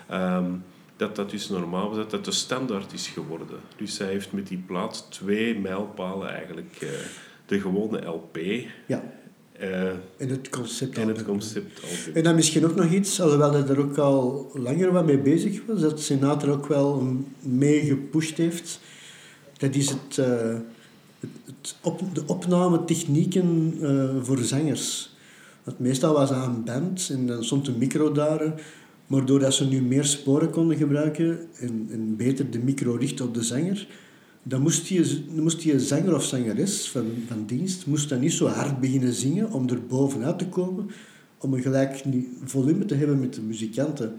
ehm, 0.09 0.51
dat 0.97 1.17
dat 1.17 1.31
dus 1.31 1.49
normaal 1.49 1.89
was, 1.89 1.97
dat 1.97 2.11
dat 2.11 2.25
de 2.25 2.31
standaard 2.33 2.93
is 2.93 3.07
geworden. 3.09 3.47
Dus 3.77 3.99
hij 3.99 4.09
heeft 4.09 4.33
met 4.33 4.47
die 4.47 4.63
plaat 4.67 5.07
twee 5.11 5.59
mijlpalen 5.59 6.29
eigenlijk. 6.29 6.77
eh, 6.81 6.89
de 7.47 7.61
gewone 7.61 8.05
LP 8.07 8.39
ja. 8.87 9.03
eh, 9.53 9.89
En 10.17 10.29
het 10.29 10.49
concept. 10.49 10.99
en 10.99 11.09
het 11.09 11.25
concept 11.25 11.81
album. 11.83 12.15
En 12.15 12.23
dan 12.23 12.35
misschien 12.35 12.65
ook 12.65 12.75
nog 12.75 12.91
iets, 12.93 13.21
alhoewel 13.21 13.53
hij 13.53 13.67
er 13.67 13.79
ook 13.81 13.99
al 13.99 14.51
langer 14.55 14.93
wat 14.93 15.07
mee 15.07 15.19
bezig 15.19 15.61
was, 15.67 15.81
dat 15.81 16.01
Sinatra 16.01 16.51
ook 16.51 16.67
wel 16.67 17.17
mee 17.41 17.81
gepusht 17.87 18.37
heeft. 18.37 18.81
Dat 19.57 19.75
is 19.75 19.91
het, 19.91 20.19
op, 21.81 22.01
de 22.13 22.23
opnametechnieken 22.27 23.75
eh, 23.83 24.09
voor 24.23 24.39
zangers. 24.39 25.17
Want 25.65 25.79
meestal 25.79 26.15
was 26.15 26.29
dat 26.29 26.47
een 26.47 26.65
band 26.65 27.09
en 27.11 27.27
dan 27.27 27.45
stond 27.45 27.69
een 27.69 27.79
micro 27.79 28.13
daar. 28.13 28.55
Maar 29.09 29.25
doordat 29.25 29.55
ze 29.55 29.65
nu 29.65 29.83
meer 29.83 30.05
sporen 30.05 30.51
konden 30.51 30.77
gebruiken 30.77 31.39
en, 31.61 32.17
beter 32.17 32.51
de 32.51 32.59
micro 32.59 32.95
richten 32.95 33.25
op 33.25 33.35
de 33.35 33.43
zanger, 33.43 33.89
dan 34.43 34.61
moest 34.61 34.89
dan 34.89 35.43
moest 35.43 35.67
zanger 35.77 36.15
of 36.15 36.25
zangeres 36.25 36.89
van, 36.89 37.05
van 37.29 37.45
dienst 37.47 37.87
moest 37.87 38.09
dan 38.09 38.21
niet 38.21 38.33
zo 38.33 38.47
hard 38.47 38.81
beginnen 38.81 39.13
zingen 39.13 39.53
om 39.53 39.69
er 39.69 39.87
bovenuit 39.87 40.39
te 40.39 40.49
komen, 40.49 40.91
om 41.39 41.55
een 41.55 41.63
gelijk 41.63 42.03
volume 42.45 42.85
te 42.85 42.95
hebben 42.95 43.21
met 43.21 43.35
de 43.35 43.41
muzikanten. 43.41 44.13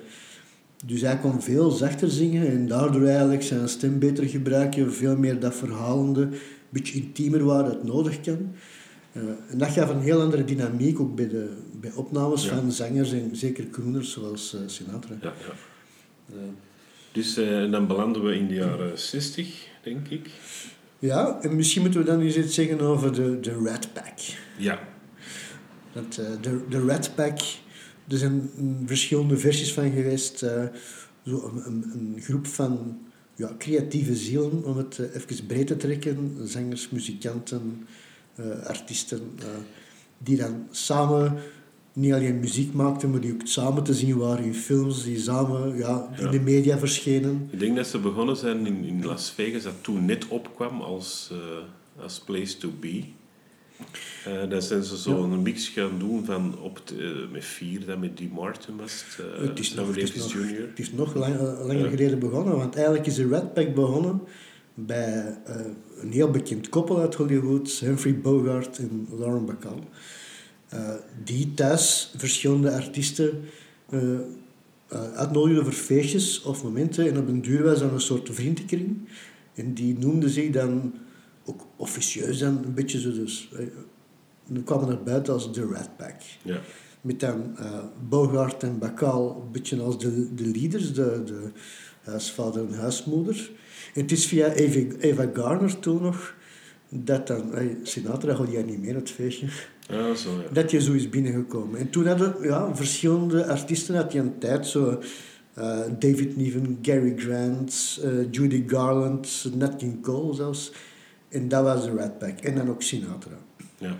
Dus 0.85 1.01
hij 1.01 1.17
kon 1.17 1.41
veel 1.41 1.71
zachter 1.71 2.09
zingen 2.09 2.47
en 2.47 2.67
daardoor 2.67 3.05
eigenlijk 3.05 3.43
zijn 3.43 3.69
stem 3.69 3.99
beter 3.99 4.23
gebruiken, 4.23 4.93
veel 4.93 5.17
meer 5.17 5.39
dat 5.39 5.55
verhalende, 5.55 6.29
beetje 6.69 6.93
intiemer 6.99 7.43
waar 7.43 7.65
het 7.65 7.83
nodig 7.83 8.21
kan. 8.21 8.51
Eh, 9.11 9.21
en 9.49 9.57
dat 9.57 9.69
gaf 9.69 9.89
een 9.89 9.99
heel 10.01 10.21
andere 10.21 10.43
dynamiek 10.43 10.99
ook 10.99 11.15
bij, 11.15 11.27
de, 11.27 11.57
bij 11.81 11.91
opnames 11.95 12.45
Ja. 12.45 12.55
van 12.55 12.71
zangers 12.71 13.11
en 13.11 13.35
zeker 13.35 13.69
crooners 13.69 14.11
zoals 14.11 14.53
eh, 14.53 14.59
Sinatra. 14.65 15.15
Ja, 15.21 15.33
ja. 15.47 15.53
Dus 17.11 17.37
eh, 17.37 17.71
dan 17.71 17.87
belanden 17.87 18.23
we 18.23 18.35
in 18.35 18.47
de 18.47 18.53
jaren 18.53 18.99
60, 18.99 19.67
denk 19.83 20.07
ik. 20.07 20.29
ja, 20.99 21.39
en 21.41 21.55
misschien 21.55 21.81
moeten 21.81 21.99
we 21.99 22.05
dan 22.05 22.19
eens 22.21 22.37
iets 22.37 22.53
zeggen 22.55 22.81
over 22.81 23.13
de, 23.13 23.39
de 23.39 23.53
Rat 23.63 23.93
Pack. 23.93 24.17
Ja, 24.57 24.79
Dat, 25.93 26.13
de, 26.41 26.61
de 26.69 26.85
Rat 26.85 27.11
Pack, 27.15 27.39
er 28.07 28.17
zijn 28.17 28.49
verschillende 28.85 29.37
versies 29.37 29.73
van 29.73 29.91
geweest. 29.91 30.37
zo 30.37 30.69
een, 31.25 31.61
een, 31.65 31.91
een 31.93 32.17
groep 32.21 32.47
van 32.47 32.97
ja, 33.39 33.55
creatieve 33.57 34.15
zielen, 34.15 34.63
om 34.63 34.77
het 34.77 34.99
eh, 34.99 35.15
even 35.15 35.45
breed 35.45 35.67
te 35.67 35.77
trekken. 35.77 36.37
Zangers, 36.43 36.89
muzikanten, 36.89 37.87
eh, 38.35 38.45
artiesten. 38.65 39.21
eh, 39.39 39.45
die 40.17 40.37
dan 40.37 40.67
samen 40.71 41.37
niet 41.93 42.13
alleen 42.13 42.39
muziek 42.39 42.73
maakten, 42.73 43.09
maar 43.11 43.19
die 43.19 43.33
ook 43.33 43.41
samen 43.47 43.83
te 43.83 43.93
zien 43.93 44.17
waren 44.17 44.45
in 44.45 44.53
films, 44.53 45.03
die 45.03 45.19
samen 45.19 45.77
ja, 45.77 46.09
in 46.17 46.23
Ja. 46.25 46.31
de 46.31 46.39
media 46.39 46.77
verschenen. 46.77 47.47
ik 47.51 47.59
denk 47.59 47.75
dat 47.75 47.87
ze 47.87 47.99
begonnen 47.99 48.35
zijn 48.37 48.65
in, 48.67 48.83
in 48.83 49.05
Las 49.05 49.31
Vegas, 49.31 49.63
dat 49.63 49.73
toen 49.81 50.05
net 50.05 50.27
opkwam 50.27 50.81
als, 50.81 51.31
als 52.01 52.19
place 52.19 52.57
to 52.57 52.69
be. 52.79 53.03
Eh 54.25 54.49
dan 54.49 54.61
zijn 54.61 54.83
ze 54.83 54.97
zo 54.97 55.23
een 55.23 55.41
mix 55.41 55.67
gaan 55.67 55.99
doen 55.99 56.25
van 56.25 56.59
op 56.59 56.81
eh, 56.99 57.05
met 57.31 57.45
vier, 57.45 57.85
dat 57.85 57.99
met 57.99 58.17
Dee 58.17 58.29
Martin 58.33 58.75
was 58.77 59.03
het, 59.07 59.25
eh, 59.25 59.47
Het 59.47 59.59
is 59.59 59.73
nog, 59.73 59.85
Sammy 59.85 60.01
het 60.01 60.15
is 60.15 60.21
nog, 60.33 60.33
Jr. 60.33 60.61
het 60.69 60.79
is 60.79 60.91
nog 60.91 61.15
lang- 61.15 61.39
langer 61.39 61.83
Ja. 61.83 61.89
geleden 61.89 62.19
begonnen, 62.19 62.57
want 62.57 62.75
eigenlijk 62.75 63.05
is 63.07 63.15
de 63.15 63.27
Rat 63.27 63.53
Pack 63.53 63.73
begonnen 63.75 64.21
bij 64.73 65.37
een 66.01 66.11
heel 66.11 66.31
bekend 66.31 66.69
koppel 66.69 66.99
uit 66.99 67.15
Hollywood, 67.15 67.69
Humphrey 67.69 68.19
Bogart 68.19 68.77
en 68.77 69.07
Lauren 69.17 69.45
Bacall. 69.45 69.79
Die 71.23 71.53
thuis 71.53 72.13
verschillende 72.17 72.71
artiesten 72.71 73.41
uitnodigden 75.15 75.63
voor 75.63 75.73
feestjes 75.73 76.41
of 76.41 76.63
momenten. 76.63 77.07
En 77.11 77.17
op 77.17 77.27
een 77.27 77.41
duur 77.41 77.63
was 77.63 77.79
dat 77.79 77.91
een 77.91 78.01
soort 78.01 78.29
vriendenkring. 78.31 78.97
En 79.53 79.73
die 79.73 79.97
noemden 79.97 80.29
zich 80.29 80.49
dan, 80.51 80.93
officieus 81.79 82.39
dan, 82.39 82.63
een 82.63 82.73
beetje 82.73 82.99
zo 82.99 83.11
dus... 83.13 83.49
eh, 83.57 84.63
kwamen 84.63 84.87
naar 84.87 85.03
buiten 85.03 85.33
als 85.33 85.53
de 85.53 85.65
Rat 85.65 85.89
Pack. 85.97 86.15
Ja. 86.41 86.59
Met 87.01 87.19
dan 87.19 87.57
eh, 87.57 87.79
Bogart 88.09 88.63
en 88.63 88.79
Bacall 88.79 89.27
een 89.27 89.51
beetje 89.51 89.81
als 89.81 89.99
de, 89.99 90.33
de 90.35 90.45
leaders, 90.45 90.93
de, 90.93 91.21
de 91.25 91.49
huisvader 92.01 92.67
en 92.67 92.73
huismoeder. 92.73 93.51
En 93.93 94.01
het 94.01 94.11
is 94.11 94.25
via 94.25 94.51
Eva, 94.51 94.95
Eva 94.99 95.29
Garner 95.33 95.79
toen 95.79 96.01
nog 96.01 96.33
dat 96.89 97.27
dan, 97.27 97.53
eh, 97.53 97.65
Sinatra 97.83 98.33
had 98.33 98.51
jij 98.51 98.63
niet 98.63 98.81
meer 98.81 98.95
het 98.95 99.09
feestje, 99.11 99.47
Ja, 99.87 100.15
zo 100.15 100.29
ja. 100.31 100.53
dat 100.53 100.71
je 100.71 100.81
zo 100.81 100.93
is 100.93 101.09
binnengekomen. 101.09 101.79
En 101.79 101.89
toen 101.89 102.07
hadden 102.07 102.35
ja, 102.41 102.75
verschillende 102.75 103.45
artiesten 103.45 103.95
uit 103.95 104.11
die 104.11 104.37
tijd, 104.37 104.67
zo 104.67 105.01
David 105.99 106.35
Niven, 106.35 106.79
Gary 106.81 107.13
Grant, 107.17 107.99
Judy 108.31 108.63
Garland, 108.67 109.51
Nat 109.55 109.75
King 109.75 110.01
Cole 110.01 110.33
zelfs. 110.33 110.71
En 111.29 111.47
dat 111.47 111.63
was 111.63 111.83
de 111.83 111.95
Rat 111.95 112.17
Pack. 112.17 112.39
En 112.39 112.55
dan 112.55 112.69
ook 112.69 112.81
Sinatra. 112.81 113.37
ja. 113.77 113.97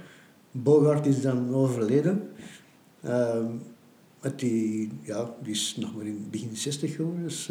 Bogart 0.52 1.06
is 1.06 1.22
dan 1.22 1.54
overleden. 1.54 2.30
Ehm, 3.02 3.46
want 4.20 4.40
die, 4.40 4.92
ja, 5.02 5.34
die 5.44 5.54
is 5.54 5.76
nog 5.80 5.96
maar 5.96 6.06
in 6.06 6.28
begin 6.32 6.56
60 6.56 6.96
geworden, 6.96 7.24
dus 7.24 7.50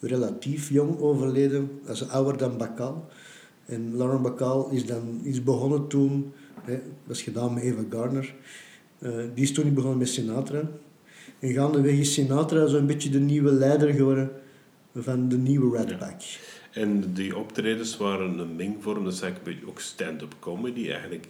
relatief 0.00 0.70
jong 0.70 0.98
overleden. 0.98 1.70
Dat 1.84 1.94
is 1.94 2.08
ouder 2.08 2.36
dan 2.36 2.58
Bacall. 2.58 2.94
En 3.64 3.96
Lauren 3.96 4.22
Bacall 4.22 4.64
is 4.70 4.86
dan 4.86 5.20
is 5.22 5.42
begonnen 5.42 5.88
toen, 5.88 6.32
hè, 6.62 6.80
dat 7.06 7.16
is 7.16 7.22
gedaan 7.22 7.54
met 7.54 7.62
Eva 7.62 7.82
Garner. 7.90 8.34
Eh, 8.98 9.10
die 9.34 9.44
is 9.44 9.52
toen 9.52 9.74
begonnen 9.74 9.98
met 9.98 10.08
Sinatra. 10.08 10.62
En 11.38 11.52
gaandeweg 11.52 11.94
is 11.94 12.12
Sinatra 12.12 12.66
zo'n 12.66 12.86
beetje 12.86 13.10
de 13.10 13.20
nieuwe 13.20 13.52
leider 13.52 13.92
geworden 13.92 14.30
van 14.94 15.28
de 15.28 15.38
nieuwe 15.38 15.78
Ja. 15.78 15.98
En 16.72 17.12
die 17.14 17.36
optredens 17.36 17.96
waren 17.96 18.38
een 18.38 18.56
mengvorm, 18.56 19.04
dat 19.04 19.12
is 19.12 19.20
eigenlijk 19.20 19.58
ook 19.66 19.80
stand-up 19.80 20.34
comedy 20.40 20.90
eigenlijk. 20.90 21.26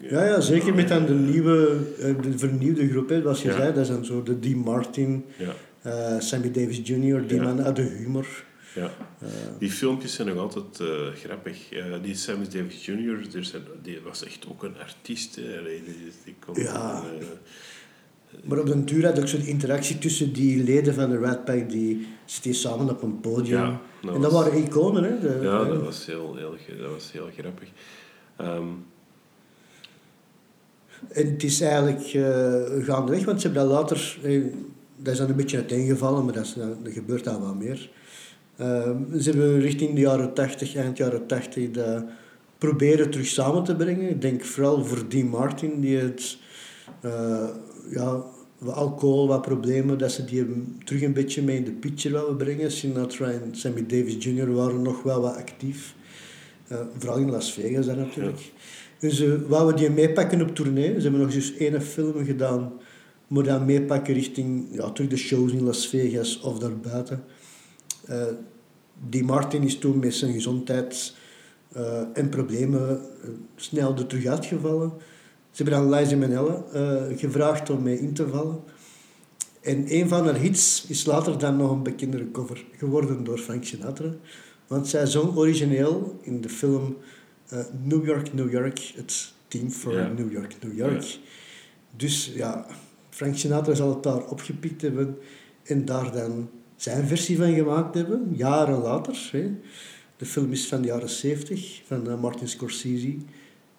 Ja, 0.00 0.24
ja, 0.24 0.40
zeker 0.40 0.74
met 0.74 0.88
dan 0.88 1.06
de 1.06 1.14
nieuwe, 1.14 1.76
eh, 2.00 2.14
de 2.22 2.38
vernieuwde 2.38 2.88
groep, 2.88 3.08
hè, 3.08 3.20
zoals 3.20 3.42
je 3.42 3.48
Ja. 3.48 3.56
zei. 3.56 3.72
Dat 3.72 3.82
is 3.82 3.88
dan 3.88 4.04
zo 4.04 4.22
de 4.22 4.38
Dean 4.38 4.58
Martin, 4.58 5.24
Ja, 5.36 5.54
eh, 5.82 6.20
Sammy 6.20 6.50
Davis 6.50 6.80
Jr., 6.84 7.26
die 7.26 7.36
Ja. 7.36 7.42
man 7.42 7.62
uit 7.62 7.76
de 7.76 7.82
humor. 7.82 8.26
ja. 8.74 8.90
Eh, 9.20 9.28
Die 9.58 9.70
filmpjes 9.70 10.14
zijn 10.14 10.28
nog 10.28 10.38
altijd 10.38 10.90
grappig. 11.14 11.58
Die 12.02 12.14
Sammy 12.14 12.46
Davis 12.52 12.86
Jr., 12.86 13.18
zijn, 13.40 13.62
die 13.82 13.98
was 14.04 14.24
echt 14.24 14.46
ook 14.50 14.62
een 14.62 14.78
artiest. 14.78 15.36
Hè. 15.36 15.42
Die, 15.42 15.82
die 16.24 16.34
kon, 16.46 16.62
Ja. 16.62 17.02
maar 18.44 18.58
op 18.58 18.66
den 18.66 18.84
duur 18.84 19.04
had 19.06 19.18
ook 19.20 19.28
zo'n 19.28 19.46
interactie 19.46 19.98
tussen 19.98 20.32
die 20.32 20.64
leden 20.64 20.94
van 20.94 21.10
de 21.10 21.18
Rat 21.18 21.44
Pack, 21.44 21.70
die 21.70 22.06
zitten 22.24 22.54
samen 22.54 22.88
op 22.90 23.02
een 23.02 23.20
podium. 23.20 23.58
Ja, 23.60 23.80
dat 24.02 24.14
en 24.14 24.20
dat 24.20 24.32
was- 24.32 24.44
waren 24.44 24.58
iconen, 24.64 25.04
hè. 25.04 25.18
De, 25.18 25.38
ja, 25.42 25.60
eh, 25.60 25.68
dat 25.68 25.82
was 25.82 26.06
heel, 26.06 26.34
heel, 26.36 26.54
dat 26.80 26.90
was 26.90 27.12
heel 27.12 27.28
grappig. 27.38 27.68
Ehm, 28.36 28.66
En 31.08 31.26
het 31.32 31.42
is 31.42 31.60
eigenlijk 31.60 32.00
eh 32.00 32.84
gaandeweg, 32.86 33.24
want 33.24 33.40
ze 33.40 33.46
hebben 33.46 33.68
dat 33.68 33.72
later... 33.80 34.18
eh, 34.22 34.42
dat 34.96 35.12
is 35.12 35.18
dan 35.18 35.28
een 35.30 35.36
beetje 35.36 35.56
uiteengevallen, 35.56 36.24
maar 36.24 36.32
dat, 36.34 36.44
is, 36.44 36.54
dat 36.54 36.92
gebeurt 36.92 37.24
dan 37.24 37.40
wel 37.40 37.54
meer. 37.54 37.90
Ehm, 38.56 39.18
ze 39.18 39.30
hebben 39.30 39.60
richting 39.60 39.94
de 39.94 40.00
jaren 40.00 40.34
80, 40.34 40.74
eind 40.76 40.96
jaren 40.96 41.26
80, 41.26 41.70
dat 41.70 42.04
proberen 42.58 43.10
terug 43.10 43.26
samen 43.26 43.64
te 43.64 43.76
brengen. 43.76 44.08
Ik 44.08 44.20
denk 44.20 44.44
vooral 44.44 44.84
voor 44.84 45.08
Dean 45.08 45.26
Martin, 45.26 45.80
die 45.80 45.96
het, 45.96 46.38
uh, 47.04 47.48
ja, 47.90 48.22
wat 48.62 48.74
alcohol, 48.74 49.28
wat 49.28 49.42
problemen, 49.42 49.98
dat 49.98 50.12
ze 50.12 50.24
die 50.24 50.46
terug 50.84 51.02
een 51.02 51.12
beetje 51.12 51.42
mee 51.42 51.56
in 51.56 51.64
de 51.64 51.70
picture 51.72 52.14
willen 52.14 52.36
brengen. 52.36 52.72
Sinatra 52.72 53.30
en 53.30 53.48
Sammy 53.52 53.86
Davis 53.86 54.24
Jr. 54.24 54.52
waren 54.52 54.82
nog 54.82 55.02
wel 55.02 55.20
wat 55.20 55.36
actief. 55.36 55.94
Uh, 56.72 56.78
vooral 56.98 57.18
in 57.18 57.30
Las 57.30 57.52
Vegas 57.52 57.86
dan 57.86 57.96
natuurlijk. 57.96 58.38
Ja. 58.38 58.50
Dus 58.98 59.20
uh, 59.20 59.34
wouden 59.48 59.76
die 59.76 59.90
meepakken 59.90 60.42
op 60.42 60.54
tournee. 60.54 60.94
Ze 60.94 61.00
hebben 61.00 61.20
nog 61.20 61.34
eens 61.34 61.56
één 61.56 61.82
film 61.82 62.24
gedaan, 62.24 62.72
maar 63.26 63.42
dan 63.42 63.64
meepakken 63.64 64.14
richting 64.14 64.66
ja, 64.70 64.90
terug 64.90 65.10
de 65.10 65.16
shows 65.16 65.52
in 65.52 65.62
Las 65.62 65.88
Vegas 65.88 66.40
of 66.40 66.58
daarbuiten. 66.58 67.24
Uh, 68.10 68.22
die 69.08 69.24
Martin 69.24 69.62
is 69.62 69.78
toen 69.78 69.98
met 69.98 70.14
zijn 70.14 70.32
gezondheid 70.32 71.14
en 72.12 72.28
problemen 72.28 73.00
snel 73.56 73.96
er 73.96 74.06
terug 74.06 74.26
uitgevallen. 74.26 74.92
Ze 75.52 75.62
hebben 75.62 75.82
dan 75.82 75.98
Liza 75.98 76.16
Minnelli 76.16 76.54
uh, 76.74 77.18
gevraagd 77.18 77.70
om 77.70 77.82
mee 77.82 77.98
in 77.98 78.12
te 78.12 78.28
vallen. 78.28 78.60
En 79.60 79.84
een 79.94 80.08
van 80.08 80.24
haar 80.24 80.36
hits 80.36 80.86
is 80.88 81.04
later 81.04 81.38
dan 81.38 81.56
nog 81.56 81.70
een 81.70 81.82
bekendere 81.82 82.30
cover 82.30 82.64
geworden 82.76 83.24
door 83.24 83.38
Frank 83.38 83.64
Sinatra. 83.64 84.14
Want 84.66 84.88
zij 84.88 85.06
zong 85.06 85.36
origineel 85.36 86.18
in 86.22 86.40
de 86.40 86.48
film 86.48 86.96
New 87.82 88.06
York, 88.06 88.32
New 88.32 88.50
York, 88.50 88.92
het 88.94 89.32
team 89.48 89.70
voor 89.70 90.10
New 90.16 90.32
York, 90.32 90.56
New 90.62 90.76
York. 90.76 91.18
Dus 91.96 92.32
ja, 92.34 92.66
Frank 93.10 93.36
Sinatra 93.36 93.74
zal 93.74 93.88
het 93.88 94.02
daar 94.02 94.26
opgepikt 94.26 94.82
hebben 94.82 95.18
en 95.62 95.84
daar 95.84 96.12
dan 96.12 96.50
zijn 96.76 97.06
versie 97.06 97.36
van 97.36 97.54
gemaakt 97.54 97.94
hebben, 97.94 98.32
jaren 98.36 98.78
later. 98.78 99.28
Hè. 99.32 99.50
De 100.16 100.26
film 100.26 100.52
is 100.52 100.66
van 100.66 100.80
de 100.80 100.86
jaren 100.86 101.08
70 101.08 101.82
van 101.86 102.08
uh, 102.08 102.20
Martin 102.20 102.48
Scorsese 102.48 103.16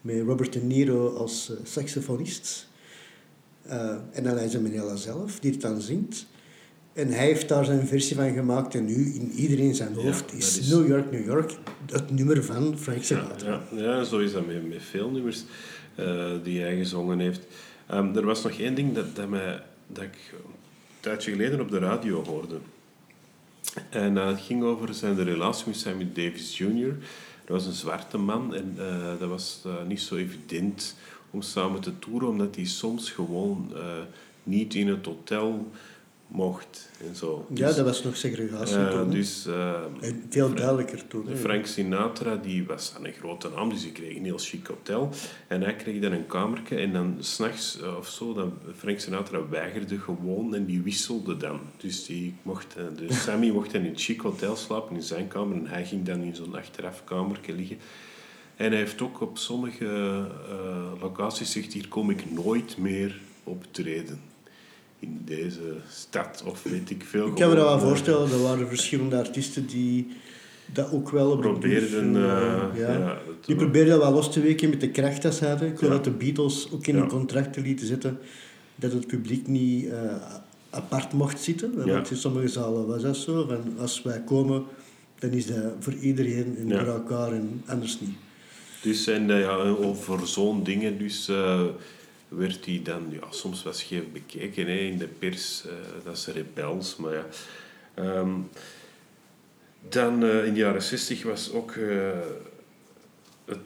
met 0.03 0.21
Robert 0.25 0.53
De 0.53 0.59
Niro 0.59 1.15
als 1.15 1.49
uh, 1.51 1.57
saxofonist. 1.63 2.67
Uh, 3.67 3.95
en 4.11 4.23
dan 4.23 4.37
is 4.37 4.57
Manela 4.57 4.95
zelf 4.95 5.39
die 5.39 5.51
het 5.51 5.61
dan 5.61 5.81
zingt. 5.81 6.25
En 6.93 7.07
hij 7.07 7.25
heeft 7.25 7.47
daar 7.47 7.65
zijn 7.65 7.87
versie 7.87 8.15
van 8.15 8.33
gemaakt 8.33 8.75
en 8.75 8.85
nu 8.85 9.13
in 9.13 9.31
iedereen 9.31 9.75
zijn 9.75 9.93
hoofd 9.93 10.33
is, 10.33 10.69
New 10.69 10.87
York, 10.87 11.11
New 11.11 11.25
York 11.25 11.51
het 11.91 12.11
nummer 12.11 12.43
van 12.43 12.77
Frank 12.77 13.03
Sinatra. 13.03 13.61
Ja, 13.71 13.81
ja, 13.81 14.03
zo 14.03 14.19
is 14.19 14.31
dat 14.31 14.47
met, 14.47 14.69
met 14.69 14.83
veel 14.83 15.09
nummers 15.09 15.43
die 16.43 16.61
hij 16.61 16.77
gezongen 16.77 17.19
heeft. 17.19 17.45
Um, 17.91 18.15
er 18.15 18.25
was 18.25 18.43
nog 18.43 18.59
één 18.59 18.75
ding 18.75 18.93
dat, 18.93 19.15
dat, 19.15 19.29
mij, 19.29 19.61
dat 19.87 20.03
ik 20.03 20.17
een 20.31 20.53
tijdje 20.99 21.31
geleden 21.31 21.61
op 21.61 21.69
de 21.69 21.79
radio 21.79 22.23
hoorde. 22.23 22.57
En 23.89 24.15
uh, 24.15 24.27
het 24.27 24.41
ging 24.41 24.63
over 24.63 24.93
zijn 24.93 25.23
relatie 25.23 25.67
met 25.67 25.75
Sammy 25.75 26.07
Davis 26.13 26.57
Jr. 26.57 26.95
Dat 27.45 27.55
was 27.57 27.65
een 27.65 27.73
zwarte 27.73 28.17
man 28.17 28.55
en 28.55 28.75
uh, 28.77 29.19
dat 29.19 29.29
was 29.29 29.61
uh, 29.65 29.73
niet 29.87 30.01
zo 30.01 30.15
evident 30.15 30.95
om 31.31 31.41
samen 31.41 31.81
te 31.81 31.99
toeren, 31.99 32.29
omdat 32.29 32.55
hij 32.55 32.65
soms 32.65 33.11
gewoon 33.11 33.71
niet 34.43 34.75
in 34.75 34.87
het 34.87 35.05
hotel 35.05 35.71
mocht 36.33 36.89
en 37.07 37.15
zo. 37.15 37.45
Ja, 37.53 37.67
dus, 37.67 37.75
dat 37.75 37.85
was 37.85 38.03
nog 38.03 38.17
segregatie 38.17 38.77
uh, 38.77 38.91
toen. 38.91 39.09
Dus, 39.09 39.47
uh, 39.47 39.73
veel 40.29 40.53
duidelijker 40.53 41.07
toen. 41.07 41.27
Frank 41.35 41.65
Sinatra 41.65 42.35
die 42.35 42.65
was 42.65 42.93
een 43.03 43.13
grote 43.13 43.49
naam, 43.55 43.69
dus 43.69 43.81
die 43.81 43.91
kreeg 43.91 44.15
een 44.15 44.23
heel 44.23 44.37
chic 44.37 44.67
hotel. 44.67 45.09
En 45.47 45.61
hij 45.61 45.75
kreeg 45.75 46.01
dan 46.01 46.11
een 46.11 46.27
kamertje 46.27 46.75
en 46.75 46.93
dan 46.93 47.15
s'nachts 47.19 47.79
uh, 47.81 47.97
of 47.97 48.07
zo, 48.07 48.33
dan 48.33 48.53
Frank 48.75 48.99
Sinatra 48.99 49.47
weigerde 49.49 49.99
gewoon 49.99 50.55
en 50.55 50.65
die 50.65 50.81
wisselde 50.81 51.37
dan. 51.37 51.59
Dus, 51.77 52.05
die 52.05 52.35
mocht, 52.41 52.75
dus 52.95 53.21
Sammy 53.23 53.49
mocht 53.49 53.71
dan 53.71 53.81
in 53.81 53.89
een 53.89 53.97
chic 53.97 54.21
hotel 54.21 54.55
slapen 54.55 54.95
in 54.95 55.01
zijn 55.01 55.27
kamer 55.27 55.57
en 55.57 55.67
hij 55.67 55.85
ging 55.85 56.05
dan 56.05 56.21
in 56.21 56.35
zo'n 56.35 56.55
achterafkamertje 56.55 57.53
liggen. 57.53 57.77
En 58.55 58.69
hij 58.69 58.79
heeft 58.79 59.01
ook 59.01 59.21
op 59.21 59.37
sommige 59.37 60.25
locaties 61.01 61.53
gezegd, 61.53 61.73
hier 61.73 61.87
kom 61.87 62.09
ik 62.09 62.31
nooit 62.31 62.77
meer 62.77 63.19
optreden 63.43 64.31
in 65.03 65.21
deze 65.25 65.75
stad 65.89 66.43
of 66.45 66.63
weet 66.63 66.89
ik 66.89 67.03
veel. 67.03 67.27
Ik 67.27 67.35
kan 67.35 67.49
me 67.49 67.55
dat 67.55 67.65
wel 67.65 67.79
voorstellen, 67.79 68.31
er 68.31 68.41
waren 68.41 68.67
verschillende 68.67 69.17
artiesten 69.17 69.65
die 69.65 70.07
dat 70.65 70.91
ook 70.91 71.09
wel 71.09 71.37
probeerden. 71.37 72.15
Uh, 72.15 72.21
ja. 72.75 72.91
ja 72.91 73.17
die 73.45 73.55
probeerden 73.55 73.93
dat 73.93 74.01
wel 74.01 74.11
los 74.11 74.31
te 74.31 74.41
weken 74.41 74.69
met 74.69 74.81
de 74.81 74.89
kracht 74.89 75.21
dat 75.21 75.35
ze 75.35 75.45
hadden. 75.45 75.67
Ik 75.67 75.77
geloof 75.77 75.93
dat 75.93 76.03
de 76.03 76.11
Beatles 76.11 76.67
ook 76.73 76.87
in 76.87 76.95
hun 76.95 77.07
contracten 77.07 77.61
lieten 77.61 77.87
zetten 77.87 78.19
dat 78.75 78.91
het 78.91 79.07
publiek 79.07 79.47
niet 79.47 79.85
uh, 79.85 79.91
apart 80.69 81.13
mocht 81.13 81.39
zitten. 81.41 81.85
Want 81.85 82.11
in 82.11 82.17
sommige 82.17 82.47
zalen 82.47 82.87
was 82.87 83.01
dat 83.01 83.17
zo. 83.17 83.45
Van 83.47 83.79
als 83.79 84.01
wij 84.01 84.21
komen, 84.25 84.63
dan 85.19 85.29
is 85.29 85.45
dat 85.45 85.73
voor 85.79 85.93
iedereen 85.93 86.57
en 86.57 86.69
voor 86.69 86.93
elkaar 86.93 87.31
en 87.31 87.61
anders 87.65 87.99
niet. 87.99 88.15
Dus 88.81 89.07
en 89.07 89.29
uh, 89.29 89.39
ja, 89.39 89.75
voor 89.93 90.27
zo'n 90.27 90.63
dingen, 90.63 90.97
dus 90.97 91.29
werd 92.37 92.65
hij 92.65 92.81
dan 92.83 93.05
ja, 93.09 93.27
soms 93.29 93.63
wel 93.63 93.73
scheef 93.73 94.03
bekeken 94.11 94.65
hè, 94.65 94.77
in 94.77 94.97
de 94.97 95.07
pers. 95.07 95.63
Uh, 95.65 95.71
dat 96.03 96.17
is 96.17 96.27
rebels, 96.27 96.95
maar 96.95 97.13
ja. 97.13 97.25
Um, 98.19 98.49
dan 99.89 100.23
uh, 100.23 100.45
in 100.45 100.53
de 100.53 100.59
jaren 100.59 100.83
60 100.83 101.23
was 101.23 101.51
ook... 101.51 101.71
Uh, 101.71 102.09
het, 103.45 103.57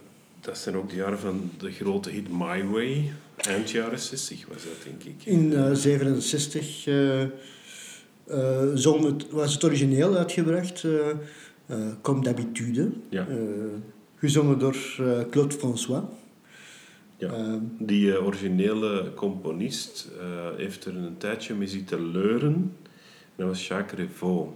dat 0.42 0.58
zijn 0.58 0.76
ook 0.78 0.90
de 0.90 0.96
jaren 0.96 1.20
van 1.20 1.52
de 1.58 1.72
grote 1.72 2.10
hit 2.10 2.30
My 2.30 2.66
Way. 2.66 3.12
Eind 3.36 3.70
jaren 3.70 4.00
60 4.00 4.46
was 4.48 4.64
dat, 4.64 4.84
denk 4.84 5.04
ik. 5.04 5.26
In 5.26 5.76
67 5.76 6.88
zong 8.74 9.06
het, 9.06 9.30
was 9.30 9.54
het 9.54 9.64
origineel 9.64 10.16
uitgebracht. 10.16 10.86
Comme 12.02 12.24
d'habitude. 12.24 12.90
Ja. 13.10 13.28
gezongen 14.16 14.60
door 14.60 14.76
Claude 15.30 15.56
François. 15.56 16.04
Ja. 17.18 17.32
Ehm, 17.32 17.60
die 17.80 18.06
uh, 18.06 18.26
originele 18.26 19.12
componist 19.16 20.10
uh, 20.18 20.58
heeft 20.58 20.86
er 20.86 20.96
een 20.96 21.18
tijdje 21.18 21.54
mee 21.54 21.68
zitten 21.68 22.12
leuren. 22.12 22.78
Dat 23.36 23.48
was 23.48 23.68
Jacques 23.68 24.00
Revaux. 24.00 24.52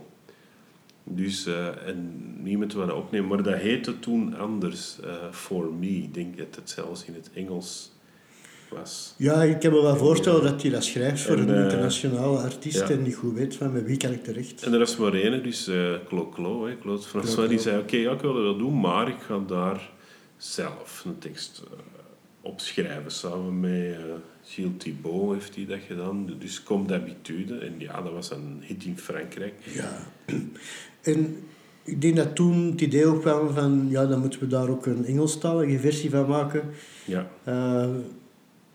Dus, 1.04 1.48
uh, 1.48 1.88
en 1.88 2.24
niemand 2.44 2.74
wilde 2.74 2.94
opnemen, 2.94 3.28
maar 3.28 3.44
dat 3.44 3.56
heette 3.56 4.00
toen 4.00 4.38
anders. 4.38 4.98
For 5.32 5.74
Me, 5.74 5.88
ik 5.88 6.14
denk 6.14 6.38
dat 6.38 6.56
het 6.56 6.70
zelfs 6.70 7.06
in 7.06 7.14
het 7.14 7.30
Engels 7.34 7.92
was. 8.70 9.14
Ja, 9.18 9.44
ik 9.44 9.60
kan 9.60 9.72
me 9.72 9.82
wel 9.82 9.96
voorstellen 9.96 10.44
dat 10.44 10.62
hij 10.62 10.72
dat 10.72 10.84
schrijft 10.84 11.22
voor 11.22 11.38
een 11.38 11.64
internationale 11.64 12.38
artiest 12.38 12.88
ja. 12.88 12.90
en 12.90 13.02
niet 13.02 13.16
goed 13.16 13.34
weet 13.34 13.56
van 13.56 13.72
met 13.72 13.86
wie 13.86 13.98
kan 13.98 14.12
ik 14.12 14.24
terecht. 14.24 14.64
En 14.64 14.74
er 14.74 14.80
was 14.80 14.98
maar 14.98 15.14
één, 15.14 15.44
dus 15.44 15.68
uh, 15.68 15.94
Claude 16.08 17.00
François, 17.00 17.50
die 17.50 17.60
zei 17.60 17.76
oké, 17.76 17.84
okay, 17.84 18.00
ja, 18.00 18.12
ik 18.12 18.22
wil 18.22 18.44
dat 18.44 18.58
doen, 18.58 18.80
maar 18.80 19.08
ik 19.08 19.20
ga 19.20 19.40
daar 19.48 19.90
zelf 20.38 21.04
een 21.06 21.18
tekst 21.18 21.64
opschrijven. 22.42 23.12
Samen 23.12 23.60
met 23.60 23.72
uh, 23.72 23.96
Gilles 24.44 24.72
Thibault 24.78 25.34
heeft 25.34 25.56
hij 25.56 25.66
dat 25.66 25.80
gedaan. 25.88 26.30
Dus 26.40 26.64
Comme 26.64 26.86
d'habitude. 26.86 27.58
En 27.58 27.74
ja, 27.78 28.02
dat 28.02 28.12
was 28.12 28.32
een 28.32 28.58
hit 28.62 28.84
in 28.84 28.98
Frankrijk. 28.98 29.54
Ja. 29.74 29.98
En 31.02 31.36
ik 31.84 32.02
denk 32.02 32.16
dat 32.16 32.36
toen 32.36 32.72
het 32.72 32.82
idee 32.82 33.10
opkwam 33.10 33.54
van... 33.54 33.86
Ja, 33.90 34.06
dan 34.06 34.20
moeten 34.20 34.40
we 34.40 34.48
daar 34.48 34.70
ook 34.70 34.86
een 34.86 35.06
Engelstalige 35.06 35.80
versie 35.80 36.10
van 36.10 36.28
maken. 36.28 36.70
Ja. 37.06 37.28
Uh, 37.48 37.90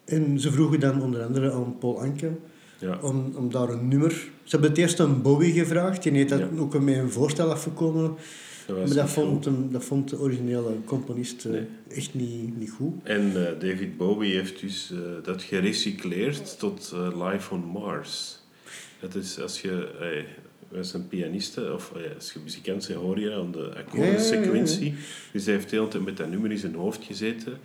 en 0.05 0.41
ze 0.41 0.53
vroegen 0.53 0.81
dan 0.81 1.03
onder 1.03 1.23
andere 1.23 1.53
aan 1.53 1.79
Paul 1.79 2.01
Anke... 2.01 2.31
Ja. 2.79 2.99
Om, 3.03 3.33
om 3.37 3.51
daar 3.51 3.69
een 3.69 3.89
nummer... 3.89 4.11
Ze 4.11 4.51
hebben 4.51 4.71
het 4.71 4.79
eerst 4.79 5.01
aan 5.01 5.23
Bowie 5.23 5.53
gevraagd. 5.53 6.03
Die 6.03 6.13
heeft 6.13 6.29
dat 6.29 6.39
ja. 6.39 6.49
ook 6.59 6.81
met 6.81 6.97
een 6.97 7.11
voorstel 7.11 7.51
afgekomen 7.51 8.15
maar 8.69 8.95
dat 8.95 9.11
vond, 9.11 9.45
hem, 9.45 9.73
dat 9.73 9.85
vond 9.85 10.11
de 10.11 10.19
originele 10.19 10.75
componist 10.85 11.45
uh, 11.45 11.61
echt 11.89 12.15
niet, 12.15 12.59
niet 12.59 12.71
goed. 12.71 12.93
En 13.03 13.27
uh, 13.27 13.35
David 13.35 13.97
Bowie 13.97 14.35
heeft 14.35 14.61
dus 14.61 14.91
uh, 14.93 14.99
dat 15.23 15.43
gerecycleerd 15.43 16.59
tot 16.59 16.93
Live 17.15 17.55
on 17.55 17.65
Mars. 17.65 18.39
Dat 19.01 19.15
is 19.15 19.41
als 19.41 19.61
je... 19.61 19.89
wij 20.69 20.83
zijn 20.83 21.09
pianisten, 21.09 21.75
of 21.75 21.93
als 22.15 22.33
je 22.33 22.39
muzikant 22.43 22.87
bent, 22.87 23.01
hoor 23.01 23.21
je 23.21 23.35
aan 23.35 23.53
de 23.53 23.75
akkoordensequentie. 23.77 24.91
Ja, 24.91 24.97
ja, 24.97 25.33
dus 25.33 25.45
hij 25.45 25.55
heeft 25.55 25.71
de 25.71 25.77
hele 25.77 25.89
tijd 25.89 26.05
met 26.05 26.17
dat 26.17 26.29
nummer 26.29 26.51
in 26.51 26.59
zijn 26.59 26.75
hoofd 26.75 27.05
gezeten. 27.05 27.59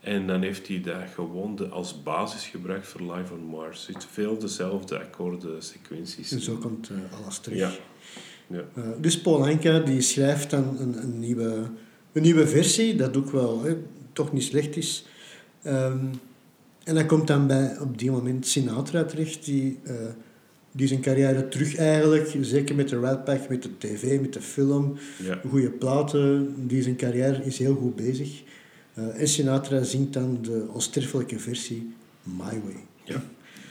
En 0.00 0.26
dan 0.26 0.42
heeft 0.42 0.68
hij 0.68 0.80
dat 0.80 0.96
gewoon 1.14 1.56
de, 1.56 1.68
als 1.68 2.02
basis 2.02 2.46
gebruikt 2.46 2.86
voor 2.86 3.00
Live 3.00 3.32
on 3.32 3.44
Mars. 3.44 3.86
Het 3.86 4.06
veel 4.10 4.38
dezelfde 4.38 4.98
akkoordensequenties. 4.98 6.32
En 6.32 6.40
zo 6.40 6.56
komt 6.56 6.90
alles 7.24 7.38
terug. 7.38 7.58
Ja. 7.58 7.72
Ja. 8.52 8.64
Uh, 8.78 8.84
dus 9.00 9.20
Paul 9.20 9.46
Anka 9.46 9.78
die 9.78 10.00
schrijft 10.00 10.50
dan 10.50 10.76
een, 10.78 11.02
een, 11.02 11.18
nieuwe, 11.18 11.62
een 12.12 12.22
nieuwe 12.22 12.46
versie, 12.46 12.96
dat 12.96 13.16
ook 13.16 13.30
wel 13.30 13.62
hè, 13.62 13.76
toch 14.12 14.32
niet 14.32 14.42
slecht 14.42 14.76
is. 14.76 15.06
Um, 15.66 16.10
en 16.84 16.94
dan 16.94 17.06
komt 17.06 17.26
dan 17.26 17.46
bij 17.46 17.78
op 17.80 17.98
die 17.98 18.10
moment 18.10 18.46
Sinatra 18.46 19.04
terecht, 19.04 19.44
die, 19.44 19.78
uh, 19.84 19.92
die 20.72 20.86
zijn 20.86 21.00
carrière 21.00 21.48
terug 21.48 21.76
eigenlijk, 21.76 22.36
zeker 22.40 22.74
met 22.74 22.88
de 22.88 23.20
Pack, 23.24 23.48
met 23.48 23.62
de 23.62 23.78
tv, 23.78 24.20
met 24.20 24.32
de 24.32 24.42
film, 24.42 24.96
ja. 25.22 25.40
goede 25.48 25.70
platen, 25.70 26.54
die 26.66 26.82
zijn 26.82 26.96
carrière 26.96 27.44
is 27.44 27.58
heel 27.58 27.74
goed 27.74 27.96
bezig. 27.96 28.42
Uh, 28.94 29.20
en 29.20 29.28
Sinatra 29.28 29.82
zingt 29.82 30.12
dan 30.12 30.38
de 30.42 30.66
onsterfelijke 30.72 31.38
versie 31.38 31.92
My 32.22 32.60
Way. 32.64 32.84
Ja. 33.04 33.22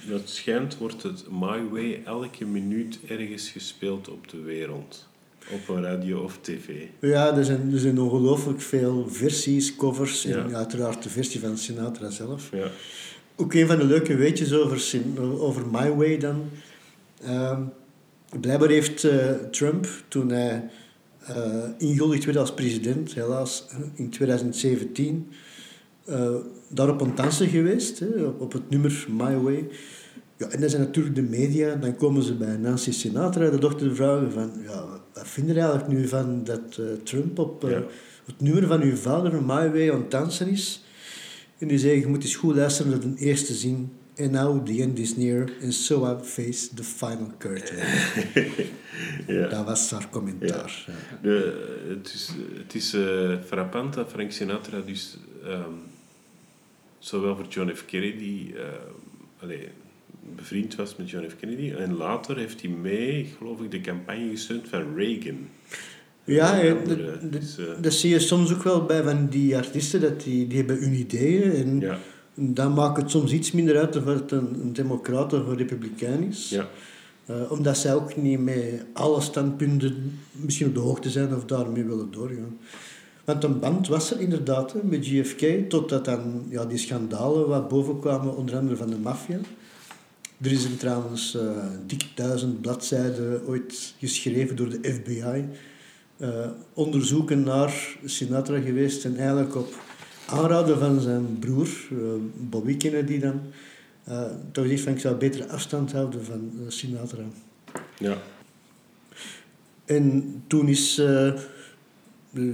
Dat 0.10 0.30
schijnt 0.30 0.78
wordt 0.78 1.04
het 1.04 1.24
My 1.32 1.64
Way 1.72 2.02
elke 2.06 2.46
minuut 2.46 3.00
ergens 3.08 3.50
gespeeld 3.50 4.10
op 4.10 4.30
de 4.30 4.40
wereld. 4.42 5.08
Op 5.52 5.76
een 5.76 5.84
radio 5.84 6.20
of 6.20 6.38
tv. 6.42 6.68
Ja, 7.00 7.36
er 7.38 7.46
zijn, 7.46 7.74
er 7.74 7.80
zijn 7.80 8.00
ongelooflijk 8.00 8.62
veel 8.62 9.08
versies, 9.10 9.76
covers 9.76 10.24
Ja. 10.24 10.38
en 10.38 10.56
uiteraard 10.56 11.04
de 11.04 11.10
versie 11.10 11.40
van 11.40 11.58
Sinatra 11.58 12.10
zelf. 12.10 12.50
Ja. 12.52 12.68
Ook 13.36 13.54
een 13.54 13.68
van 13.68 13.78
de 13.78 13.86
leuke 13.86 14.16
weetjes 14.16 14.54
over, 14.54 14.82
over 15.40 15.68
My 15.72 15.90
Way 15.96 16.18
dan. 16.18 16.50
Ehm, 17.24 17.62
blijkbaar 18.40 18.70
heeft 18.70 19.04
eh, 19.04 19.32
Trump, 19.52 19.88
toen 20.08 20.30
hij 20.30 20.70
eh 21.26 21.64
ingehuldigd 21.78 22.26
werd 22.26 22.38
als 22.38 22.54
president, 22.54 23.14
helaas 23.14 23.66
in 23.96 24.10
2017, 24.10 25.32
eh 26.12 26.36
daar 26.74 26.90
op 26.90 27.02
een 27.02 27.16
dansen 27.16 27.48
geweest, 27.48 28.00
hè, 28.00 28.08
op, 28.24 28.42
op 28.42 28.54
het 28.54 28.70
nummer 28.70 29.06
My 29.10 29.36
Way. 29.36 29.68
Ja, 30.38 30.48
en 30.48 30.60
dan 30.60 30.70
zijn 30.70 30.82
natuurlijk 30.82 31.16
de 31.16 31.22
media, 31.22 31.76
dan 31.76 31.96
komen 31.96 32.24
ze 32.24 32.34
bij 32.36 32.58
Nancy 32.58 32.92
Sinatra, 32.92 33.50
de 33.50 33.58
dochter, 33.60 33.96
vragen 33.96 34.32
van, 34.32 34.52
ja, 34.64 34.86
wat 35.14 35.28
vind 35.28 35.48
je 35.48 35.54
er 35.54 35.60
eigenlijk 35.60 35.90
nu 36.00 36.08
van 36.08 36.44
dat 36.44 36.78
eh, 36.78 36.86
Trump 37.04 37.40
op 37.40 37.64
eh, 37.64 37.72
Ja. 37.72 37.84
het 38.26 38.42
nummer 38.42 38.68
van 38.68 38.82
uw 38.82 38.96
vader, 38.96 39.34
My 39.34 39.72
Way, 39.72 39.92
aan 39.92 40.02
het 40.02 40.12
dansen 40.12 40.48
is? 40.48 40.84
En 41.58 41.68
die 41.68 41.78
zeggen, 41.78 42.00
je 42.00 42.08
moet 42.08 42.24
eens 42.24 42.36
goed 42.36 42.56
luisteren 42.56 42.92
naar 42.92 43.00
de 43.00 43.14
eerste 43.18 43.54
zin. 43.54 43.92
And 44.18 44.32
now 44.32 44.66
the 44.66 44.82
end 44.82 45.00
is 45.00 45.16
near, 45.16 45.50
and 45.64 45.74
so 45.74 46.06
I 46.06 46.24
face 46.24 46.74
the 46.74 46.84
final 46.84 47.32
curtain. 47.38 47.78
ja. 49.38 49.48
Dat 49.48 49.66
was 49.66 49.92
haar 49.92 50.10
commentaar. 50.10 50.86
Ja. 50.88 50.94
De, 51.22 51.54
het 51.88 52.14
is, 52.14 52.32
het 52.58 52.76
is 52.76 52.96
frappant 53.46 53.94
dat 53.94 54.10
Frank 54.10 54.32
Sinatra 54.32 54.80
dus 54.86 55.18
ehm, 55.46 55.72
zowel 57.02 57.36
voor 57.36 57.46
John 57.50 57.72
F. 57.76 57.86
Kennedy 57.86 58.54
allee, 59.42 59.68
bevriend 60.36 60.76
was 60.76 60.96
met 60.96 61.10
John 61.10 61.28
F. 61.30 61.36
Kennedy 61.40 61.72
en 61.72 61.94
later 61.94 62.38
heeft 62.38 62.62
hij 62.62 62.70
mee, 62.70 63.34
geloof 63.38 63.62
ik, 63.62 63.72
de 63.72 63.82
campagne 63.82 64.30
gesteund 64.30 64.68
van 64.68 64.96
Reagan. 64.96 65.38
Ja, 66.24 66.76
Dus, 67.30 67.58
eh, 67.58 67.66
dat 67.82 67.94
zie 67.94 68.10
je 68.10 68.20
soms 68.20 68.54
ook 68.54 68.64
wel 68.64 68.86
bij 68.86 69.04
van 69.04 69.28
die 69.28 69.58
artiesten, 69.58 70.02
dat 70.02 70.24
die, 70.24 70.48
die 70.48 70.58
hebben 70.58 70.80
hun 70.80 70.94
ideeën 70.94 71.52
en 71.52 71.80
ja, 71.80 72.00
dan 72.34 72.74
maakt 72.74 73.02
het 73.02 73.12
soms 73.12 73.32
iets 73.32 73.52
minder 73.52 73.78
uit 73.78 73.96
of 73.96 74.06
het 74.06 74.32
een, 74.32 74.60
een 74.62 74.74
democrat 74.74 75.34
of 75.34 75.48
een 75.48 75.58
republikein 75.58 76.24
is. 76.24 76.50
ja, 76.50 76.70
Eh, 77.26 77.52
omdat 77.52 77.78
zij 77.78 77.94
ook 77.94 78.16
niet 78.16 78.40
met 78.40 78.86
alle 78.94 79.22
standpunten 79.22 80.20
misschien 80.32 80.68
op 80.68 80.74
de 80.74 80.80
hoogte 80.80 81.10
zijn 81.10 81.36
of 81.36 81.46
daarmee 81.46 81.84
willen 81.84 82.12
doorgaan. 82.12 82.58
Want 83.26 83.44
een 83.44 83.60
band 83.60 83.88
was 83.88 84.12
er 84.12 84.20
inderdaad 84.20 84.74
hè, 84.74 84.80
met 84.84 85.08
JFK, 85.08 85.70
totdat 85.70 86.06
dan 86.06 86.46
ja, 86.50 86.66
die 86.66 86.78
schandalen 86.78 87.48
wat 87.48 87.68
bovenkwamen, 87.68 88.36
onder 88.36 88.56
andere 88.58 88.76
van 88.76 88.90
de 88.90 88.98
maffia. 88.98 89.40
Er 90.42 90.52
is 90.52 90.64
er 90.64 90.78
trouwens 90.78 91.36
eh, 91.36 91.42
dik 91.86 92.06
duizend 92.16 92.62
bladzijden 92.62 93.48
ooit 93.48 93.94
geschreven 94.00 94.56
door 94.56 94.70
de 94.70 94.94
FBI. 94.94 95.46
eh, 96.18 96.48
onderzoeken 96.74 97.44
naar 97.44 97.98
Sinatra 98.06 98.60
geweest 98.60 99.06
en 99.06 99.18
eigenlijk 99.18 99.56
op 99.56 99.74
aanraden 100.28 100.80
van 100.80 101.00
zijn 101.00 101.40
broer, 101.40 101.68
eh, 101.92 101.98
Bobby 102.50 102.78
Kennedy 102.78 103.20
dan, 103.20 103.42
toch 104.52 104.64
gezegd 104.64 104.84
van 104.84 104.94
ik 104.94 105.00
zou 105.00 105.16
beter 105.16 105.48
afstand 105.48 105.92
houden 105.92 106.26
van 106.26 106.52
Sinatra. 106.68 107.24
ja, 107.98 108.18
En 109.86 110.34
toen 110.48 110.68
is 110.68 111.02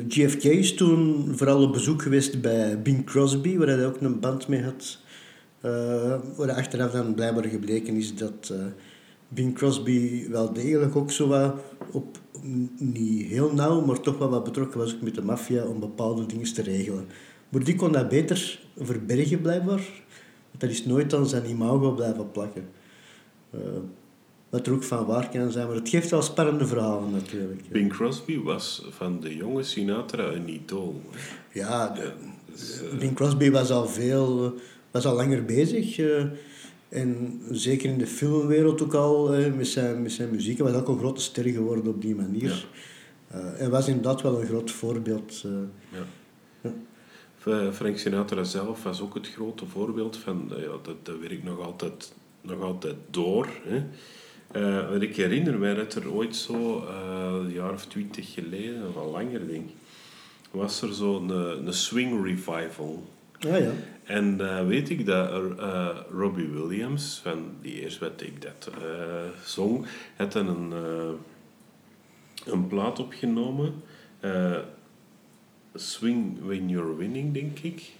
JFK 0.08 0.44
is 0.44 0.76
toen 0.76 1.32
vooral 1.36 1.64
op 1.64 1.74
bezoek 1.74 2.02
geweest 2.02 2.42
bij 2.42 2.82
Bing 2.82 3.06
Crosby, 3.06 3.58
waar 3.58 3.68
hij 3.68 3.86
ook 3.86 4.02
een 4.02 4.20
band 4.20 4.48
mee 4.48 4.64
had. 4.64 5.00
Eh, 5.62 6.16
waar 6.36 6.52
achteraf 6.52 6.92
dan 6.92 7.14
blijkbaar 7.14 7.46
gebleken 7.46 7.96
is 7.96 8.16
dat 8.16 8.50
eh, 8.52 8.66
Bing 9.28 9.56
Crosby 9.56 10.30
wel 10.30 10.54
degelijk 10.54 10.96
ook 10.96 11.12
zo 11.12 11.28
wat 11.28 11.56
op, 11.92 12.20
niet 12.78 13.26
heel 13.26 13.54
nauw, 13.54 13.86
maar 13.86 14.00
toch 14.00 14.18
wel 14.18 14.30
wat 14.30 14.44
betrokken 14.44 14.80
was 14.80 14.96
ook 14.96 15.02
met 15.02 15.16
de 15.16 15.22
maffia 15.22 15.64
om 15.64 15.80
bepaalde 15.80 16.26
dingen 16.26 16.54
te 16.54 16.62
regelen. 16.62 17.06
Maar 17.50 17.64
die 17.64 17.76
kon 17.76 17.92
dat 17.92 18.10
beter 18.10 18.60
verbergen 18.78 19.42
blijkbaar. 19.42 20.04
Want 20.50 20.60
dat 20.60 20.70
is 20.70 20.86
nooit 20.86 21.14
aan 21.14 21.28
zijn 21.28 21.50
imago 21.50 21.92
blijven 21.92 22.32
plakken. 22.32 22.70
Eh, 23.52 23.60
wat 24.50 24.68
er 24.68 24.74
ook 24.74 24.84
van 24.84 25.06
waar 25.06 25.30
kan 25.30 25.52
zijn, 25.52 25.68
maar 25.68 25.76
het 25.76 25.90
geeft 25.90 26.10
wel 26.10 26.22
spannende 26.22 26.68
verhalen 26.68 27.12
natuurlijk. 27.12 27.70
Bing 27.70 27.94
Crosby 27.94 28.40
was 28.40 28.86
van 28.90 29.20
de 29.20 29.36
jonge 29.36 29.64
Sinatra 29.64 30.32
een 30.32 30.50
idool. 30.50 31.02
Ja, 31.52 31.90
de, 31.90 32.12
dus, 32.52 32.82
eh, 32.82 32.98
Bing 32.98 33.16
Crosby 33.16 33.50
was 33.52 33.70
al 33.72 33.88
veel, 33.88 34.46
eh, 34.46 34.52
was 34.92 35.06
al 35.06 35.16
langer 35.16 35.46
bezig. 35.46 35.98
eh, 36.00 36.24
en 36.90 37.42
zeker 37.52 37.90
in 37.90 37.98
de 37.98 38.08
filmwereld 38.08 38.82
ook 38.82 38.94
al, 38.94 39.34
eh, 39.34 39.54
met, 39.54 39.68
zijn, 39.68 40.02
met 40.02 40.12
zijn 40.12 40.30
muziek. 40.32 40.58
Hij 40.58 40.72
was 40.72 40.82
ook 40.82 40.88
een 40.88 40.98
grote 40.98 41.22
ster 41.22 41.44
geworden 41.48 41.88
op 41.88 42.02
die 42.02 42.16
manier. 42.16 42.68
Eh, 43.28 43.62
en 43.62 43.70
was 43.70 43.88
inderdaad 43.88 44.22
wel 44.22 44.40
een 44.42 44.48
groot 44.48 44.72
voorbeeld. 44.72 45.42
eh. 45.46 45.52
Ja. 45.92 46.06
Ja. 46.62 46.74
Fra- 47.38 47.72
Frank 47.74 47.98
Sinatra 47.98 48.44
zelf 48.44 48.84
was 48.84 49.02
ook 49.02 49.14
het 49.14 49.28
grote 49.28 49.66
voorbeeld 49.66 50.18
van, 50.18 50.52
eh, 50.56 50.62
ja, 50.64 50.70
dat, 50.84 50.96
dat 51.06 51.20
werkt 51.20 51.44
nog 51.44 51.60
altijd, 51.62 52.14
nog 52.42 52.62
altijd 52.62 52.96
door. 53.10 53.48
Hè. 53.64 53.84
Eh, 54.52 54.90
want 54.90 55.02
ik 55.02 55.16
herinner 55.16 55.58
mij 55.60 55.74
dat 55.74 55.94
er 55.94 56.12
ooit 56.12 56.36
zo, 56.36 56.86
eh, 56.88 57.34
een 57.42 57.52
jaar 57.52 57.74
of 57.74 57.86
twintig 57.86 58.34
geleden, 58.34 58.88
of 58.90 58.96
al 58.98 59.12
langer 59.12 59.48
denk 59.48 59.70
ik, 59.70 59.76
was 60.52 60.82
er 60.82 60.94
zo'n 60.94 61.30
een, 61.30 61.68
een 61.68 61.74
swing 61.74 62.26
revival. 62.26 63.04
Ah 63.50 63.60
ja. 63.60 63.72
En 64.04 64.50
eh, 64.50 64.66
weet 64.68 64.90
ik 64.90 65.06
dat 65.06 65.58
eh, 65.60 65.98
Robbie 66.12 66.48
Williams, 66.48 67.20
van 67.24 67.52
die 67.62 67.82
eerst 67.82 68.00
wat 68.00 68.22
ik 68.22 68.42
dat 68.42 68.70
eh, 68.82 68.84
zong, 69.46 69.86
had 70.16 70.32
dan 70.32 70.48
een, 70.48 70.72
eh, 70.74 72.54
een 72.54 72.68
plaat 72.68 73.00
opgenomen. 73.00 73.74
eh, 74.20 74.58
Swing 75.76 76.38
When 76.46 76.70
You're 76.70 76.96
Winning, 76.96 77.34
denk 77.34 77.60
ik. 77.60 77.92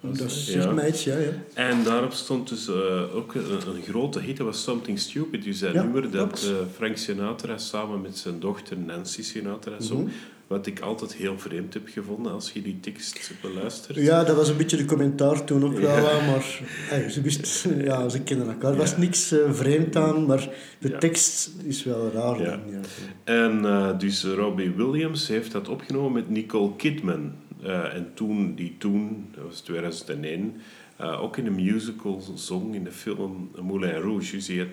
Dat 0.00 0.46
Ja. 0.46 0.70
mij 0.72 0.88
iets, 0.88 1.04
ja. 1.04 1.16
ja. 1.18 1.30
En 1.54 1.82
daarop 1.84 2.12
stond 2.12 2.48
dus 2.48 2.68
eh, 2.68 3.16
ook 3.16 3.34
een, 3.34 3.50
een 3.74 3.82
grote 3.88 4.20
hit, 4.20 4.36
dat 4.36 4.46
was 4.46 4.62
Something 4.62 4.98
Stupid. 4.98 5.44
Dus 5.44 5.58
dat 5.58 5.72
Ja, 5.72 5.82
nummer 5.82 6.10
dat 6.10 6.42
eh, 6.42 6.50
Frank 6.76 6.96
Sinatra 6.96 7.58
samen 7.58 8.00
met 8.00 8.16
zijn 8.18 8.40
dochter 8.40 8.78
Nancy 8.78 9.22
Sinatra 9.22 9.80
zong. 9.80 10.02
Mhm. 10.02 10.10
Wat 10.46 10.66
ik 10.66 10.80
altijd 10.80 11.14
heel 11.14 11.38
vreemd 11.38 11.74
heb 11.74 11.88
gevonden 11.88 12.32
als 12.32 12.50
je 12.52 12.62
die 12.62 12.80
tekst 12.80 13.30
beluistert. 13.42 13.96
Ja, 13.98 14.24
dat 14.24 14.36
was 14.36 14.48
een 14.48 14.56
beetje 14.56 14.76
de 14.76 14.84
commentaar 14.84 15.44
toen 15.44 15.64
ook 15.64 15.78
wel, 15.78 16.02
maar 16.20 16.60
hey, 16.62 17.08
ze 17.10 17.20
wisten, 17.20 17.84
ja, 17.84 18.08
ze 18.08 18.20
kennen 18.22 18.48
elkaar. 18.48 18.70
Er 18.70 18.76
was 18.76 18.96
niks 18.96 19.32
eh, 19.32 19.38
vreemd 19.52 19.96
aan, 19.96 20.26
maar 20.26 20.48
de 20.78 20.96
tekst 20.98 21.50
is 21.64 21.84
wel 21.84 22.10
raar. 22.14 22.38
Dan, 22.38 22.60
ja. 22.70 22.80
En 23.24 23.98
dus 23.98 24.24
Robbie 24.24 24.70
Williams 24.70 25.28
heeft 25.28 25.52
dat 25.52 25.68
opgenomen 25.68 26.12
met 26.12 26.30
Nicole 26.30 26.76
Kidman. 26.76 27.32
Eh, 27.62 27.94
en 27.94 28.10
toen, 28.14 28.54
die 28.54 28.74
toen, 28.78 29.26
dat 29.34 29.44
was 29.44 29.60
2001, 29.60 30.54
eh, 30.96 31.22
ook 31.22 31.36
in 31.36 31.46
een 31.46 31.54
musical 31.54 32.22
zong 32.34 32.74
in 32.74 32.84
de 32.84 32.92
film 32.92 33.50
Moulin 33.62 34.00
Rouge. 34.00 34.32
Dus 34.36 34.46
die 34.46 34.58
had 34.58 34.68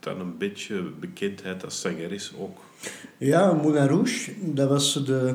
dan 0.00 0.20
een 0.20 0.38
beetje 0.38 0.82
bekendheid 1.00 1.64
als 1.64 1.80
zangeres 1.80 2.32
ook. 2.38 2.58
Ja, 3.18 3.52
Moulin 3.52 3.86
Rouge, 3.86 4.32
dat 4.40 4.68
was 4.68 5.04
de, 5.04 5.34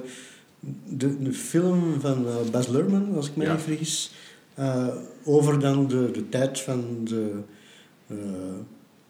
de, 0.89 1.19
de 1.23 1.33
film 1.33 1.99
van 1.99 2.27
eh, 2.27 2.49
Baz 2.51 2.67
Luhrmann, 2.67 3.15
als 3.15 3.27
ik 3.27 3.35
me 3.35 3.43
Ja. 3.43 3.51
niet 3.51 3.61
vergis. 3.61 4.11
over 5.25 5.59
dan 5.59 5.87
de, 5.87 6.09
de 6.11 6.29
tijd 6.29 6.61
van 6.61 6.97
de, 7.03 7.31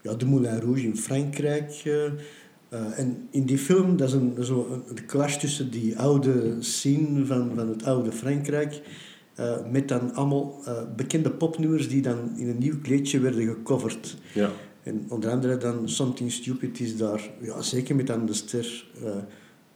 ja, 0.01 0.13
de 0.13 0.25
Moulin 0.25 0.59
Rouge 0.59 0.83
in 0.83 0.97
Frankrijk. 0.97 1.83
Eh. 2.75 2.99
En 2.99 3.27
in 3.29 3.45
die 3.45 3.57
film, 3.57 3.97
dat 3.97 4.07
is 4.07 4.13
een, 4.13 4.35
zo 4.41 4.67
een, 4.71 4.83
een 4.87 5.05
clash 5.05 5.37
tussen 5.37 5.71
die 5.71 5.97
oude 5.97 6.55
scene 6.59 7.25
van, 7.25 7.51
van 7.55 7.67
het 7.69 7.83
oude 7.83 8.11
Frankrijk... 8.11 8.81
eh, 9.35 9.55
met 9.71 9.87
dan 9.87 10.13
allemaal 10.13 10.61
eh, 10.65 10.73
bekende 10.95 11.31
popnummers 11.31 11.89
die 11.89 12.01
dan 12.01 12.37
in 12.37 12.47
een 12.47 12.57
nieuw 12.57 12.79
kleedje 12.81 13.19
werden 13.19 13.45
gecoverd. 13.45 14.17
Ja. 14.33 14.49
En 14.83 15.05
onder 15.09 15.29
andere 15.29 15.57
dan 15.57 15.89
Something 15.89 16.31
Stupid 16.31 16.79
is 16.79 16.97
daar, 16.97 17.29
ja, 17.41 17.61
zeker 17.61 17.95
met 17.95 18.07
dan 18.07 18.25
de 18.25 18.33
ster 18.33 18.85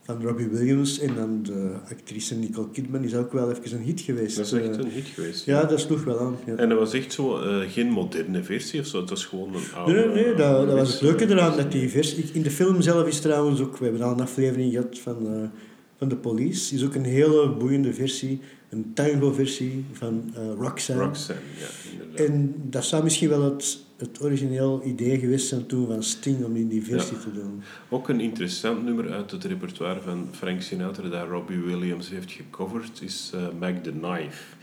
van 0.09 0.21
Robbie 0.27 0.47
Williams 0.47 0.99
en 0.99 1.15
dan 1.15 1.39
de 1.43 1.71
actrice 1.91 2.35
Nicole 2.35 2.69
Kidman 2.71 3.03
is 3.03 3.15
ook 3.15 3.33
wel 3.33 3.51
even 3.51 3.77
een 3.77 3.83
hit 3.83 4.01
geweest. 4.01 4.37
Dat 4.37 4.45
is 4.45 4.51
echt 4.51 4.69
Eh, 4.77 4.83
een 4.83 4.89
hit 4.91 5.05
geweest. 5.05 5.45
ja, 5.45 5.63
dat 5.63 5.79
sloeg 5.79 6.03
wel 6.03 6.19
aan. 6.19 6.35
Ja. 6.45 6.55
En 6.55 6.69
dat 6.69 6.77
was 6.79 6.93
echt 6.93 7.13
zo, 7.13 7.37
eh, 7.41 7.69
geen 7.71 7.87
moderne 7.89 8.43
versie 8.43 8.79
of 8.79 8.85
zo, 8.85 8.99
het 8.99 9.09
was 9.09 9.25
gewoon 9.25 9.53
een 9.55 9.61
oude... 9.75 9.93
Nee, 9.93 10.05
nee, 10.05 10.13
nee, 10.25 10.35
dat, 10.35 10.67
dat 10.67 10.77
was 10.77 10.91
het 10.91 11.01
leuke 11.01 11.27
eraan. 11.27 11.57
Dat 11.57 11.71
die 11.71 11.89
versie, 11.89 12.25
in 12.33 12.41
de 12.41 12.51
film 12.51 12.81
zelf 12.81 13.07
is 13.07 13.19
trouwens 13.19 13.59
ook, 13.61 13.77
we 13.77 13.83
hebben 13.85 14.01
al 14.01 14.11
een 14.11 14.19
aflevering 14.21 14.71
gehad 14.71 14.99
van, 14.99 15.27
eh, 15.27 15.49
van 15.99 16.07
de 16.07 16.15
Police, 16.15 16.75
is 16.75 16.85
ook 16.85 16.95
een 16.95 17.03
hele 17.03 17.49
boeiende 17.49 17.93
versie, 17.93 18.41
een 18.69 18.93
tango-versie 18.93 19.85
van 19.91 20.31
eh, 20.35 20.41
Roxanne. 20.57 21.03
Roxanne, 21.03 21.41
ja, 21.57 21.91
inderdaad. 21.91 22.27
En 22.27 22.55
dat 22.69 22.85
zou 22.85 23.03
misschien 23.03 23.29
wel 23.29 23.43
het, 23.43 23.79
het 23.97 24.21
origineel 24.21 24.81
idee 24.85 25.19
geweest 25.19 25.47
zijn 25.47 25.65
toen 25.65 25.87
van 25.87 26.03
Sting 26.03 26.43
om 26.43 26.55
in 26.55 26.67
die 26.67 26.83
versie 26.83 27.17
te 27.17 27.31
doen. 27.31 27.61
Ook 27.89 28.09
een 28.09 28.19
interessant 28.19 28.83
nummer 28.83 29.11
uit 29.11 29.31
het 29.31 29.43
repertoire 29.43 30.01
van 30.01 30.27
Frank 30.31 30.61
Sinatra 30.61 31.09
dat 31.09 31.27
Robbie 31.27 31.59
Williams 31.59 32.09
heeft 32.09 32.31
gecoverd 32.31 33.01
is 33.01 33.31
eh, 33.33 33.47
Mac 33.59 33.83
the 33.83 33.91
Knife. 33.91 34.57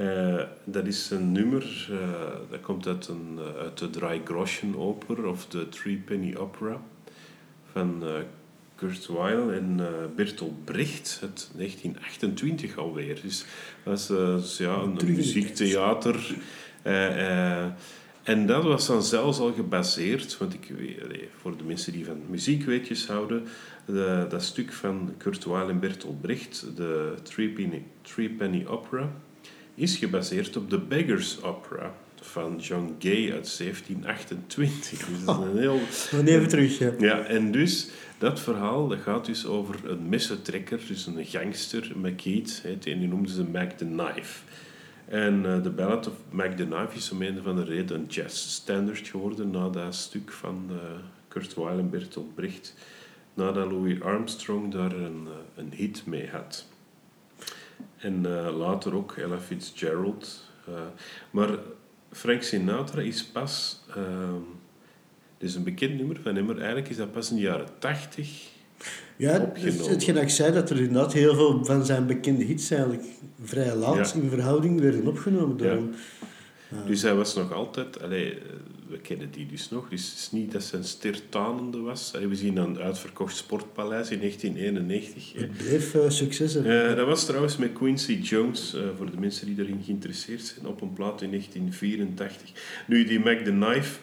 Uh, 0.00 0.42
dat 0.64 0.86
is 0.86 1.10
een 1.10 1.32
nummer, 1.32 1.88
uh, 1.90 1.98
dat 2.50 2.60
komt 2.60 2.86
uit, 2.86 3.08
een, 3.08 3.38
uit 3.58 3.78
de 3.78 3.90
Dry 3.90 4.20
Groschen 4.24 4.76
Oper 4.76 5.26
of 5.26 5.46
de 5.46 5.68
Three 5.68 5.96
Penny 5.96 6.34
Opera 6.36 6.80
van 7.72 8.02
Kurt 8.78 9.06
Weill 9.06 9.48
en 9.48 9.80
Bertolt 10.16 10.64
Brecht 10.64 11.18
uit 11.22 11.50
1928 11.56 12.76
alweer. 12.76 13.18
Dus 13.22 13.44
dat 13.82 13.98
is 13.98 14.06
dus, 14.06 14.56
ja, 14.56 14.74
een, 14.74 15.00
een 15.00 15.14
muziektheater. 15.14 16.34
En 18.22 18.46
dat 18.46 18.62
was 18.62 18.86
dan 18.86 19.02
zelfs 19.02 19.38
al 19.38 19.52
gebaseerd, 19.52 20.38
want 20.38 20.54
ik, 20.54 20.72
voor 21.40 21.56
de 21.56 21.64
mensen 21.64 21.92
die 21.92 22.04
van 22.04 22.20
muziekweetjes 22.28 23.06
houden, 23.06 23.46
de, 23.84 24.26
dat 24.28 24.42
stuk 24.42 24.72
van 24.72 25.14
Kurt 25.16 25.44
Weill 25.44 25.68
en 25.68 25.80
Bertolt 25.80 26.20
Brecht, 26.20 26.66
de 26.76 27.14
Three 27.22 27.48
Penny, 27.48 27.82
Three 28.02 28.30
Penny 28.30 28.66
Opera, 28.66 29.12
is 29.74 29.96
gebaseerd 29.96 30.56
op 30.56 30.70
de 30.70 30.78
Beggars 30.78 31.42
Opera 31.42 31.94
van 32.20 32.58
John 32.58 32.96
Gay 32.98 33.32
uit 33.32 33.58
1728. 33.58 35.06
Dus 35.06 35.24
dat 35.24 35.38
is 35.38 35.44
een 35.44 35.58
heel... 35.58 35.80
Oh, 36.20 36.26
even 36.26 36.48
terug, 36.48 36.78
ja. 36.78 36.92
Ja, 36.98 37.22
en 37.22 37.52
dus 37.52 37.88
dat 38.18 38.40
verhaal 38.40 38.88
dat 38.88 38.98
gaat 38.98 39.26
dus 39.26 39.46
over 39.46 39.90
een 39.90 40.08
messentrekker, 40.08 40.80
dus 40.86 41.06
een 41.06 41.24
gangster, 41.24 41.92
McKeith, 41.96 42.62
en 42.64 42.98
die 42.98 43.08
noemden 43.08 43.32
ze 43.32 43.44
Mac 43.44 43.70
the 43.70 43.84
Knife. 43.84 44.40
En 45.08 45.44
uh, 45.44 45.56
The 45.56 45.70
Ballad 45.70 46.06
of 46.06 46.14
Mac 46.30 46.56
the 46.56 46.66
Knife 46.66 46.96
is 46.96 47.10
om 47.10 47.22
een 47.22 47.42
van 47.42 47.56
de 47.56 47.64
reden 47.64 47.96
een 47.96 48.06
jazzstandard 48.06 49.08
geworden 49.08 49.50
na 49.50 49.68
dat 49.68 49.94
stuk 49.94 50.32
van 50.32 50.68
uh, 50.70 50.76
Kurt 51.28 51.54
Weill 51.54 51.78
en 51.78 51.90
Bertolt 51.90 52.34
Brecht. 52.34 52.74
Nadat 53.34 53.70
Louis 53.70 54.00
Armstrong 54.00 54.72
daar 54.72 54.92
een, 54.92 55.22
uh, 55.26 55.32
een 55.54 55.72
hit 55.74 56.06
mee 56.06 56.28
had. 56.28 56.66
En 57.96 58.28
later 58.56 58.94
ook 58.94 59.16
Ella 59.16 59.38
Fitzgerald. 59.38 60.50
maar 61.30 61.48
Frank 62.12 62.42
Sinatra 62.42 63.00
is 63.00 63.24
pas... 63.24 63.82
Ehm, 63.90 64.42
dit 65.38 65.48
is 65.48 65.54
een 65.54 65.64
bekend 65.64 65.96
nummer 65.96 66.20
van 66.22 66.34
hem, 66.34 66.44
maar 66.44 66.56
eigenlijk 66.56 66.88
is 66.88 66.96
dat 66.96 67.12
pas 67.12 67.30
in 67.30 67.36
de 67.36 67.42
jaren 67.42 67.68
80 67.78 68.56
ja, 69.16 69.32
het, 69.54 69.88
hetgeen 69.88 70.14
dat 70.14 70.22
ik 70.22 70.28
zei, 70.28 70.52
dat 70.52 70.70
er 70.70 70.80
inderdaad 70.80 71.12
heel 71.12 71.34
veel 71.34 71.64
van 71.64 71.84
zijn 71.84 72.06
bekende 72.06 72.44
hits 72.44 72.70
eigenlijk 72.70 73.04
vrij 73.42 73.74
laat 73.74 74.14
in 74.14 74.30
verhouding 74.30 74.80
werden 74.80 75.06
opgenomen 75.06 75.56
door 75.56 75.66
hem. 75.66 75.94
Dus 76.86 77.02
hij 77.02 77.14
was 77.14 77.34
nog 77.34 77.52
altijd... 77.52 78.02
Allee, 78.02 78.38
we 78.88 78.98
kennen 78.98 79.30
die 79.30 79.46
dus 79.46 79.70
nog. 79.70 79.88
Dus 79.88 80.10
het 80.10 80.18
is 80.18 80.30
niet 80.30 80.52
dat 80.52 80.62
zijn 80.62 80.84
stertanende 80.84 81.78
was. 81.78 82.10
we 82.10 82.34
zien 82.34 82.56
een 82.56 82.78
uitverkocht 82.78 83.36
sportpaleis 83.36 84.10
in 84.10 84.18
1991. 84.18 85.32
Het 85.32 85.56
bleef 85.56 85.94
uh, 85.94 86.08
succes 86.08 86.54
hebben. 86.54 86.96
dat 86.96 87.06
was 87.06 87.24
trouwens 87.24 87.56
met 87.56 87.72
Quincy 87.72 88.12
Jones, 88.12 88.74
uh, 88.74 88.82
voor 88.96 89.10
de 89.10 89.20
mensen 89.20 89.46
die 89.46 89.64
erin 89.64 89.82
geïnteresseerd 89.84 90.42
zijn, 90.42 90.66
op 90.66 90.80
een 90.80 90.92
plaat 90.92 91.22
in 91.22 91.30
1984. 91.30 92.84
Nu, 92.86 93.04
die 93.04 93.20
Mac 93.20 93.38
the 93.38 93.50
Knife 93.50 93.98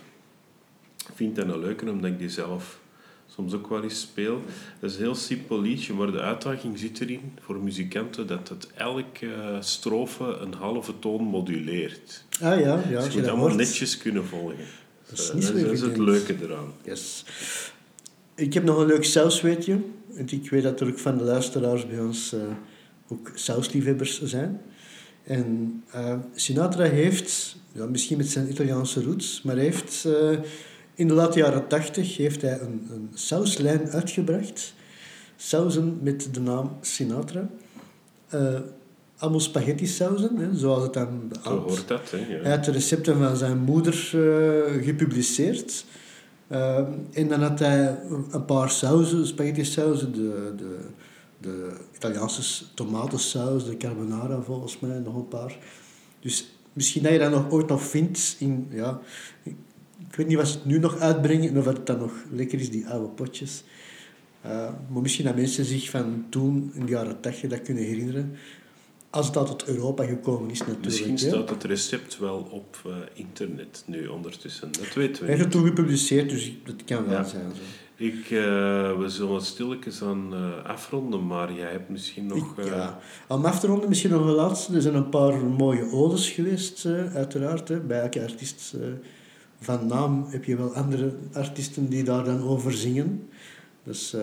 vind 1.13 1.35
dat 1.35 1.47
een 1.47 1.59
leuke, 1.59 1.89
omdat 1.89 2.11
ik 2.11 2.19
die 2.19 2.29
zelf 2.29 2.79
soms 3.35 3.53
ook 3.53 3.67
wel 3.67 3.83
eens 3.83 3.99
speel. 3.99 4.41
Dat 4.79 4.89
is 4.89 4.95
een 4.95 5.01
heel 5.01 5.15
simpel 5.15 5.61
liedje, 5.61 5.93
maar 5.93 6.11
de 6.11 6.19
uitdaging 6.19 6.79
zit 6.79 7.01
erin 7.01 7.31
voor 7.39 7.55
muzikanten 7.55 8.27
dat 8.27 8.49
het 8.49 8.67
elke 8.75 9.57
strofe 9.59 10.23
een 10.23 10.53
halve 10.53 10.99
toon 10.99 11.23
moduleert. 11.23 12.23
Ah 12.41 12.59
ja, 12.59 12.83
ja. 12.89 13.01
Dus 13.03 13.13
je 13.13 13.19
moet 13.19 13.29
allemaal 13.29 13.55
netjes 13.55 13.97
kunnen 13.97 14.25
volgen. 14.25 14.65
Dat 15.09 15.19
is, 15.19 15.33
niet 15.33 15.63
dat 15.63 15.71
is 15.71 15.81
het 15.81 15.97
leuke 15.97 16.35
eraan. 16.41 16.73
Yes. 16.83 17.25
Ik 18.35 18.53
heb 18.53 18.63
nog 18.63 18.77
een 18.77 18.87
leuk 18.87 19.03
sausweetje. 19.03 19.79
Ik 20.25 20.49
weet 20.49 20.63
dat 20.63 20.79
er 20.79 20.87
ook 20.87 20.99
van 20.99 21.17
de 21.17 21.23
luisteraars 21.23 21.87
bij 21.87 21.99
ons 21.99 22.33
uh, 22.33 22.41
ook 23.07 23.31
sausliefhebbers 23.33 24.23
zijn. 24.23 24.61
En 25.23 25.83
Sinatra 26.35 26.83
heeft, 26.83 27.55
ja, 27.71 27.85
misschien 27.85 28.17
met 28.17 28.27
zijn 28.27 28.49
Italiaanse 28.49 29.03
roots, 29.03 29.41
maar 29.41 29.55
heeft... 29.55 30.07
In 30.95 31.07
de 31.07 31.13
late 31.13 31.39
jaren 31.39 31.67
80 31.67 32.17
heeft 32.17 32.41
hij 32.41 32.59
een, 32.59 32.87
een 32.91 33.09
sauslijn 33.13 33.89
uitgebracht. 33.89 34.73
Sauzen 35.35 35.99
met 36.01 36.27
de 36.31 36.39
naam 36.39 36.77
Sinatra. 36.81 37.49
Uh, 38.33 38.59
allemaal 39.17 39.39
spaghetti 39.39 39.87
sauzen, 39.87 40.37
hè, 40.37 40.57
zoals 40.57 40.83
het 40.83 40.93
dan 40.93 41.31
Zo 41.43 41.59
hoort 41.59 41.87
dat, 41.87 42.11
hè. 42.11 42.17
Ja. 42.17 42.41
Hij 42.41 42.51
had 42.51 42.65
de 42.65 42.71
recepten 42.71 43.17
van 43.17 43.35
zijn 43.35 43.57
moeder 43.57 44.11
uh, 44.15 44.83
gepubliceerd. 44.83 45.85
Uh, 46.51 46.77
en 47.11 47.27
dan 47.27 47.41
had 47.41 47.59
hij 47.59 47.99
een 48.31 48.45
paar 48.45 48.69
sauzen, 48.69 49.27
spaghetti 49.27 49.65
sauzen, 49.65 50.11
de, 50.11 50.53
de, 50.57 50.77
de 51.39 51.77
Italiaanse 51.95 52.65
tomatensaus, 52.73 53.65
de 53.65 53.77
carbonara 53.77 54.41
volgens 54.41 54.79
mij, 54.79 54.99
nog 54.99 55.15
een 55.15 55.27
paar. 55.27 55.57
Dus 56.19 56.55
misschien 56.73 57.03
dat 57.03 57.11
je 57.11 57.19
dat 57.19 57.31
nog 57.31 57.51
ooit 57.51 57.67
nog 57.67 57.83
vindt 57.83 58.35
in, 58.39 58.67
ja, 58.71 58.99
ik 60.09 60.15
weet 60.15 60.27
niet 60.27 60.37
of 60.37 60.47
ze 60.47 60.57
het 60.57 60.65
nu 60.65 60.79
nog 60.79 60.99
uitbrengen 60.99 61.49
en 61.49 61.57
of 61.57 61.65
het 61.65 61.85
dan 61.85 61.97
nog 61.97 62.13
lekker 62.31 62.59
is, 62.59 62.69
die 62.69 62.87
oude 62.87 63.07
potjes. 63.07 63.63
Uh, 64.45 64.69
maar 64.89 65.01
misschien 65.01 65.25
dat 65.25 65.35
mensen 65.35 65.65
zich 65.65 65.89
van 65.89 66.25
toen, 66.29 66.71
in 66.73 66.85
de 66.85 66.91
jaren 66.91 67.19
80, 67.19 67.49
dat 67.49 67.61
kunnen 67.61 67.83
herinneren. 67.83 68.35
Als 69.09 69.27
het 69.27 69.37
uit 69.37 69.65
Europa 69.65 70.05
gekomen 70.05 70.49
is 70.49 70.59
natuurlijk. 70.59 70.85
Misschien 70.85 71.17
staat 71.17 71.49
het 71.49 71.63
recept 71.63 72.19
wel 72.19 72.47
op 72.51 72.81
uh, 72.87 72.95
internet 73.13 73.83
nu 73.85 74.07
ondertussen. 74.07 74.71
Dat 74.71 74.93
weten 74.93 75.13
we 75.13 75.19
Hij 75.19 75.27
heeft 75.27 75.41
het 75.41 75.51
toen 75.51 75.65
gepubliceerd, 75.65 76.29
dus 76.29 76.53
dat 76.65 76.83
kan 76.85 77.07
wel 77.07 77.23
zijn. 77.23 77.51
Zo. 77.55 77.61
Ik, 78.03 78.29
uh, 78.29 78.39
we 78.97 79.05
zullen 79.07 79.33
het 79.33 79.45
stilletjes 79.45 80.01
aan 80.01 80.33
afronden, 80.63 81.27
maar 81.27 81.53
jij 81.53 81.71
hebt 81.71 81.89
misschien 81.89 82.25
nog... 82.25 82.55
Ja, 82.65 82.99
om 83.27 83.45
af 83.45 83.59
te 83.59 83.67
ronden 83.67 83.89
misschien 83.89 84.11
nog 84.11 84.21
een 84.21 84.33
laatste. 84.33 84.75
Er 84.75 84.81
zijn 84.81 84.95
een 84.95 85.09
paar 85.09 85.45
mooie 85.45 85.91
odes 85.91 86.29
geweest, 86.29 86.85
uiteraard, 87.13 87.67
hè, 87.67 87.79
bij 87.79 88.01
elke 88.01 88.21
artiest 88.21 88.73
van 89.65 89.87
naam 89.87 90.25
heb 90.29 90.43
je 90.43 90.55
wel 90.55 90.73
andere 90.73 91.13
artiesten 91.33 91.89
die 91.89 92.03
daar 92.03 92.23
dan 92.23 92.41
over 92.41 92.73
zingen. 92.73 93.29
Dus 93.83 94.13
uh, 94.13 94.21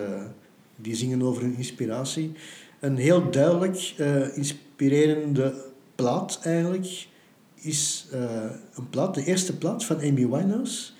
die 0.75 0.95
zingen 0.95 1.21
over 1.21 1.41
hun 1.41 1.55
inspiratie. 1.57 2.31
Een 2.79 2.97
heel 2.97 3.31
duidelijk 3.31 3.93
uh, 3.99 4.37
inspirerende 4.37 5.53
plaat 5.95 6.39
eigenlijk 6.43 7.07
is 7.55 8.07
uh, 8.13 8.21
een 8.75 8.89
plaat, 8.89 9.15
de 9.15 9.25
eerste 9.25 9.57
plaat 9.57 9.85
van 9.85 9.95
Amy 9.95 10.27
Winehouse, 10.27 10.91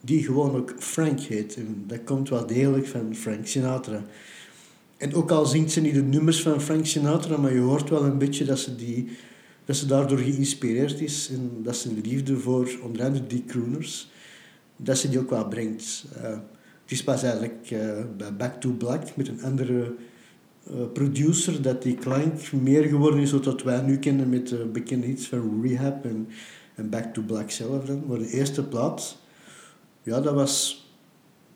die 0.00 0.24
gewoon 0.24 0.56
ook 0.56 0.74
Frank 0.78 1.20
heet. 1.20 1.56
En 1.56 1.84
dat 1.86 2.04
komt 2.04 2.28
wel 2.28 2.46
degelijk 2.46 2.86
van 2.86 3.14
Frank 3.14 3.46
Sinatra. 3.46 4.02
En 4.96 5.14
ook 5.14 5.30
al 5.30 5.46
zingt 5.46 5.72
ze 5.72 5.80
niet 5.80 5.94
de 5.94 6.02
nummers 6.02 6.42
van 6.42 6.60
Frank 6.60 6.86
Sinatra, 6.86 7.36
maar 7.36 7.54
je 7.54 7.60
hoort 7.60 7.90
wel 7.90 8.04
een 8.04 8.18
beetje 8.18 8.44
dat 8.44 8.58
ze 8.58 8.76
die 8.76 9.08
dat 9.68 9.76
ze 9.76 9.86
daardoor 9.86 10.18
geïnspireerd 10.18 11.00
is 11.00 11.30
en 11.30 11.50
dat 11.62 11.76
ze 11.76 11.88
een 11.88 12.00
liefde 12.00 12.36
voor 12.36 12.78
onder 12.82 13.04
andere 13.04 13.26
die 13.26 13.44
crooners, 13.44 14.10
dat 14.76 14.98
ze 14.98 15.08
die 15.08 15.18
ook 15.18 15.30
wel 15.30 15.48
brengt. 15.48 16.04
Uh, 16.16 16.22
het 16.82 16.90
is 16.90 17.04
pas 17.04 17.22
eigenlijk 17.22 17.70
uh, 17.70 18.04
bij 18.16 18.36
Back 18.36 18.60
to 18.60 18.70
Black 18.70 19.16
met 19.16 19.28
een 19.28 19.42
andere 19.42 19.94
uh, 20.70 20.76
producer 20.92 21.62
dat 21.62 21.82
die 21.82 21.94
klank 21.94 22.52
meer 22.52 22.84
geworden 22.84 23.20
is 23.20 23.32
wat 23.32 23.62
wij 23.62 23.80
nu 23.80 23.98
kennen 23.98 24.28
met 24.28 24.48
de 24.48 24.64
bekende 24.72 25.06
hits 25.06 25.26
van 25.26 25.62
Rehab 25.62 26.04
en, 26.04 26.28
en 26.74 26.90
Back 26.90 27.14
to 27.14 27.22
Black 27.22 27.50
zelf 27.50 27.84
dan. 27.84 28.04
Maar 28.06 28.18
de 28.18 28.30
eerste 28.30 28.64
plaat, 28.64 29.18
ja, 30.02 30.20
dat 30.20 30.34
was 30.34 30.86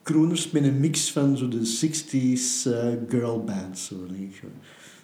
crooners 0.03 0.51
met 0.51 0.63
een 0.65 0.81
mix 0.81 1.13
van 1.13 1.37
zo 1.37 1.49
de 1.49 1.91
60s 1.93 2.69
girl 3.09 3.45
bands, 3.45 3.87
zo 3.87 4.07
denk 4.07 4.35
ik. 4.35 4.43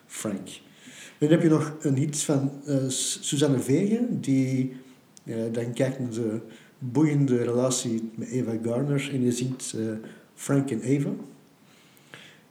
Frank. 0.06 0.48
Dan 1.18 1.30
heb 1.30 1.42
je 1.42 1.48
nog 1.48 1.76
een 1.80 1.96
hit 1.96 2.20
van 2.20 2.50
uh, 2.66 2.76
Suzanne 2.88 3.58
Vegen, 3.58 4.20
die 4.20 4.76
uh, 5.24 5.36
dan 5.52 5.72
kijkt 5.72 5.98
naar 5.98 6.10
de 6.10 6.40
boeiende 6.78 7.42
relatie 7.42 8.10
met 8.14 8.28
Eva 8.28 8.58
Garner 8.62 9.10
en 9.12 9.22
je 9.22 9.32
ziet 9.32 9.72
uh, 9.76 9.92
Frank 10.34 10.70
en 10.70 10.80
Eva. 10.80 11.10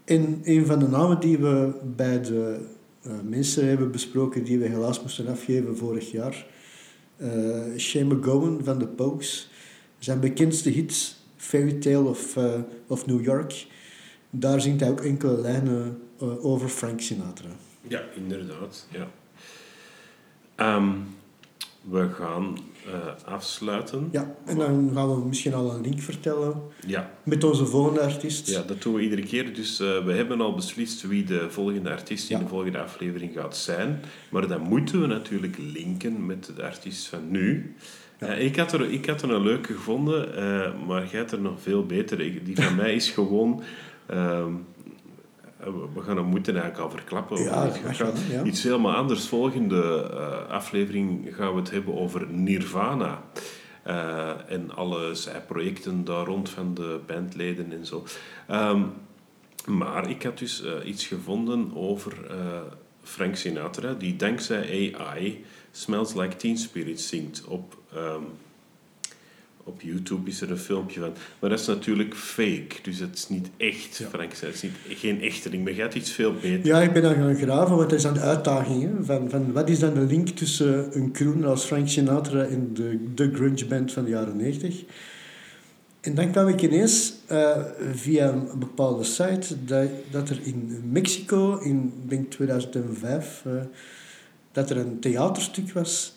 En 0.06 0.40
een 0.44 0.66
van 0.66 0.80
de 0.80 0.88
namen 0.88 1.20
die 1.20 1.38
we 1.38 1.74
bij 1.96 2.22
de 2.22 2.60
mensen 3.24 3.68
hebben 3.68 3.92
besproken, 3.92 4.44
die 4.44 4.60
we 4.60 4.68
helaas 4.68 5.02
moesten 5.02 5.28
afgeven 5.28 5.78
vorig 5.78 6.12
jaar, 6.12 6.46
Shane 7.78 8.16
McGowan 8.16 8.60
van 8.64 8.80
The 8.80 8.88
Pogues. 8.88 9.50
Zijn 9.98 10.20
bekendste 10.20 10.70
hit, 10.70 11.16
Fairy 11.36 11.74
Tale 11.74 12.10
of, 12.10 12.38
of 12.88 13.06
New 13.06 13.24
York, 13.24 13.68
daar 14.30 14.62
zingt 14.62 14.80
hij 14.80 14.90
ook 14.90 15.02
enkele 15.02 15.42
lijnen 15.42 16.00
over 16.42 16.70
Frank 16.70 17.02
Sinatra. 17.02 17.50
Ja, 17.88 18.02
inderdaad. 18.16 18.88
Ja. 18.92 19.08
Um, 20.76 21.16
we 21.90 22.10
gaan 22.10 22.58
uh, 22.88 22.94
afsluiten. 23.34 24.10
Ja, 24.12 24.36
en 24.46 24.58
dan 24.58 24.92
gaan 24.94 25.10
we 25.10 25.28
misschien 25.28 25.54
al 25.54 25.74
een 25.74 25.82
link 25.82 26.02
vertellen 26.02 26.62
ja. 26.86 27.12
met 27.24 27.44
onze 27.44 27.66
volgende 27.66 28.02
artiest. 28.02 28.50
Ja, 28.50 28.62
dat 28.62 28.82
doen 28.82 28.94
we 28.94 29.02
iedere 29.02 29.24
keer. 29.24 29.54
Dus 29.54 29.82
uh, 29.82 30.06
we 30.06 30.14
hebben 30.14 30.42
al 30.42 30.56
beslist 30.56 31.08
wie 31.08 31.24
de 31.24 31.50
volgende 31.50 31.90
artiest 31.90 32.30
in 32.30 32.40
de 32.40 32.48
volgende 32.48 32.80
aflevering 32.80 33.34
gaat 33.34 33.58
zijn. 33.58 34.02
Maar 34.30 34.48
dan 34.48 34.62
moeten 34.62 35.02
we 35.02 35.08
natuurlijk 35.08 35.58
linken 35.58 36.26
met 36.26 36.52
de 36.56 36.64
artiest 36.64 37.08
van 37.08 37.32
nu. 37.32 37.76
Ja. 38.20 38.38
Uh, 38.38 38.46
ik, 38.46 38.56
had 38.56 38.74
er, 38.74 38.92
ik 38.92 39.06
had 39.06 39.22
er 39.22 39.32
een 39.32 39.44
leuke 39.44 39.74
gevonden, 39.74 40.30
maar 40.86 41.02
jij 41.02 41.20
hebt 41.20 41.32
er 41.32 41.42
nog 41.42 41.62
veel 41.62 41.86
beter. 41.86 42.18
Die 42.18 42.56
van 42.56 42.76
mij 42.84 42.96
is 42.96 43.10
gewoon... 43.10 43.64
Um, 44.14 44.66
we 45.94 46.02
gaan 46.02 46.18
hem 46.18 46.26
moeten 46.26 46.54
eigenlijk 46.54 46.84
al 46.84 46.98
verklappen. 46.98 47.44
Ja, 47.44 47.72
wel, 47.98 48.14
ja. 48.30 48.44
Iets 48.44 48.64
helemaal 48.64 48.96
anders. 48.96 49.28
Volgende 49.28 50.10
eh, 50.12 50.52
aflevering 50.54 51.36
gaan 51.36 51.54
we 51.54 51.60
het 51.60 51.72
hebben 51.72 51.98
over 51.98 52.28
Nirvana. 52.30 53.22
Eh, 53.88 54.52
en 54.52 54.76
alle 54.76 55.16
zijprojecten 55.16 56.04
daar 56.04 56.26
rond 56.26 56.50
van 56.50 56.74
de 56.74 57.00
bandleden 57.06 57.72
en 57.72 57.86
zo. 57.86 58.04
Ehm, 58.48 58.84
maar 59.66 60.10
ik 60.10 60.24
had 60.24 60.38
dus 60.38 60.64
eh, 60.64 60.72
iets 60.86 61.06
gevonden 61.06 61.76
over 61.76 62.14
eh, 62.30 62.62
Frank 63.04 63.36
Sinatra, 63.36 63.94
die 63.94 64.16
dankzij 64.16 64.96
AI 64.98 65.46
Smells 65.72 66.14
Like 66.14 66.36
Teen 66.36 66.58
Spirit 66.58 67.02
zingt 67.02 67.46
op... 67.46 67.78
ehm, 67.94 68.22
op 69.68 69.82
YouTube 69.82 70.30
is 70.30 70.42
er 70.42 70.52
een 70.52 70.58
filmpje 70.58 71.00
van. 71.00 71.14
Maar 71.40 71.50
dat 71.50 71.60
is 71.60 71.66
natuurlijk 71.66 72.16
fake. 72.16 72.68
Dus 72.82 73.00
het 73.00 73.16
is 73.16 73.30
niet 73.30 73.50
echt, 73.58 74.04
Frank. 74.10 74.34
Het 74.34 74.54
is 74.54 74.62
niet, 74.62 74.74
geen 74.88 75.22
echteling. 75.22 75.64
Maar 75.64 75.74
jij 75.74 75.82
hebt 75.82 75.96
iets 75.96 76.12
veel 76.12 76.34
beter. 76.34 76.66
Ja, 76.66 76.82
ik 76.82 76.94
ben 76.94 77.02
dan 77.02 77.16
gaan 77.16 77.36
graven, 77.36 77.78
want 77.78 77.92
er 77.92 78.00
zijn 78.00 78.20
uitdagingen. 78.20 79.06
Van, 79.06 79.30
van 79.30 79.52
wat 79.52 79.70
is 79.70 79.80
dan 79.80 79.94
de 79.94 80.00
link 80.00 80.30
tussen 80.30 80.98
een 80.98 81.12
crooner 81.12 81.48
als 81.48 81.66
Frank 81.66 81.88
Sinatra 81.88 82.44
en 82.44 82.74
de, 82.74 83.00
de 83.16 83.32
grunge 83.34 83.66
band 83.66 83.94
van 83.94 84.04
de 84.04 84.10
jaren 84.10 84.38
90? 84.38 84.84
En 86.02 86.16
dan 86.16 86.32
kwam 86.32 86.48
ik 86.48 86.62
ineens 86.62 87.14
eh, 87.26 87.62
via 87.92 88.30
een 88.30 88.60
bepaalde 88.60 89.04
site 89.04 89.66
dat, 89.66 89.90
dat 90.12 90.30
er 90.30 90.40
in 90.44 90.82
Mexico 90.92 91.58
in 91.58 91.94
denk 92.06 92.32
2005 92.32 93.44
eh, 93.46 93.52
dat 94.52 94.70
er 94.70 94.78
een 94.78 95.00
theaterstuk 95.00 95.72
was 95.72 96.16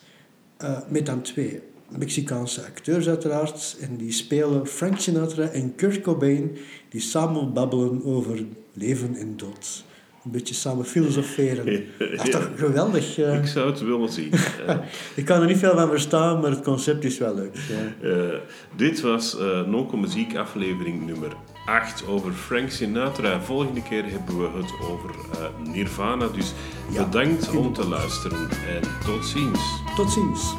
eh, 0.57 0.77
met 0.87 1.05
dan 1.05 1.21
twee 1.21 1.61
Mexicaanse 1.97 2.61
acteurs 2.65 3.07
uiteraard 3.07 3.77
en 3.81 3.97
die 3.97 4.11
spelen 4.11 4.67
Frank 4.67 4.99
Sinatra 4.99 5.43
en 5.43 5.75
Kurt 5.75 6.01
Cobain 6.01 6.57
die 6.89 7.01
samen 7.01 7.53
babbelen 7.53 8.03
over 8.05 8.43
leven 8.73 9.15
en 9.15 9.33
dood. 9.37 9.83
Een 10.25 10.31
beetje 10.31 10.53
samen 10.53 10.85
filosoferen. 10.85 11.65
Dat 11.99 12.25
is 12.25 12.31
toch 12.31 12.49
geweldig. 12.55 13.17
eh. 13.17 13.35
Ik 13.37 13.45
zou 13.47 13.69
het 13.69 13.79
willen 13.81 14.09
zien. 14.09 14.31
Ik 15.15 15.25
kan 15.25 15.41
er 15.41 15.47
niet 15.47 15.57
veel 15.57 15.73
van 15.75 15.89
verstaan, 15.89 16.39
maar 16.41 16.49
het 16.51 16.61
concept 16.63 17.03
is 17.03 17.17
wel 17.17 17.35
leuk. 17.35 17.55
ja. 18.01 18.07
eh, 18.09 18.37
dit 18.75 19.01
was 19.01 19.37
Nonco 19.67 19.97
Muziek 19.97 20.35
aflevering 20.35 21.05
nummer 21.05 21.35
8 21.65 22.07
over 22.07 22.31
Frank 22.33 22.69
Sinatra. 22.69 23.41
Volgende 23.41 23.81
keer 23.83 24.03
hebben 24.11 24.37
we 24.41 24.57
het 24.57 24.71
over 24.89 25.09
Nirvana. 25.73 26.27
Dus 26.27 26.53
Ja. 26.91 27.03
bedankt 27.05 27.55
om 27.55 27.73
te 27.73 27.87
luisteren 27.87 28.49
en 28.49 28.81
tot 29.05 29.25
ziens. 29.25 29.59
Tot 29.95 30.11
ziens. 30.11 30.53